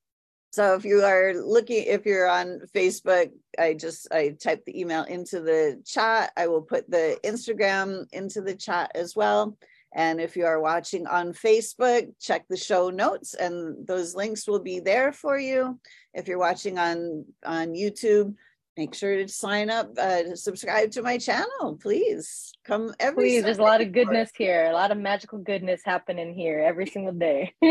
so 0.51 0.75
if 0.75 0.85
you 0.85 1.01
are 1.01 1.33
looking, 1.33 1.85
if 1.87 2.05
you're 2.05 2.29
on 2.29 2.61
Facebook, 2.75 3.31
I 3.57 3.73
just 3.73 4.07
I 4.11 4.35
type 4.39 4.63
the 4.65 4.79
email 4.79 5.03
into 5.05 5.41
the 5.41 5.81
chat. 5.83 6.31
I 6.37 6.45
will 6.45 6.61
put 6.61 6.87
the 6.89 7.17
Instagram 7.23 8.05
into 8.13 8.41
the 8.41 8.53
chat 8.53 8.91
as 8.93 9.15
well. 9.15 9.57
And 9.95 10.19
if 10.19 10.35
you 10.35 10.45
are 10.45 10.59
watching 10.59 11.05
on 11.07 11.33
Facebook, 11.33 12.11
check 12.19 12.45
the 12.49 12.57
show 12.57 12.89
notes 12.89 13.35
and 13.35 13.87
those 13.87 14.15
links 14.15 14.47
will 14.47 14.59
be 14.59 14.79
there 14.79 15.11
for 15.11 15.37
you. 15.37 15.79
If 16.13 16.27
you're 16.27 16.39
watching 16.39 16.77
on, 16.79 17.25
on 17.45 17.69
YouTube, 17.69 18.33
make 18.75 18.95
sure 18.95 19.15
to 19.15 19.27
sign 19.27 19.69
up, 19.69 19.91
uh, 19.97 20.35
subscribe 20.35 20.91
to 20.91 21.03
my 21.03 21.17
channel, 21.17 21.77
please. 21.79 22.53
Come 22.65 22.93
every 22.99 23.23
Please, 23.25 23.43
there's 23.43 23.59
a 23.59 23.63
lot 23.63 23.81
of 23.81 23.91
goodness 23.91 24.31
here, 24.35 24.65
a 24.65 24.73
lot 24.73 24.91
of 24.91 24.97
magical 24.97 25.37
goodness 25.39 25.81
happening 25.85 26.33
here 26.33 26.59
every 26.59 26.87
single 26.87 27.13
day. 27.13 27.53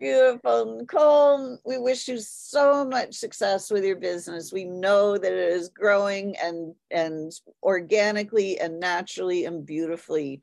Beautiful. 0.00 0.78
Nicole, 0.78 1.58
we 1.62 1.76
wish 1.76 2.08
you 2.08 2.16
so 2.18 2.86
much 2.86 3.14
success 3.14 3.70
with 3.70 3.84
your 3.84 3.96
business. 3.96 4.50
We 4.50 4.64
know 4.64 5.18
that 5.18 5.30
it 5.30 5.52
is 5.52 5.68
growing 5.68 6.36
and 6.42 6.74
and 6.90 7.30
organically 7.62 8.58
and 8.58 8.80
naturally 8.80 9.44
and 9.44 9.66
beautifully. 9.66 10.40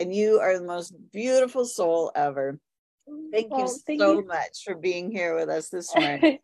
And 0.00 0.12
you 0.12 0.40
are 0.40 0.58
the 0.58 0.64
most 0.64 0.92
beautiful 1.12 1.66
soul 1.66 2.10
ever. 2.16 2.58
Thank 3.32 3.52
you 3.56 3.68
thank 3.86 4.00
so 4.00 4.14
you. 4.14 4.26
much 4.26 4.64
for 4.64 4.74
being 4.74 5.12
here 5.12 5.36
with 5.36 5.50
us 5.50 5.68
this 5.68 5.94
morning. 5.96 6.40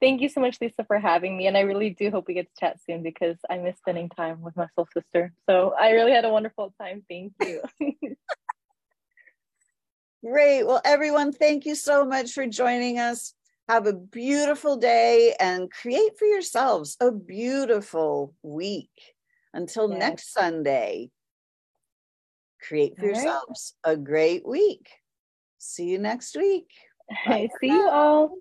Thank 0.00 0.20
you 0.20 0.28
so 0.28 0.40
much, 0.40 0.58
Lisa, 0.60 0.84
for 0.84 1.00
having 1.00 1.36
me. 1.36 1.48
And 1.48 1.56
I 1.56 1.60
really 1.60 1.90
do 1.90 2.12
hope 2.12 2.28
we 2.28 2.34
get 2.34 2.46
to 2.46 2.60
chat 2.60 2.78
soon 2.86 3.02
because 3.02 3.38
I 3.50 3.58
miss 3.58 3.78
spending 3.78 4.08
time 4.08 4.40
with 4.40 4.56
my 4.56 4.68
soul 4.76 4.86
sister. 4.94 5.32
So 5.48 5.74
I 5.78 5.90
really 5.90 6.12
had 6.12 6.24
a 6.24 6.30
wonderful 6.30 6.72
time. 6.80 7.04
Thank 7.08 7.32
you. 7.40 7.60
Great. 10.24 10.64
Well, 10.64 10.80
everyone, 10.84 11.32
thank 11.32 11.66
you 11.66 11.74
so 11.74 12.04
much 12.04 12.32
for 12.32 12.46
joining 12.46 12.98
us. 12.98 13.34
Have 13.68 13.86
a 13.86 13.92
beautiful 13.92 14.76
day 14.76 15.34
and 15.40 15.70
create 15.70 16.18
for 16.18 16.26
yourselves 16.26 16.96
a 17.00 17.10
beautiful 17.10 18.34
week. 18.42 18.90
Until 19.54 19.90
yes. 19.90 19.98
next 19.98 20.32
Sunday, 20.32 21.10
create 22.66 22.96
for 22.98 23.06
yourselves 23.06 23.74
a 23.84 23.96
great 23.96 24.46
week. 24.46 24.88
See 25.58 25.84
you 25.84 25.98
next 25.98 26.36
week. 26.36 26.70
Bye 27.26 27.48
See 27.60 27.68
you 27.68 27.88
all. 27.88 28.38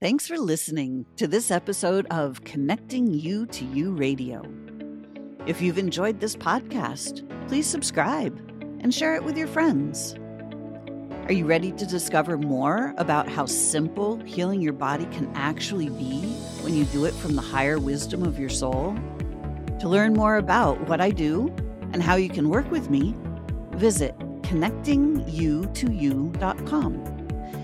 Thanks 0.00 0.26
for 0.26 0.38
listening 0.38 1.04
to 1.16 1.26
this 1.26 1.50
episode 1.50 2.06
of 2.10 2.42
Connecting 2.44 3.12
You 3.12 3.44
to 3.46 3.66
You 3.66 3.92
Radio. 3.92 4.42
If 5.46 5.62
you've 5.62 5.78
enjoyed 5.78 6.20
this 6.20 6.36
podcast, 6.36 7.26
please 7.48 7.66
subscribe 7.66 8.38
and 8.80 8.94
share 8.94 9.14
it 9.14 9.24
with 9.24 9.38
your 9.38 9.46
friends. 9.46 10.14
Are 11.24 11.32
you 11.32 11.46
ready 11.46 11.72
to 11.72 11.86
discover 11.86 12.36
more 12.36 12.92
about 12.98 13.26
how 13.26 13.46
simple 13.46 14.18
healing 14.24 14.60
your 14.60 14.74
body 14.74 15.06
can 15.06 15.34
actually 15.34 15.88
be 15.88 16.20
when 16.60 16.74
you 16.74 16.84
do 16.84 17.06
it 17.06 17.14
from 17.14 17.36
the 17.36 17.42
higher 17.42 17.78
wisdom 17.78 18.22
of 18.22 18.38
your 18.38 18.50
soul? 18.50 18.94
To 19.78 19.88
learn 19.88 20.12
more 20.12 20.36
about 20.36 20.78
what 20.88 21.00
I 21.00 21.10
do 21.10 21.50
and 21.92 22.02
how 22.02 22.16
you 22.16 22.28
can 22.28 22.50
work 22.50 22.70
with 22.70 22.90
me, 22.90 23.14
visit 23.72 24.14
connectingyoutoyou.com 24.42 26.94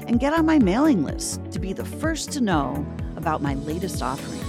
and 0.09 0.20
get 0.20 0.33
on 0.33 0.47
my 0.47 0.59
mailing 0.59 1.05
list 1.05 1.43
to 1.51 1.59
be 1.59 1.74
the 1.74 1.85
first 1.85 2.33
to 2.33 2.41
know 2.41 2.87
about 3.16 3.43
my 3.43 3.53
latest 3.55 4.03
offerings. 4.03 4.43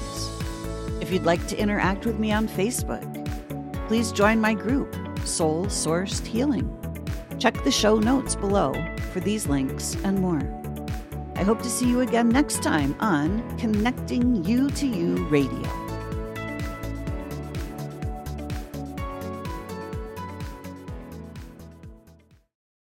If 1.01 1.11
you'd 1.11 1.25
like 1.25 1.45
to 1.47 1.57
interact 1.57 2.05
with 2.05 2.19
me 2.19 2.31
on 2.31 2.47
Facebook, 2.47 3.16
please 3.87 4.11
join 4.11 4.41
my 4.41 4.53
group, 4.53 4.93
Soul 5.23 5.65
Sourced 5.67 6.25
Healing. 6.25 6.73
Check 7.39 7.63
the 7.63 7.71
show 7.71 7.99
notes 7.99 8.35
below 8.35 8.73
for 9.13 9.21
these 9.21 9.47
links 9.47 9.95
and 10.03 10.19
more. 10.19 10.41
I 11.35 11.43
hope 11.43 11.61
to 11.61 11.69
see 11.69 11.87
you 11.87 12.01
again 12.01 12.29
next 12.29 12.61
time 12.61 12.95
on 12.99 13.57
Connecting 13.57 14.43
You 14.43 14.69
to 14.71 14.87
You 14.87 15.25
Radio. 15.27 15.86